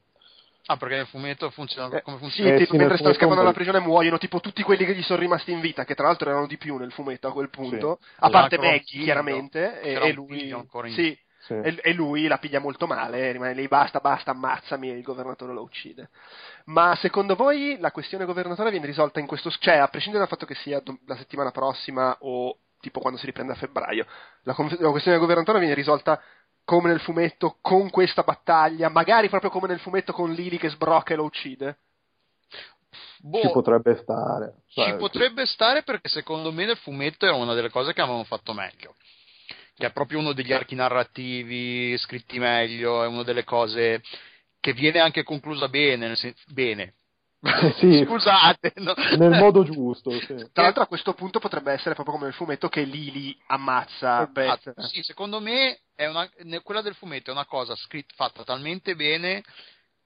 Ah, 0.66 0.76
perché 0.76 0.94
nel 0.96 1.06
fumetto 1.06 1.50
funziona 1.50 1.96
Eh, 1.96 2.02
come 2.02 2.16
sì, 2.18 2.22
funziona? 2.22 2.50
Eh, 2.54 2.58
tipo, 2.58 2.72
sì, 2.72 2.78
mentre 2.78 2.94
nel 2.94 2.98
stanno 2.98 3.14
scappando 3.14 3.42
dalla 3.42 3.52
prigione 3.52 3.80
muoiono 3.80 4.18
tipo 4.18 4.38
tutti 4.38 4.62
quelli 4.62 4.84
che 4.84 4.94
gli 4.94 5.02
sono 5.02 5.18
rimasti 5.18 5.50
in 5.50 5.58
vita, 5.60 5.84
che 5.84 5.96
tra 5.96 6.06
l'altro 6.06 6.30
erano 6.30 6.46
di 6.46 6.56
più 6.58 6.76
nel 6.76 6.92
fumetto 6.92 7.26
a 7.26 7.32
quel 7.32 7.50
punto, 7.50 7.98
a 8.18 8.26
C'era 8.26 8.30
parte 8.30 8.58
Maggie 8.58 9.02
chiaramente, 9.02 9.80
e, 9.80 9.94
e 9.94 10.12
lui... 10.12 10.52
ancora 10.52 10.86
in- 10.86 10.94
Sì, 10.94 11.18
Sì. 11.40 11.54
e, 11.54 11.78
e 11.82 11.92
lui 11.94 12.26
la 12.26 12.38
piglia 12.38 12.60
molto 12.60 12.86
male, 12.86 13.32
rimane 13.32 13.54
lì, 13.54 13.66
basta, 13.66 13.98
basta, 14.00 14.32
ammazzami, 14.32 14.90
e 14.90 14.96
il 14.96 15.02
governatore 15.02 15.52
lo 15.52 15.62
uccide. 15.62 16.10
Ma 16.66 16.94
secondo 16.96 17.34
voi 17.34 17.78
la 17.80 17.90
questione 17.90 18.26
governatore 18.26 18.70
viene 18.70 18.86
risolta 18.86 19.20
in 19.20 19.26
questo... 19.26 19.50
cioè, 19.50 19.76
a 19.76 19.88
prescindere 19.88 20.24
dal 20.24 20.32
fatto 20.32 20.46
che 20.46 20.54
sia 20.54 20.80
do- 20.80 20.98
la 21.06 21.16
settimana 21.16 21.50
prossima 21.50 22.14
o 22.20 22.58
tipo 22.80 23.00
quando 23.00 23.18
si 23.18 23.26
riprende 23.26 23.52
a 23.52 23.56
febbraio, 23.56 24.06
la, 24.42 24.54
conf- 24.54 24.78
la 24.78 24.90
questione 24.90 25.18
governatore 25.18 25.58
viene 25.58 25.74
risolta 25.74 26.20
come 26.64 26.90
nel 26.90 27.00
fumetto, 27.00 27.56
con 27.60 27.90
questa 27.90 28.22
battaglia, 28.22 28.88
magari 28.90 29.28
proprio 29.28 29.50
come 29.50 29.66
nel 29.66 29.80
fumetto 29.80 30.12
con 30.12 30.32
Lily 30.32 30.56
che 30.56 30.68
sbrocca 30.68 31.14
e 31.14 31.16
lo 31.16 31.24
uccide? 31.24 31.78
Boh, 33.22 33.40
Ci 33.40 33.50
potrebbe 33.50 33.96
stare. 33.96 34.54
Ci 34.66 34.80
Cioè, 34.80 34.96
potrebbe 34.96 35.46
stare 35.46 35.82
perché 35.82 36.08
secondo 36.08 36.52
me 36.52 36.66
nel 36.66 36.76
fumetto 36.76 37.26
era 37.26 37.34
una 37.34 37.54
delle 37.54 37.70
cose 37.70 37.92
che 37.92 38.00
avevano 38.00 38.24
fatto 38.24 38.52
meglio. 38.52 38.94
Che 39.80 39.86
è 39.86 39.92
proprio 39.92 40.18
uno 40.18 40.34
degli 40.34 40.52
archi 40.52 40.74
narrativi 40.74 41.96
scritti 41.96 42.38
meglio, 42.38 43.02
è 43.02 43.06
una 43.06 43.22
delle 43.22 43.44
cose 43.44 44.02
che 44.60 44.74
viene 44.74 44.98
anche 44.98 45.22
conclusa 45.22 45.68
bene, 45.68 46.06
nel 46.06 46.18
sen- 46.18 46.34
bene. 46.48 46.96
Sì. 47.78 48.04
Scusate, 48.04 48.74
no? 48.76 48.92
Nel 49.16 49.38
modo 49.38 49.64
giusto, 49.64 50.10
sì. 50.10 50.34
Tra 50.52 50.64
l'altro 50.64 50.82
a 50.82 50.86
questo 50.86 51.14
punto 51.14 51.38
potrebbe 51.38 51.72
essere 51.72 51.94
proprio 51.94 52.16
come 52.16 52.26
nel 52.26 52.34
fumetto 52.34 52.68
che 52.68 52.82
Lily 52.82 53.34
ammazza 53.46 54.26
Beth. 54.26 54.66
Esatto, 54.66 54.82
sì, 54.88 55.02
secondo 55.02 55.40
me 55.40 55.80
è 55.96 56.06
una- 56.06 56.28
quella 56.62 56.82
del 56.82 56.94
fumetto 56.94 57.30
è 57.30 57.32
una 57.32 57.46
cosa 57.46 57.74
scritta, 57.74 58.12
fatta 58.14 58.44
talmente 58.44 58.94
bene 58.94 59.42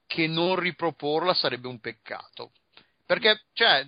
che 0.06 0.28
non 0.28 0.54
riproporla 0.54 1.34
sarebbe 1.34 1.66
un 1.66 1.80
peccato. 1.80 2.52
Perché, 3.04 3.40
cioè, 3.54 3.84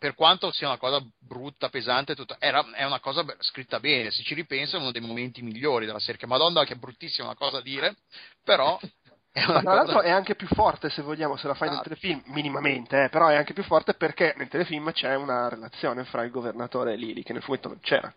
per 0.00 0.14
quanto 0.14 0.50
sia 0.50 0.66
una 0.66 0.78
cosa 0.78 0.98
brutta, 1.18 1.68
pesante, 1.68 2.16
tutta, 2.16 2.36
era, 2.38 2.64
è 2.72 2.84
una 2.84 3.00
cosa 3.00 3.22
scritta 3.40 3.78
bene. 3.80 4.10
Se 4.10 4.22
ci 4.22 4.32
ripensa, 4.32 4.78
è 4.78 4.80
uno 4.80 4.92
dei 4.92 5.02
momenti 5.02 5.42
migliori 5.42 5.84
della 5.84 5.98
serie. 5.98 6.18
Che 6.18 6.26
Madonna, 6.26 6.64
che 6.64 6.72
è 6.72 6.76
bruttissima 6.76 7.26
una 7.26 7.36
cosa 7.36 7.58
a 7.58 7.60
dire, 7.60 7.96
però 8.42 8.80
è 9.30 9.44
Ma 9.44 9.50
una 9.50 9.60
tra 9.60 9.74
l'altro 9.74 9.96
cosa. 9.96 10.06
è 10.06 10.10
anche 10.10 10.36
più 10.36 10.46
forte 10.46 10.88
se 10.88 11.02
vogliamo, 11.02 11.36
se 11.36 11.46
la 11.48 11.52
fai 11.54 11.68
nel 11.68 11.80
Esatto. 11.80 11.94
telefilm, 11.94 12.22
minimamente, 12.32 13.04
eh, 13.04 13.08
però 13.10 13.28
è 13.28 13.36
anche 13.36 13.52
più 13.52 13.62
forte 13.62 13.92
perché 13.92 14.32
nel 14.38 14.48
telefilm 14.48 14.90
c'è 14.92 15.14
una 15.16 15.50
relazione 15.50 16.04
fra 16.04 16.24
il 16.24 16.30
governatore 16.30 16.94
e 16.94 16.96
Lily, 16.96 17.22
che 17.22 17.34
nel 17.34 17.42
fumetto 17.42 17.68
non 17.68 17.80
c'era. 17.80 18.10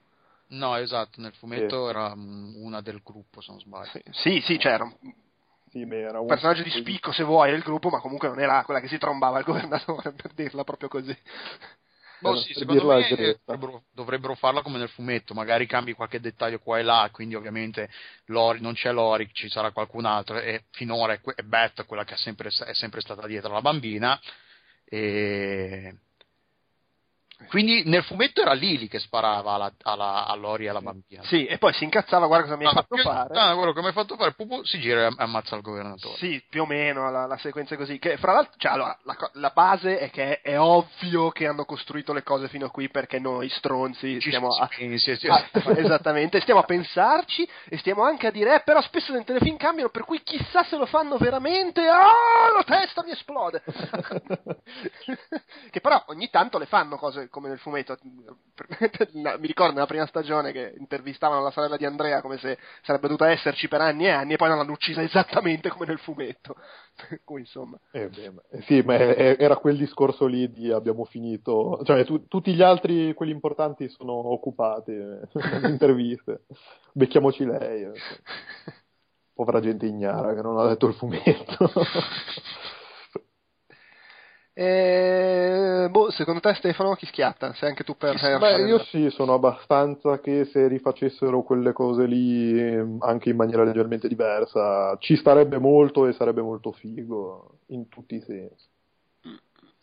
No, 0.51 0.77
esatto, 0.77 1.19
nel 1.19 1.33
fumetto 1.33 1.83
Sì. 1.83 1.89
era 1.89 2.15
mm, 2.15 2.63
una 2.63 2.79
del 2.79 3.01
gruppo, 3.03 3.41
se 3.41 3.51
non 3.51 3.59
sbaglio. 3.59 3.89
Sì, 3.91 4.01
sì, 4.11 4.41
sì, 4.45 4.57
c'era 4.57 4.89
Sì, 5.73 5.87
beh, 5.87 6.01
era 6.01 6.19
un 6.19 6.27
personaggio 6.27 6.61
di 6.61 6.69
spicco 6.69 7.11
se 7.11 7.23
vuoi 7.23 7.49
del 7.49 7.63
gruppo, 7.63 7.89
ma 7.89 7.99
comunque 7.99 8.27
non 8.27 8.39
era 8.39 8.63
quella 8.63 8.79
che 8.79 8.87
si 8.87 8.99
trombava 8.99 9.39
il 9.39 9.43
governatore, 9.43 10.13
per 10.13 10.31
dirla 10.33 10.63
proprio 10.63 10.87
così. 10.87 11.17
Boh, 12.19 12.35
sì, 12.35 12.53
secondo 12.53 12.85
me 12.85 13.07
dovrebbero, 13.09 13.83
dovrebbero 13.91 14.35
farla 14.35 14.61
come 14.61 14.77
nel 14.77 14.87
fumetto, 14.89 15.33
magari 15.33 15.65
cambi 15.65 15.93
qualche 15.93 16.19
dettaglio 16.19 16.59
qua 16.59 16.77
e 16.77 16.83
là, 16.83 17.09
quindi 17.11 17.33
ovviamente 17.33 17.89
Lori, 18.25 18.61
non 18.61 18.75
c'è 18.75 18.91
Lori, 18.93 19.27
ci 19.33 19.49
sarà 19.49 19.71
qualcun 19.71 20.05
altro 20.05 20.39
e 20.39 20.65
finora 20.69 21.13
è, 21.13 21.19
que- 21.21 21.33
è 21.33 21.41
Beth 21.41 21.85
quella 21.85 22.03
che 22.05 22.13
è 22.13 22.17
sempre, 22.17 22.49
è 22.49 22.73
sempre 22.73 23.01
stata 23.01 23.25
dietro 23.25 23.49
alla 23.49 23.61
bambina 23.61 24.17
e 24.85 25.97
quindi 27.49 27.83
nel 27.85 28.03
fumetto 28.03 28.41
era 28.41 28.53
Lily 28.53 28.87
che 28.87 28.99
sparava 28.99 29.53
alla, 29.53 29.71
alla, 29.83 30.25
a 30.25 30.35
Lori 30.35 30.65
e 30.65 30.69
alla 30.69 30.81
bambina. 30.81 31.23
Sì, 31.23 31.45
e 31.45 31.57
poi 31.57 31.73
si 31.73 31.83
incazzava, 31.83 32.25
guarda 32.27 32.45
cosa 32.45 32.57
mi 32.57 32.65
hai 32.65 32.71
Ah, 32.71 32.73
fatto 32.75 32.95
che- 32.95 33.01
fare. 33.01 33.39
ah, 33.39 33.55
quello 33.55 33.73
che 33.73 33.81
mi 33.81 33.87
hai 33.87 33.93
fatto 33.93 34.15
fare, 34.15 34.33
Pupu 34.33 34.63
si 34.63 34.79
gira 34.79 35.07
e 35.07 35.13
ammazza 35.17 35.55
il 35.55 35.61
governatore. 35.61 36.15
Sì, 36.17 36.43
più 36.49 36.61
o 36.63 36.65
meno 36.65 37.09
la, 37.11 37.25
la 37.25 37.37
sequenza 37.37 37.75
è 37.75 37.77
così. 37.77 37.99
Che 37.99 38.17
fra 38.17 38.31
l'altro, 38.33 38.53
cioè, 38.57 38.71
allora, 38.71 38.97
la, 39.03 39.15
la 39.33 39.49
base 39.49 39.99
è 39.99 40.09
che 40.09 40.41
è 40.41 40.59
ovvio 40.59 41.29
che 41.31 41.45
hanno 41.47 41.65
costruito 41.65 42.13
le 42.13 42.23
cose 42.23 42.47
fino 42.47 42.65
a 42.67 42.71
qui 42.71 42.89
perché 42.89 43.19
noi 43.19 43.49
stronzi 43.49 44.19
Ci 44.19 44.29
stiamo 44.29 44.49
a, 44.55 44.67
pensi, 44.67 45.15
sì. 45.17 45.27
Ah, 45.27 45.45
esattamente, 45.77 46.39
stiamo 46.41 46.61
a 46.61 46.63
pensarci 46.63 47.47
e 47.69 47.77
stiamo 47.77 48.03
anche 48.03 48.27
a 48.27 48.31
dire, 48.31 48.55
eh, 48.55 48.61
però 48.63 48.81
spesso 48.81 49.11
nel 49.11 49.23
telefilm 49.25 49.57
cambiano, 49.57 49.89
per 49.89 50.05
cui 50.05 50.21
chissà 50.23 50.63
se 50.63 50.77
lo 50.77 50.85
fanno 50.85 51.17
veramente. 51.17 51.81
Ah, 51.87 52.51
la 52.55 52.63
testa 52.63 53.03
mi 53.03 53.11
esplode! 53.11 53.61
che 55.71 55.81
però 55.81 56.03
ogni 56.07 56.29
tanto 56.29 56.57
le 56.57 56.65
fanno 56.65 56.97
cose 56.97 57.22
come 57.29 57.49
nel 57.49 57.59
fumetto. 57.59 57.97
Mi 59.13 59.47
ricordo 59.47 59.73
nella 59.73 59.85
prima 59.85 60.05
stagione 60.05 60.51
che 60.51 60.73
intervistavano 60.77 61.41
la 61.41 61.51
sorella 61.51 61.77
di 61.77 61.85
Andrea 61.85 62.21
come 62.21 62.37
se 62.37 62.57
sarebbe 62.83 63.07
dovuta 63.07 63.29
esserci 63.29 63.67
per 63.67 63.81
anni 63.81 64.05
e 64.05 64.09
anni 64.09 64.33
e 64.33 64.35
poi 64.37 64.49
non 64.49 64.57
l'hanno 64.57 64.71
uccisa 64.73 65.01
esattamente 65.01 65.69
come 65.69 65.85
nel 65.85 65.99
fumetto. 65.99 66.55
Per 67.09 67.21
cui 67.23 67.41
insomma. 67.41 67.77
Eh, 67.91 68.07
beh, 68.09 68.29
ma- 68.29 68.41
eh, 68.51 68.61
sì, 68.63 68.81
ma 68.81 68.95
era 68.95 69.57
quel 69.57 69.77
discorso 69.77 70.25
lì 70.25 70.51
di 70.51 70.71
abbiamo 70.71 71.05
finito, 71.05 71.81
cioè 71.83 72.05
tu- 72.05 72.27
tutti 72.27 72.53
gli 72.53 72.61
altri, 72.61 73.13
quelli 73.13 73.31
importanti, 73.31 73.89
sono 73.89 74.13
occupati 74.13 74.91
eh, 74.91 75.19
nelle 75.51 75.69
interviste. 75.69 76.45
Becchiamoci 76.91 77.45
lei. 77.45 77.83
eh. 77.83 77.91
Povera 79.33 79.59
gente 79.59 79.87
ignara 79.87 80.35
che 80.35 80.41
non 80.41 80.59
ha 80.59 80.65
letto 80.65 80.87
il 80.87 80.93
fumetto. 80.93 81.71
Eh, 84.55 85.87
boh, 85.89 86.11
secondo 86.11 86.39
te 86.39 86.53
Stefano 86.53 86.93
chi 86.93 87.07
schiatta? 87.07 87.53
Sei 87.53 87.69
anche 87.69 87.83
tu 87.83 87.97
per 87.97 88.15
Beh, 88.37 88.67
io 88.67 88.77
sì, 88.83 89.09
sono 89.09 89.33
abbastanza 89.33 90.19
che 90.19 90.45
se 90.45 90.67
rifacessero 90.67 91.41
quelle 91.41 91.73
cose 91.73 92.05
lì 92.05 92.59
ehm, 92.59 92.97
anche 93.01 93.31
in 93.31 93.35
maniera 93.35 93.63
leggermente 93.63 94.07
diversa, 94.07 94.95
ci 94.99 95.15
starebbe 95.15 95.57
molto 95.57 96.05
e 96.05 96.13
sarebbe 96.13 96.43
molto 96.43 96.71
figo 96.71 97.61
in 97.67 97.89
tutti 97.89 98.15
i 98.15 98.21
sensi. 98.21 98.67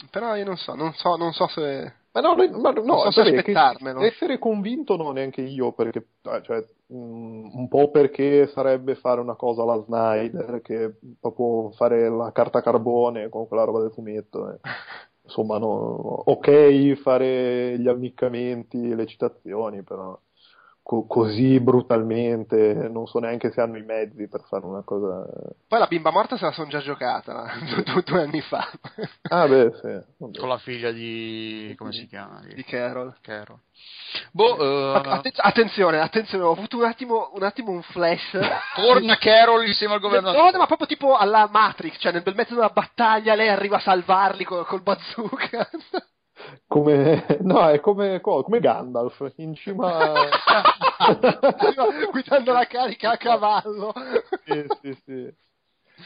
Però 0.09 0.37
io 0.37 0.45
non 0.45 0.57
so, 0.57 0.75
non 0.75 0.93
so, 0.95 1.17
non 1.17 1.33
so 1.33 1.49
se... 1.49 1.95
Ma 2.13 2.21
no, 2.21 2.35
no, 2.35 2.59
ma 2.59 2.71
no, 2.73 2.83
Non 2.83 3.13
so 3.13 3.21
aspettarmelo. 3.21 4.01
essere 4.01 4.39
convinto 4.39 4.97
no, 4.97 5.13
neanche 5.13 5.43
io, 5.43 5.73
perché, 5.73 6.07
eh, 6.23 6.43
cioè, 6.43 6.65
mm, 6.93 7.51
un 7.57 7.69
po' 7.69 7.91
perché 7.91 8.49
sarebbe 8.49 8.97
fare 8.97 9.21
una 9.21 9.37
cosa 9.37 9.63
alla 9.63 9.81
Snyder, 9.85 10.61
che 10.61 10.93
proprio 11.21 11.71
fare 11.73 12.09
la 12.09 12.33
carta 12.33 12.63
carbone 12.63 13.29
con 13.29 13.47
quella 13.47 13.65
roba 13.65 13.81
del 13.81 13.93
fumetto. 13.93 14.51
eh. 14.53 14.59
Insomma, 15.23 15.59
no, 15.59 15.67
ok 15.69 16.95
fare 16.97 17.79
gli 17.79 17.87
ammiccamenti, 17.87 18.93
le 18.95 19.07
citazioni, 19.07 19.83
però 19.85 20.19
co- 20.91 21.07
così 21.07 21.61
brutalmente 21.61 22.89
non 22.89 23.07
so 23.07 23.21
neanche 23.21 23.53
se 23.53 23.61
hanno 23.61 23.77
i 23.77 23.85
mezzi 23.85 24.27
per 24.27 24.43
fare 24.49 24.67
una 24.67 24.83
cosa... 24.83 25.25
Poi 25.69 25.79
la 25.79 25.87
bimba 25.87 26.11
morta 26.11 26.37
se 26.37 26.47
la 26.47 26.51
sono 26.51 26.67
già 26.69 26.81
giocata 26.81 27.47
due, 27.93 28.03
due 28.03 28.23
anni 28.23 28.41
fa 28.41 28.69
Ah 29.31 29.47
beh, 29.47 29.71
sì. 29.81 30.03
vabbè. 30.19 30.39
Con 30.39 30.49
la 30.49 30.59
figlia 30.59 30.91
di... 30.91 31.73
come 31.79 31.93
si 31.93 32.09
chiama? 32.09 32.43
di 32.43 32.65
Carol. 32.65 33.15
Carol. 33.21 33.59
Boh, 34.33 34.59
eh, 34.59 34.99
Atten- 34.99 35.33
attenzione, 35.37 36.01
attenzione, 36.01 36.43
ho 36.43 36.51
avuto 36.51 36.79
un 36.79 36.85
attimo 36.85 37.31
un, 37.35 37.45
attimo 37.45 37.71
un 37.71 37.83
flash. 37.83 38.37
torna 38.75 39.17
Carol 39.17 39.65
insieme 39.69 39.95
al 39.95 40.01
governatore. 40.01 40.51
no, 40.51 40.59
ma 40.59 40.67
proprio 40.67 40.89
tipo 40.89 41.17
alla 41.17 41.49
Matrix, 41.49 41.99
cioè 42.01 42.11
nel 42.11 42.23
bel 42.23 42.35
mezzo 42.35 42.55
della 42.55 42.71
battaglia 42.71 43.37
lei 43.37 43.49
arriva 43.49 43.77
a 43.77 43.81
salvarli 43.81 44.43
col, 44.43 44.67
col 44.67 44.83
bazooka. 44.83 45.71
Come... 46.71 47.27
No, 47.43 47.69
è 47.69 47.81
come, 47.81 48.21
co- 48.21 48.45
come 48.45 48.61
Gandalf, 48.61 49.33
in 49.37 49.55
cima... 49.57 50.13
Guidando 52.13 52.53
la 52.53 52.67
carica 52.67 53.11
a 53.11 53.17
cavallo. 53.17 53.93
sì, 54.45 54.67
sì, 54.81 54.99
sì. 55.05 55.35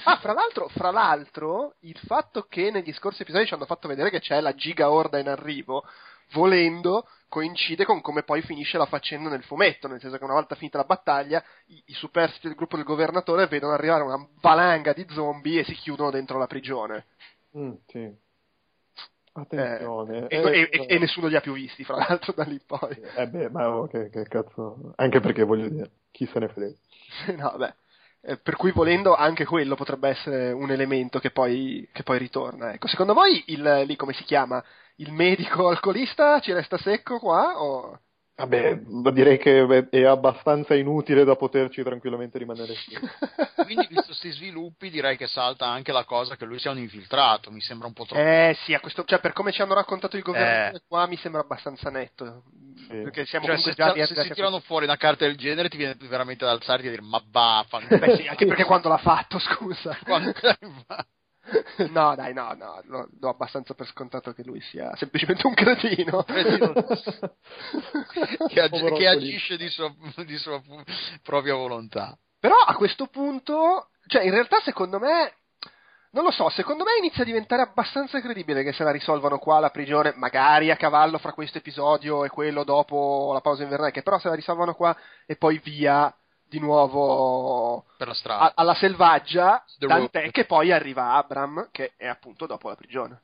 Ah, 0.05 0.17
fra 0.17 0.33
l'altro, 0.33 0.69
fra 0.69 0.91
l'altro, 0.91 1.75
il 1.81 1.99
fatto 2.07 2.47
che 2.49 2.71
negli 2.71 2.93
scorsi 2.95 3.23
episodi 3.23 3.47
ci 3.47 3.55
hanno 3.55 3.67
fatto 3.67 3.89
vedere 3.89 4.09
che 4.09 4.21
c'è 4.21 4.41
la 4.41 4.55
giga 4.55 4.91
orda 4.91 5.19
in 5.19 5.29
arrivo, 5.29 5.85
volendo, 6.33 7.07
coincide 7.29 7.85
con 7.85 8.01
come 8.01 8.23
poi 8.23 8.41
finisce 8.41 8.79
la 8.79 8.87
faccenda 8.87 9.29
nel 9.29 9.45
fumetto, 9.45 9.87
nel 9.87 10.01
senso 10.01 10.17
che 10.17 10.25
una 10.25 10.33
volta 10.33 10.55
finita 10.55 10.79
la 10.79 10.85
battaglia, 10.85 11.45
i, 11.67 11.83
i 11.87 11.93
superstiti 11.93 12.47
del 12.47 12.57
gruppo 12.57 12.77
del 12.77 12.87
governatore 12.87 13.47
vedono 13.47 13.75
arrivare 13.75 14.03
una 14.03 14.27
valanga 14.41 14.95
di 14.95 15.07
zombie 15.11 15.61
e 15.61 15.65
si 15.65 15.75
chiudono 15.75 16.11
dentro 16.11 16.39
la 16.39 16.47
prigione. 16.47 17.07
Mm, 17.57 17.73
sì. 17.87 18.24
Eh, 19.37 19.41
Attenzione. 19.41 20.29
e, 20.29 20.37
Eh, 20.37 20.69
e- 20.71 20.85
e 20.87 20.99
nessuno 20.99 21.27
li 21.27 21.37
ha 21.37 21.41
più 21.41 21.53
visti, 21.55 21.85
fra 21.85 21.97
l'altro, 21.97 22.33
da 22.33 22.45
lì 22.45 22.61
poi. 22.65 22.97
Eh 23.17 23.27
beh, 23.29 23.51
ma 23.51 23.69
oh, 23.69 23.87
che, 23.87 24.09
che 24.11 24.25
cazzo... 24.29 24.93
Anche 24.97 25.21
perché 25.21 25.43
voglio 25.43 25.69
dire, 25.69 25.91
chi 26.13 26.27
se 26.27 26.39
ne 26.39 26.49
frega. 26.49 26.75
no, 27.37 27.55
beh. 27.57 27.75
Eh, 28.23 28.37
Per 28.39 28.57
cui 28.57 28.71
volendo 28.73 29.15
anche 29.15 29.45
quello 29.45 29.75
potrebbe 29.75 30.09
essere 30.09 30.53
un 30.53 30.71
elemento 30.71 31.19
che 31.19 31.31
poi, 31.31 31.89
che 31.93 32.03
poi 32.05 32.19
ritorna. 32.19 32.73
Ecco, 32.73 32.87
secondo 32.89 33.13
voi 33.13 33.43
il, 33.49 33.83
lì 33.87 33.97
come 33.97 34.13
si 34.15 34.25
chiama? 34.25 34.63
Il 34.97 35.13
medico 35.13 35.69
alcolista 35.69 36.41
ci 36.41 36.53
resta 36.53 36.79
secco 36.79 37.19
qua? 37.19 37.61
O... 37.63 37.99
Vabbè, 38.37 38.81
direi 39.13 39.39
che 39.39 39.89
è 39.91 40.03
abbastanza 40.03 40.75
inutile 40.75 41.23
da 41.23 41.37
poterci 41.37 41.85
tranquillamente 41.85 42.37
rimanere 42.37 42.75
qui. 42.85 43.65
Quindi, 43.65 43.87
visto 43.89 44.07
questi 44.07 44.33
sviluppi, 44.33 44.91
direi 44.91 45.17
che 45.17 45.29
salta 45.29 45.67
anche 45.67 45.93
la 45.93 46.05
cosa 46.05 46.35
che 46.35 46.45
lui 46.45 46.59
sia 46.59 46.73
un 46.73 46.79
infiltrato. 46.79 47.53
Mi 47.53 47.61
sembra 47.61 47.87
un 47.87 47.93
po' 47.93 48.05
troppo. 48.05 48.21
Eh 48.21 48.57
sì, 48.65 48.75
a 48.75 48.81
questo, 48.81 49.05
cioè 49.05 49.21
per 49.21 49.33
come 49.33 49.53
ci 49.53 49.63
hanno 49.63 49.75
raccontato 49.75 50.17
il 50.17 50.23
governo 50.23 50.77
Eh. 50.77 50.83
qua 50.89 51.07
mi 51.07 51.17
sembra 51.17 51.43
abbastanza 51.43 51.91
netto. 51.91 52.43
Sì. 52.77 52.89
Perché 53.03 53.25
siamo 53.25 53.47
Cioè, 53.47 53.55
comunque 53.55 53.71
se, 53.71 53.77
già 53.77 53.93
se 53.93 54.01
arrivati 54.03 54.29
si 54.29 54.35
tirano 54.35 54.59
fuori 54.61 54.85
una 54.85 54.97
carta 54.97 55.25
del 55.25 55.37
genere, 55.37 55.69
ti 55.69 55.77
viene 55.77 55.97
veramente 56.01 56.45
da 56.45 56.51
alzarti 56.51 56.87
e 56.89 56.91
dire: 56.91 57.03
Ma 57.03 57.21
baffa, 57.21 57.79
Beh 57.79 58.17
sì, 58.17 58.27
anche 58.27 58.47
perché 58.47 58.65
quando 58.65 58.89
l'ha 58.89 58.99
fatto, 58.99 59.39
scusa. 59.41 59.97
Quando- 60.03 60.33
no, 61.91 62.15
dai, 62.15 62.33
no, 62.33 62.55
no, 62.55 62.81
lo 62.85 63.09
do 63.11 63.29
abbastanza 63.29 63.75
per 63.75 63.87
scontato 63.87 64.33
che 64.33 64.43
lui 64.45 64.61
sia 64.61 64.95
semplicemente 64.97 65.47
un 65.47 65.55
cretino. 65.55 66.25
che, 68.49 68.61
ag- 68.61 68.93
che 68.95 69.07
agisce 69.07 69.57
di 69.57 69.69
sua, 69.69 69.95
di 70.25 70.37
sua 70.39 70.63
propria 71.23 71.55
volontà. 71.55 72.17
Però 72.39 72.57
a 72.57 72.75
questo 72.75 73.07
punto, 73.07 73.91
cioè 74.07 74.23
in 74.23 74.31
realtà 74.31 74.61
secondo 74.61 74.99
me, 74.99 75.35
non 76.11 76.25
lo 76.25 76.31
so, 76.31 76.49
secondo 76.51 76.85
me 76.85 76.97
inizia 76.99 77.23
a 77.23 77.27
diventare 77.27 77.63
abbastanza 77.63 78.21
credibile 78.21 78.63
che 78.63 78.73
se 78.73 78.85
la 78.85 78.91
risolvano 78.91 79.39
qua 79.39 79.59
la 79.59 79.71
prigione, 79.71 80.13
magari 80.17 80.71
a 80.71 80.77
cavallo 80.77 81.19
fra 81.19 81.33
questo 81.33 81.59
episodio 81.59 82.25
e 82.25 82.29
quello 82.29 82.65
dopo 82.65 83.31
la 83.33 83.41
pausa 83.41 83.65
invernale, 83.65 83.91
che 83.91 84.03
però 84.03 84.19
se 84.19 84.29
la 84.29 84.35
risolvano 84.35 84.75
qua 84.75 84.97
e 85.27 85.37
poi 85.37 85.59
via 85.63 86.15
di 86.55 86.61
nuovo 86.61 87.85
Per 87.97 88.07
la 88.07 88.15
strada. 88.15 88.43
a- 88.45 88.53
alla 88.55 88.75
selvaggia, 88.75 89.65
The 89.79 89.87
tant'è 89.87 90.21
Road. 90.21 90.31
che 90.33 90.45
poi 90.45 90.71
arriva 90.73 91.15
Abram, 91.15 91.69
che 91.73 91.93
è 91.97 92.07
appunto 92.07 92.47
dopo 92.47 92.69
la 92.69 92.77
prigione. 92.77 93.21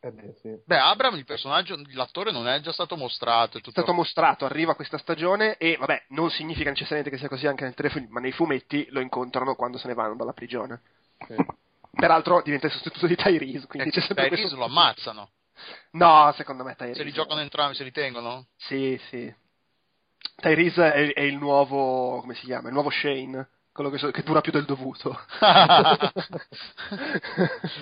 Eh 0.00 0.12
beh, 0.12 0.34
sì. 0.40 0.56
Beh, 0.64 0.78
Abram, 0.78 1.16
il 1.16 1.24
personaggio, 1.24 1.76
l'attore 1.94 2.30
non 2.30 2.46
è 2.46 2.60
già 2.60 2.70
stato 2.72 2.96
mostrato. 2.96 3.58
È 3.58 3.60
È 3.60 3.70
stato 3.70 3.92
mostrato, 3.92 4.44
arriva 4.44 4.76
questa 4.76 4.96
stagione 4.96 5.56
e 5.56 5.76
vabbè, 5.76 6.04
non 6.10 6.30
significa 6.30 6.70
necessariamente 6.70 7.10
che 7.10 7.18
sia 7.18 7.28
così 7.28 7.48
anche 7.48 7.64
nel 7.64 7.74
telefono, 7.74 8.06
ma 8.10 8.20
nei 8.20 8.30
fumetti 8.30 8.86
lo 8.90 9.00
incontrano 9.00 9.56
quando 9.56 9.76
se 9.76 9.88
ne 9.88 9.94
vanno 9.94 10.14
dalla 10.14 10.32
prigione. 10.32 10.82
sì. 11.26 11.34
Peraltro 11.90 12.42
diventa 12.42 12.66
il 12.66 12.72
sostituto 12.72 13.08
di 13.08 13.16
Tyrese, 13.16 13.66
quindi 13.66 13.88
Eh, 13.88 13.92
c'è 13.92 14.00
sempre 14.02 14.24
Tyrese 14.28 14.42
questo... 14.42 14.58
lo 14.58 14.66
ammazzano. 14.66 15.30
No, 15.92 16.32
secondo 16.36 16.62
me 16.62 16.76
Tyrese. 16.76 16.98
Se 16.98 17.02
li 17.02 17.10
giocano 17.12 17.40
entrambi, 17.40 17.74
se 17.74 17.82
li 17.82 17.90
tengono. 17.90 18.46
Sì, 18.56 18.96
sì. 19.10 19.34
Tyrese 20.40 20.92
è, 20.92 21.12
è 21.14 21.22
il 21.22 21.36
nuovo, 21.36 22.20
come 22.20 22.34
si 22.34 22.44
chiama? 22.46 22.68
Il 22.68 22.74
nuovo 22.74 22.90
Shane, 22.90 23.48
quello 23.72 23.90
che, 23.90 23.98
so- 23.98 24.10
che 24.12 24.22
dura 24.22 24.40
più 24.40 24.52
del 24.52 24.64
dovuto. 24.64 25.18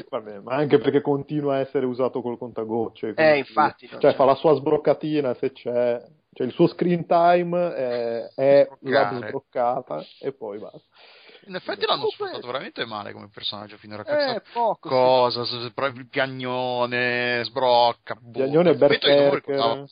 Vabbè, 0.08 0.38
ma 0.40 0.54
anche 0.54 0.78
perché 0.78 1.00
continua 1.00 1.56
a 1.56 1.58
essere 1.58 1.86
usato 1.86 2.20
col 2.22 2.38
contagocce. 2.38 3.12
quindi- 3.14 3.32
Eh, 3.32 3.38
infatti, 3.38 3.88
Cioè, 3.88 3.98
c'è. 3.98 4.14
fa 4.14 4.24
la 4.24 4.34
sua 4.34 4.54
sbroccatina 4.54 5.34
se 5.34 5.52
c'è. 5.52 6.02
Cioè, 6.32 6.46
il 6.46 6.52
suo 6.52 6.66
screen 6.68 7.06
time 7.06 7.74
è, 7.74 8.30
è 8.34 8.68
la 8.80 9.12
sbroccata 9.14 10.04
e 10.20 10.32
poi 10.32 10.58
basta. 10.58 10.80
In 11.46 11.54
effetti 11.54 11.86
l'hanno 11.86 12.02
Comunque- 12.02 12.26
sfruttato 12.26 12.46
veramente 12.46 12.84
male 12.84 13.12
come 13.12 13.30
personaggio 13.32 13.76
finora. 13.78 14.02
eh, 14.02 14.06
Cazzo, 14.34 14.42
poco. 14.52 14.88
sì. 14.88 14.94
cosa, 14.94 15.44
s- 15.44 15.66
s- 15.66 15.72
proprio 15.72 16.02
il 16.02 16.08
piagnone, 16.08 17.40
sbrocca. 17.44 18.16
boh. 18.20 18.30
Piagnone 18.32 18.70
e 18.70 18.72
non 18.72 18.80
lo 18.80 18.86
berserker. 18.88 19.84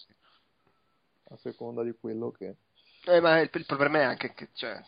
A 1.35 1.39
seconda 1.39 1.83
di 1.83 1.93
quello 1.99 2.31
che. 2.31 2.55
Eh, 3.07 3.21
ma 3.21 3.41
il, 3.41 3.51
il 3.53 3.67
problema 3.67 3.99
è 3.99 4.05
anche 4.05 4.33
che, 4.35 4.51
cioè, 4.55 4.81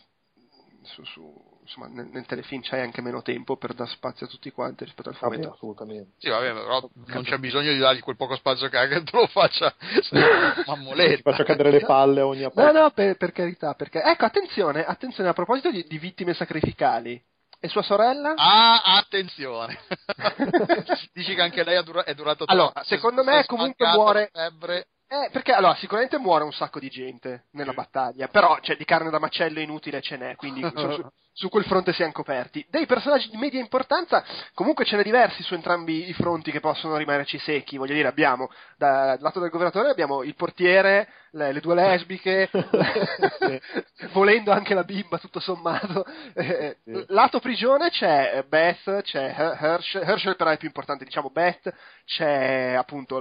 su, 0.82 1.02
su- 1.04 1.58
insomma, 1.62 1.88
nel, 1.88 2.06
nel 2.06 2.24
telefilm 2.24 2.62
c'hai 2.62 2.80
anche 2.82 3.00
meno 3.02 3.20
tempo 3.20 3.56
per 3.56 3.74
dar 3.74 3.88
spazio 3.88 4.26
a 4.26 4.28
tutti 4.28 4.52
quanti 4.52 4.84
rispetto 4.84 5.08
al 5.08 5.16
Vabbè, 5.18 5.34
fumetto. 5.34 5.52
assolutamente. 5.54 6.12
Sì, 6.18 6.28
vabbè, 6.28 6.52
però 6.52 6.88
non 7.06 7.24
c'è 7.24 7.38
bisogno 7.38 7.72
di 7.72 7.78
dargli 7.78 7.98
quel 8.00 8.14
poco 8.16 8.36
spazio 8.36 8.68
che 8.68 8.78
ha 8.78 8.86
che 8.86 9.02
te 9.02 9.10
lo 9.16 9.26
faccia 9.26 9.74
Ti 10.08 10.62
mammoletta. 10.66 11.32
faccio 11.32 11.42
cadere 11.42 11.72
le 11.72 11.80
palle 11.80 12.20
a 12.20 12.26
ogni 12.26 12.42
No, 12.42 12.46
appunto. 12.46 12.72
no, 12.72 12.90
per, 12.92 13.16
per 13.16 13.32
carità, 13.32 13.74
perché... 13.74 14.00
Ecco, 14.02 14.24
attenzione, 14.24 14.84
attenzione, 14.84 15.28
a 15.28 15.32
proposito 15.32 15.70
di, 15.72 15.84
di 15.88 15.98
vittime 15.98 16.32
sacrificali. 16.32 17.20
E 17.58 17.68
sua 17.68 17.82
sorella? 17.82 18.34
Ah, 18.36 18.98
attenzione! 18.98 19.78
Dici 21.12 21.34
che 21.34 21.40
anche 21.40 21.64
lei 21.64 21.76
ha 21.76 21.82
dura- 21.82 22.04
è 22.04 22.14
durata 22.14 22.44
Allora, 22.46 22.82
secondo 22.84 23.22
è 23.22 23.24
me 23.24 23.44
comunque 23.46 23.86
muore- 23.88 24.30
Febbre. 24.32 24.86
Eh, 25.08 25.30
perché 25.30 25.52
allora 25.52 25.76
sicuramente 25.76 26.18
muore 26.18 26.42
un 26.42 26.52
sacco 26.52 26.80
di 26.80 26.88
gente 26.88 27.46
nella 27.52 27.72
battaglia, 27.72 28.26
però 28.26 28.58
cioè, 28.60 28.76
di 28.76 28.84
carne 28.84 29.10
da 29.10 29.20
macello 29.20 29.60
inutile 29.60 30.00
ce 30.00 30.16
n'è, 30.16 30.34
quindi 30.34 30.60
su- 31.36 31.50
quel 31.50 31.64
fronte 31.64 31.92
siamo 31.92 32.12
coperti. 32.12 32.64
Dei 32.70 32.86
personaggi 32.86 33.28
di 33.28 33.36
media 33.36 33.60
importanza, 33.60 34.24
comunque 34.54 34.86
ce 34.86 34.96
n'è 34.96 35.02
diversi 35.02 35.42
su 35.42 35.52
entrambi 35.52 36.08
i 36.08 36.14
fronti 36.14 36.50
che 36.50 36.60
possono 36.60 36.96
rimanerci 36.96 37.38
secchi. 37.38 37.76
Voglio 37.76 37.92
dire, 37.92 38.08
abbiamo 38.08 38.48
da- 38.78 39.04
dal 39.08 39.18
lato 39.20 39.40
del 39.40 39.50
governatore 39.50 39.90
abbiamo 39.90 40.22
il 40.22 40.34
portiere, 40.34 41.08
le, 41.32 41.52
le 41.52 41.60
due 41.60 41.74
lesbiche, 41.74 42.48
volendo 44.12 44.50
anche 44.50 44.72
la 44.72 44.84
bimba, 44.84 45.18
tutto 45.18 45.38
sommato. 45.40 46.06
Eh, 46.34 46.78
Sì. 46.84 47.04
Lato 47.08 47.38
prigione 47.40 47.90
c'è 47.90 48.32
eh, 48.36 48.42
Beth, 48.44 49.02
c'è 49.02 49.34
Her- 49.36 49.58
Herschel, 49.60 50.02
Herschel 50.02 50.36
però 50.36 50.50
è 50.50 50.56
più 50.56 50.68
importante, 50.68 51.04
diciamo 51.04 51.28
Beth, 51.30 51.70
c'è 52.06 52.72
appunto 52.78 53.18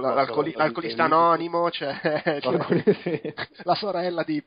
l'alcolista 0.56 1.04
anonimo, 1.04 1.68
c'è, 1.68 2.00
c'è 2.22 3.34
la 3.64 3.74
sorella 3.74 4.22
di, 4.22 4.42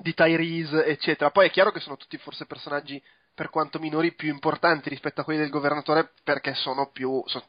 di 0.00 0.14
Tyrese, 0.14 0.84
eccetera. 0.84 1.30
Poi 1.30 1.46
è 1.46 1.50
chiaro 1.50 1.70
che 1.72 1.80
sono 1.80 1.96
tutti 1.96 2.16
forse 2.18 2.46
personaggi, 2.46 3.02
per 3.34 3.50
quanto 3.50 3.78
minori, 3.78 4.14
più 4.14 4.28
importanti 4.28 4.88
rispetto 4.88 5.20
a 5.20 5.24
quelli 5.24 5.40
del 5.40 5.50
governatore 5.50 6.12
perché 6.22 6.54
sono 6.54 6.90
più 6.90 7.22
sono 7.26 7.44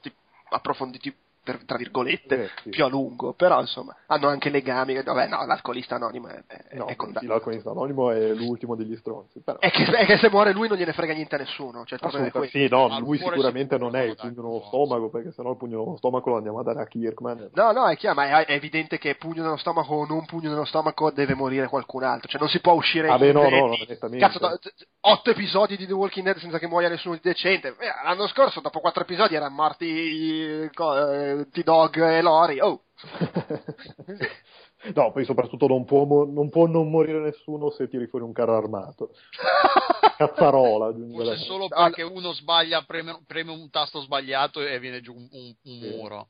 approfonditi, 0.49 1.13
per, 1.43 1.63
tra 1.65 1.77
virgolette, 1.77 2.43
Eh, 2.43 2.49
sì. 2.63 2.69
più 2.69 2.83
a 2.85 2.87
lungo. 2.87 3.33
Però, 3.33 3.59
insomma, 3.59 3.95
hanno 4.07 4.27
anche 4.27 4.49
legami. 4.49 4.93
che- 4.93 5.03
Vabbè, 5.03 5.27
no, 5.27 5.45
l'alcolista 5.45 5.95
anonimo 5.95 6.27
è, 6.27 6.43
è, 6.47 6.75
No, 6.77 6.85
è 6.85 6.91
sì, 6.91 6.95
condannato. 6.95 7.33
l'alcolista 7.33 7.69
anonimo 7.71 8.11
è 8.11 8.33
l'ultimo 8.33 8.75
degli 8.75 8.95
stronzi. 8.95 9.41
Però. 9.41 9.57
È 9.59 9.69
che, 9.71 9.83
è 9.85 10.05
che 10.05 10.17
se 10.17 10.29
muore 10.29 10.51
lui 10.53 10.67
non 10.67 10.77
gliene 10.77 10.93
frega 10.93 11.13
niente 11.13 11.35
a 11.35 11.39
nessuno. 11.39 11.83
Cioè, 11.85 11.93
il 11.93 11.99
problema 11.99 12.27
è 12.27 12.31
questo. 12.31 12.57
sì, 12.57 12.67
no, 12.69 12.85
Al 12.87 13.01
lui 13.01 13.17
sicuramente 13.17 13.77
non 13.77 13.95
è 13.95 14.01
il 14.03 14.15
pugno 14.15 14.41
nello 14.43 14.63
stomaco, 14.67 15.09
perché 15.09 15.31
sennò 15.31 15.51
il 15.51 15.57
pugno 15.57 15.83
nello 15.83 15.97
stomaco 15.97 16.29
lo 16.29 16.35
andiamo 16.37 16.59
a 16.59 16.63
dare 16.63 16.81
a 16.81 16.85
Kirkman. 16.87 17.49
No, 17.53 17.71
no, 17.71 17.87
è 17.87 17.97
chiaro, 17.97 18.15
ma 18.15 18.39
è, 18.41 18.45
è 18.45 18.53
evidente 18.53 18.97
che 18.97 19.15
pugno 19.15 19.43
nello 19.43 19.57
stomaco 19.57 19.93
o 19.95 20.05
non 20.05 20.25
pugno 20.25 20.49
nello 20.49 20.65
stomaco 20.65 21.11
deve 21.11 21.33
morire 21.35 21.67
qualcun 21.67 22.03
altro. 22.03 22.27
Cioè, 22.29 22.39
non 22.39 22.49
si 22.49 22.59
può 22.59 22.73
uscire 22.73 23.09
Ah, 23.09 23.17
beh, 23.17 23.31
no, 23.31 23.49
no, 23.49 23.67
no, 23.67 23.75
nettamente. 23.87 24.25
Cazzo, 24.25 24.59
otto 25.01 25.29
episodi 25.31 25.77
di 25.77 25.85
The 25.87 25.93
Walking 25.93 26.25
Dead 26.25 26.37
senza 26.37 26.59
che 26.59 26.67
muoia 26.67 26.89
nessuno 26.89 27.15
di 27.15 27.21
decente. 27.23 27.69
Eh, 27.79 27.87
L'anno 28.03 28.27
scorso, 28.27 28.59
dopo 28.61 28.79
quattro 28.79 29.03
episodi, 29.03 29.35
erano 29.35 29.53
morti 29.55 30.69
co- 30.73 30.93
eh, 31.39 31.49
T-Dog 31.49 31.97
e 32.01 32.21
Lori. 32.21 32.59
Oh, 32.59 32.83
no, 34.95 35.11
poi 35.11 35.25
soprattutto 35.25 35.67
non 35.67 35.85
può, 35.85 36.05
non 36.25 36.49
può 36.49 36.67
non 36.67 36.89
morire 36.89 37.19
nessuno 37.19 37.69
se 37.71 37.87
tiri 37.87 38.07
fuori 38.07 38.25
un 38.25 38.33
carro 38.33 38.55
armato. 38.57 39.11
Cazzarola. 40.17 40.93
Forse 41.13 41.35
solo 41.37 41.67
perché 41.67 42.03
uno 42.03 42.31
sbaglia, 42.33 42.83
preme, 42.83 43.21
preme 43.25 43.51
un 43.51 43.69
tasto 43.69 44.01
sbagliato 44.01 44.61
e 44.61 44.79
viene 44.79 45.01
giù 45.01 45.13
un, 45.13 45.27
un- 45.31 45.55
un 45.63 45.79
Sì. 45.79 45.89
muro. 45.89 46.27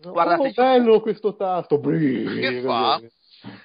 Guardate- 0.00 0.48
Oh, 0.48 0.52
bello 0.54 1.00
questo 1.00 1.36
tasto. 1.36 1.78
Brrr, 1.78 2.40
Che 2.40 2.62
fa? 2.62 3.00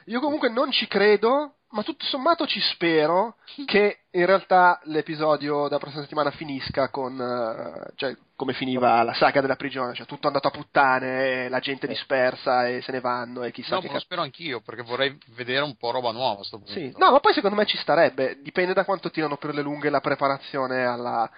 Io 0.05 0.19
comunque 0.19 0.49
non 0.49 0.71
ci 0.71 0.88
credo, 0.88 1.55
ma 1.71 1.84
tutto 1.84 2.05
sommato 2.05 2.47
ci 2.47 2.59
spero 2.59 3.36
che 3.65 3.99
in 4.11 4.25
realtà 4.25 4.80
l'episodio 4.86 5.63
della 5.63 5.77
prossima 5.77 6.01
settimana 6.01 6.32
finisca 6.32 6.89
con, 6.89 7.19
eh, 7.19 7.93
cioè, 7.95 8.17
come 8.36 8.53
finiva 8.53 9.03
la 9.03 9.13
saga 9.13 9.41
della 9.41 9.55
prigione, 9.55 9.93
cioè 9.93 10.07
tutto 10.07 10.27
andato 10.27 10.47
a 10.47 10.51
puttane, 10.51 11.47
la 11.49 11.59
gente 11.59 11.86
dispersa 11.86 12.67
e 12.67 12.82
se 12.82 12.91
ne 12.91 13.01
vanno 13.01 13.43
e 13.43 13.51
chissà 13.51 13.75
No, 13.75 13.82
che 13.82 13.88
ma 13.88 13.93
lo 13.93 13.99
spero 13.99 14.21
anch'io 14.21 14.61
perché 14.61 14.82
vorrei 14.82 15.15
vedere 15.36 15.63
un 15.63 15.75
po' 15.75 15.91
roba 15.91 16.11
nuova 16.11 16.41
a 16.41 16.43
sto 16.43 16.57
punto. 16.57 16.71
Sì, 16.73 16.91
no, 16.97 17.11
ma 17.11 17.19
poi 17.19 17.34
secondo 17.34 17.55
me 17.55 17.65
ci 17.65 17.77
starebbe, 17.77 18.39
dipende 18.41 18.73
da 18.73 18.86
quanto 18.86 19.11
tirano 19.11 19.38
per 19.38 19.53
le 19.53 19.61
lunghe 19.61 19.89
la 19.89 20.01
preparazione 20.01 20.86
alla, 20.86 21.30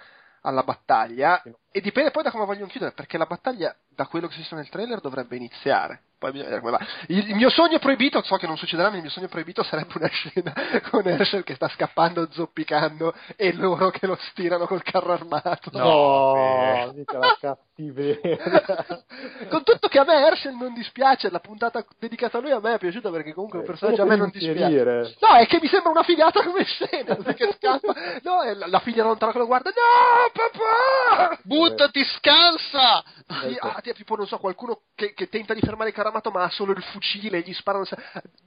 alla 0.42 0.62
battaglia 0.62 1.42
e 1.72 1.80
dipende 1.80 2.10
poi 2.10 2.22
da 2.22 2.30
come 2.30 2.44
vogliono 2.44 2.66
chiudere, 2.66 2.92
perché 2.92 3.18
la 3.18 3.26
battaglia, 3.26 3.74
da 3.88 4.06
quello 4.06 4.28
che 4.28 4.34
si 4.34 4.42
sa 4.44 4.56
nel 4.56 4.68
trailer, 4.68 5.00
dovrebbe 5.00 5.36
iniziare. 5.36 6.02
Poi 6.22 6.30
bisogna 6.30 6.50
vedere 6.50 6.64
come 6.64 6.78
va. 6.78 6.86
Il, 7.08 7.30
il 7.30 7.34
mio 7.34 7.50
sogno 7.50 7.80
proibito, 7.80 8.22
so 8.22 8.36
che 8.36 8.46
non 8.46 8.56
succederà, 8.56 8.90
ma 8.90 8.94
il 8.94 9.02
mio 9.02 9.10
sogno 9.10 9.26
proibito 9.26 9.64
sarebbe 9.64 9.92
una 9.96 10.06
scena 10.06 10.52
con 10.88 11.04
Herschel 11.04 11.42
che 11.42 11.56
sta 11.56 11.68
scappando 11.68 12.28
zoppicando 12.30 13.12
e 13.34 13.52
loro 13.54 13.90
che 13.90 14.06
lo 14.06 14.16
stirano 14.30 14.66
col 14.66 14.84
carro 14.84 15.12
armato. 15.14 15.70
No, 15.72 16.92
mica 16.94 17.18
la 17.18 17.36
cattiveria. 17.40 18.36
con 19.50 19.64
tutto 19.64 19.88
che 19.88 19.98
a 19.98 20.04
me 20.04 20.24
Herschel 20.26 20.54
non 20.54 20.72
dispiace, 20.74 21.28
la 21.28 21.40
puntata 21.40 21.84
dedicata 21.98 22.38
a 22.38 22.40
lui 22.40 22.52
a 22.52 22.60
me 22.60 22.74
è 22.74 22.78
piaciuta 22.78 23.10
perché 23.10 23.32
comunque 23.34 23.58
è 23.58 23.62
un 23.62 23.66
Eh, 23.66 23.70
personaggio 23.70 24.02
a 24.02 24.06
me 24.06 24.14
non 24.16 24.30
dispiace. 24.30 25.16
No, 25.20 25.34
è 25.34 25.46
che 25.48 25.58
mi 25.60 25.66
sembra 25.66 25.90
una 25.90 26.04
figata 26.04 26.40
come 26.44 26.62
scena, 26.64 27.16
perché 27.22 27.52
scappa. 27.54 27.94
No, 28.22 28.42
la, 28.54 28.68
la 28.68 28.78
figlia 28.78 29.02
da 29.02 29.08
lontano 29.08 29.32
che 29.32 29.38
lo 29.38 29.46
guarda. 29.46 29.70
No, 29.70 30.30
papà! 30.32 31.38
Buttati, 31.68 32.04
scansa! 32.04 33.02
Ecco. 33.44 33.66
ah, 33.68 33.80
ti- 33.80 33.92
tipo, 33.94 34.14
non 34.16 34.26
so, 34.26 34.38
qualcuno 34.38 34.82
che, 34.94 35.14
che 35.14 35.28
tenta 35.28 35.54
di 35.54 35.60
fermare 35.60 35.88
il 35.90 35.94
caramato 35.94 36.30
ma 36.30 36.42
ha 36.42 36.50
solo 36.50 36.72
il 36.72 36.82
fucile 36.82 37.38
e 37.38 37.40
gli 37.40 37.54
sparano. 37.54 37.84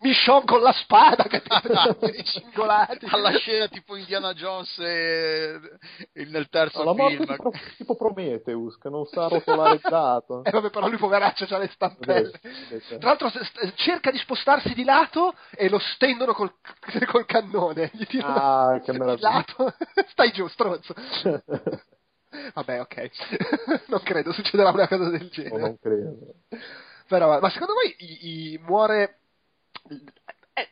Michon 0.01 0.43
con 0.45 0.61
la 0.61 0.71
spada 0.73 1.23
che 1.23 1.41
tenta 1.47 1.95
di 2.11 2.23
cingolati. 2.23 3.05
alla 3.09 3.31
scena 3.37 3.67
tipo 3.67 3.95
Indiana 3.95 4.33
Jones 4.33 4.77
e... 4.79 5.59
e 6.13 6.25
nel 6.25 6.49
terzo 6.49 6.83
la 6.83 6.93
morte 6.93 7.15
film. 7.17 7.35
tipo, 7.35 7.51
tipo 7.77 7.95
Prometheus, 7.95 8.77
che 8.77 8.89
non 8.89 9.05
sa 9.05 9.27
rotolare 9.27 9.75
il 9.75 9.81
dato. 9.89 10.43
Eh 10.43 10.51
vabbè, 10.51 10.69
però 10.69 10.87
lui 10.87 10.97
poveraccio 10.97 11.45
c'ha 11.45 11.57
le 11.57 11.69
stampelle. 11.69 12.39
Invece- 12.43 12.97
Tra 12.99 13.09
l'altro 13.09 13.31
cerca 13.75 14.11
di 14.11 14.17
spostarsi 14.19 14.73
di 14.73 14.83
lato 14.83 15.33
e 15.55 15.67
lo 15.69 15.79
stendono 15.79 16.33
col, 16.33 16.53
col 17.09 17.25
cannone. 17.25 17.89
Gli 17.93 18.05
tirano 18.05 18.35
Ah, 18.35 18.79
che 18.81 18.91
di 18.91 18.99
meraviglia. 18.99 19.29
lato. 19.31 19.73
Stai 20.09 20.31
giù, 20.31 20.47
stronzo. 20.47 20.93
Vabbè, 22.53 22.79
ok. 22.81 23.09
non 23.87 24.01
credo 24.03 24.31
succederà 24.31 24.69
una 24.71 24.87
cosa 24.87 25.09
del 25.09 25.21
No, 25.23 25.29
genere. 25.29 25.59
non 25.59 25.79
credo. 25.79 26.17
Però, 27.07 27.39
ma 27.39 27.49
secondo 27.49 27.73
voi 27.73 27.95
i- 27.99 28.53
i- 28.53 28.57
muore. 28.59 29.19
eh, 30.53 30.69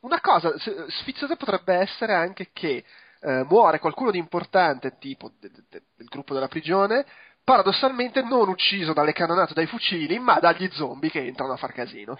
una 0.00 0.20
cosa 0.20 0.52
sfiziosa 0.88 1.36
potrebbe 1.36 1.74
essere 1.74 2.14
anche 2.14 2.50
che 2.52 2.84
eh, 3.20 3.44
muore 3.48 3.78
qualcuno 3.78 4.10
di 4.10 4.18
importante, 4.18 4.98
tipo 4.98 5.32
de- 5.38 5.50
de- 5.50 5.64
de- 5.68 5.82
del 5.96 6.06
gruppo 6.08 6.34
della 6.34 6.48
prigione, 6.48 7.04
paradossalmente 7.42 8.22
non 8.22 8.48
ucciso 8.48 8.92
dalle 8.92 9.12
cannonate 9.12 9.52
o 9.52 9.54
dai 9.54 9.66
fucili, 9.66 10.18
ma 10.18 10.38
dagli 10.38 10.68
zombie 10.72 11.10
che 11.10 11.24
entrano 11.24 11.52
a 11.52 11.56
far 11.56 11.72
casino. 11.72 12.18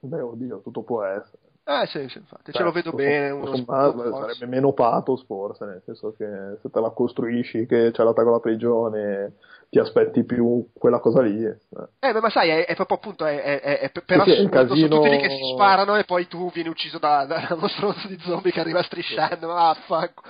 Beh, 0.00 0.20
oddio, 0.20 0.60
tutto 0.62 0.82
può 0.82 1.04
essere. 1.04 1.38
Eh 1.64 1.86
sì, 1.86 2.08
sì, 2.08 2.18
infatti, 2.18 2.46
ce 2.50 2.52
Cioè, 2.58 2.62
lo 2.64 2.72
vedo 2.72 2.90
bene. 2.90 3.30
Uno 3.30 3.54
sommato, 3.54 4.16
sarebbe 4.16 4.46
meno 4.46 4.72
pathos 4.72 5.24
forse, 5.26 5.64
nel 5.64 5.80
senso 5.84 6.12
che 6.12 6.26
se 6.60 6.70
te 6.70 6.80
la 6.80 6.90
costruisci 6.90 7.66
che 7.66 7.90
c'è 7.92 8.02
l'attacco 8.02 8.28
alla 8.30 8.40
prigione, 8.40 9.34
ti 9.70 9.78
aspetti 9.78 10.24
più 10.24 10.66
quella 10.74 10.98
cosa 10.98 11.20
lì. 11.22 11.44
eh. 11.44 11.56
Eh, 12.00 12.12
beh, 12.12 12.20
ma 12.20 12.30
sai, 12.30 12.48
è, 12.48 12.66
è 12.66 12.74
proprio 12.74 12.96
appunto, 12.96 13.24
è, 13.24 13.40
è- 13.60 13.78
è- 13.78 13.90
per 14.04 14.22
Sì, 14.24 14.30
assurdo, 14.32 14.56
sono 14.56 14.66
casino- 14.66 14.96
tutti 14.96 15.08
lì 15.08 15.18
che 15.18 15.30
si 15.30 15.52
sparano 15.54 15.94
e 15.96 16.04
poi 16.04 16.26
tu 16.26 16.50
vieni 16.50 16.68
ucciso 16.68 16.98
da, 16.98 17.24
da 17.26 17.46
uno 17.54 17.68
stronzo 17.68 18.08
di 18.08 18.18
zombie 18.18 18.50
che 18.50 18.58
arriva 18.60 18.82
strisciando, 18.82 19.54
fuck. 19.86 20.20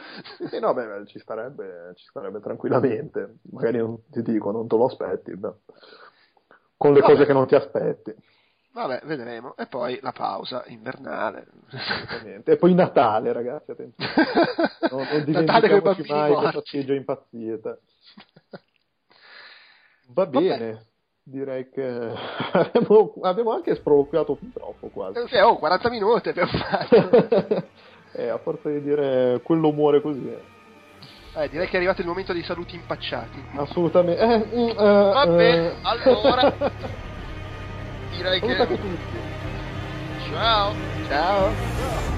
Sì, 0.50 0.58
no, 0.60 0.74
beh, 0.74 0.86
beh, 0.86 1.06
ci 1.06 1.18
starebbe, 1.18 1.92
ci 1.94 2.04
starebbe 2.08 2.40
tranquillamente. 2.40 3.36
Magari 3.52 3.78
non, 3.78 4.02
ti 4.10 4.20
dico, 4.20 4.50
non 4.50 4.68
te 4.68 4.76
lo 4.76 4.84
aspetti. 4.84 5.34
beh. 5.34 5.52
Con 6.76 6.92
le 6.92 7.00
Vabbè. 7.00 7.12
cose 7.12 7.24
che 7.26 7.32
non 7.32 7.46
ti 7.46 7.54
aspetti. 7.54 8.14
Vabbè, 8.72 9.02
vedremo. 9.04 9.54
E 9.56 9.66
poi 9.66 9.98
la 10.00 10.12
pausa 10.12 10.64
invernale. 10.68 11.46
E 12.44 12.56
poi 12.56 12.72
Natale, 12.74 13.32
ragazzi, 13.32 13.70
attenzione. 13.72 14.12
Non, 14.90 15.06
non 15.10 15.24
Natale 15.44 15.68
con 15.68 15.78
i 15.78 15.80
dimentichiamoci 15.80 16.02
mai 16.10 16.30
morti. 16.30 16.42
questa 16.42 16.62
scheggia 16.64 16.94
impazzita. 16.94 17.78
Va 20.14 20.24
Vabbè. 20.24 20.30
bene, 20.38 20.86
direi 21.22 21.68
che 21.70 21.84
abbiamo, 22.52 23.14
abbiamo 23.22 23.52
anche 23.52 23.74
sproloquiato 23.74 24.34
fin 24.36 24.52
troppo 24.52 24.88
quasi. 24.88 25.18
Eh, 25.18 25.28
sì, 25.28 25.36
oh, 25.36 25.56
40 25.58 25.90
minuti 25.90 26.28
abbiamo 26.30 26.50
fatto. 26.52 27.64
eh, 28.12 28.28
a 28.28 28.38
forza 28.38 28.68
di 28.70 28.82
dire 28.82 29.40
quello 29.42 29.70
muore 29.70 30.00
così. 30.00 30.28
eh. 30.30 30.50
Eh, 31.34 31.48
direi 31.48 31.66
che 31.66 31.72
è 31.74 31.76
arrivato 31.76 32.02
il 32.02 32.06
momento 32.06 32.32
dei 32.34 32.42
saluti 32.42 32.74
impacciati. 32.74 33.42
Assolutamente. 33.56 34.20
Eh, 34.22 34.38
mm, 34.38 34.68
eh, 34.68 34.74
Va 34.74 35.26
bene, 35.26 35.74
allora 35.82 36.54
direi 38.16 38.38
Salutate 38.40 38.74
che 38.74 38.80
tutti. 38.80 39.18
ciao 40.30 40.74
Ciao. 41.08 42.11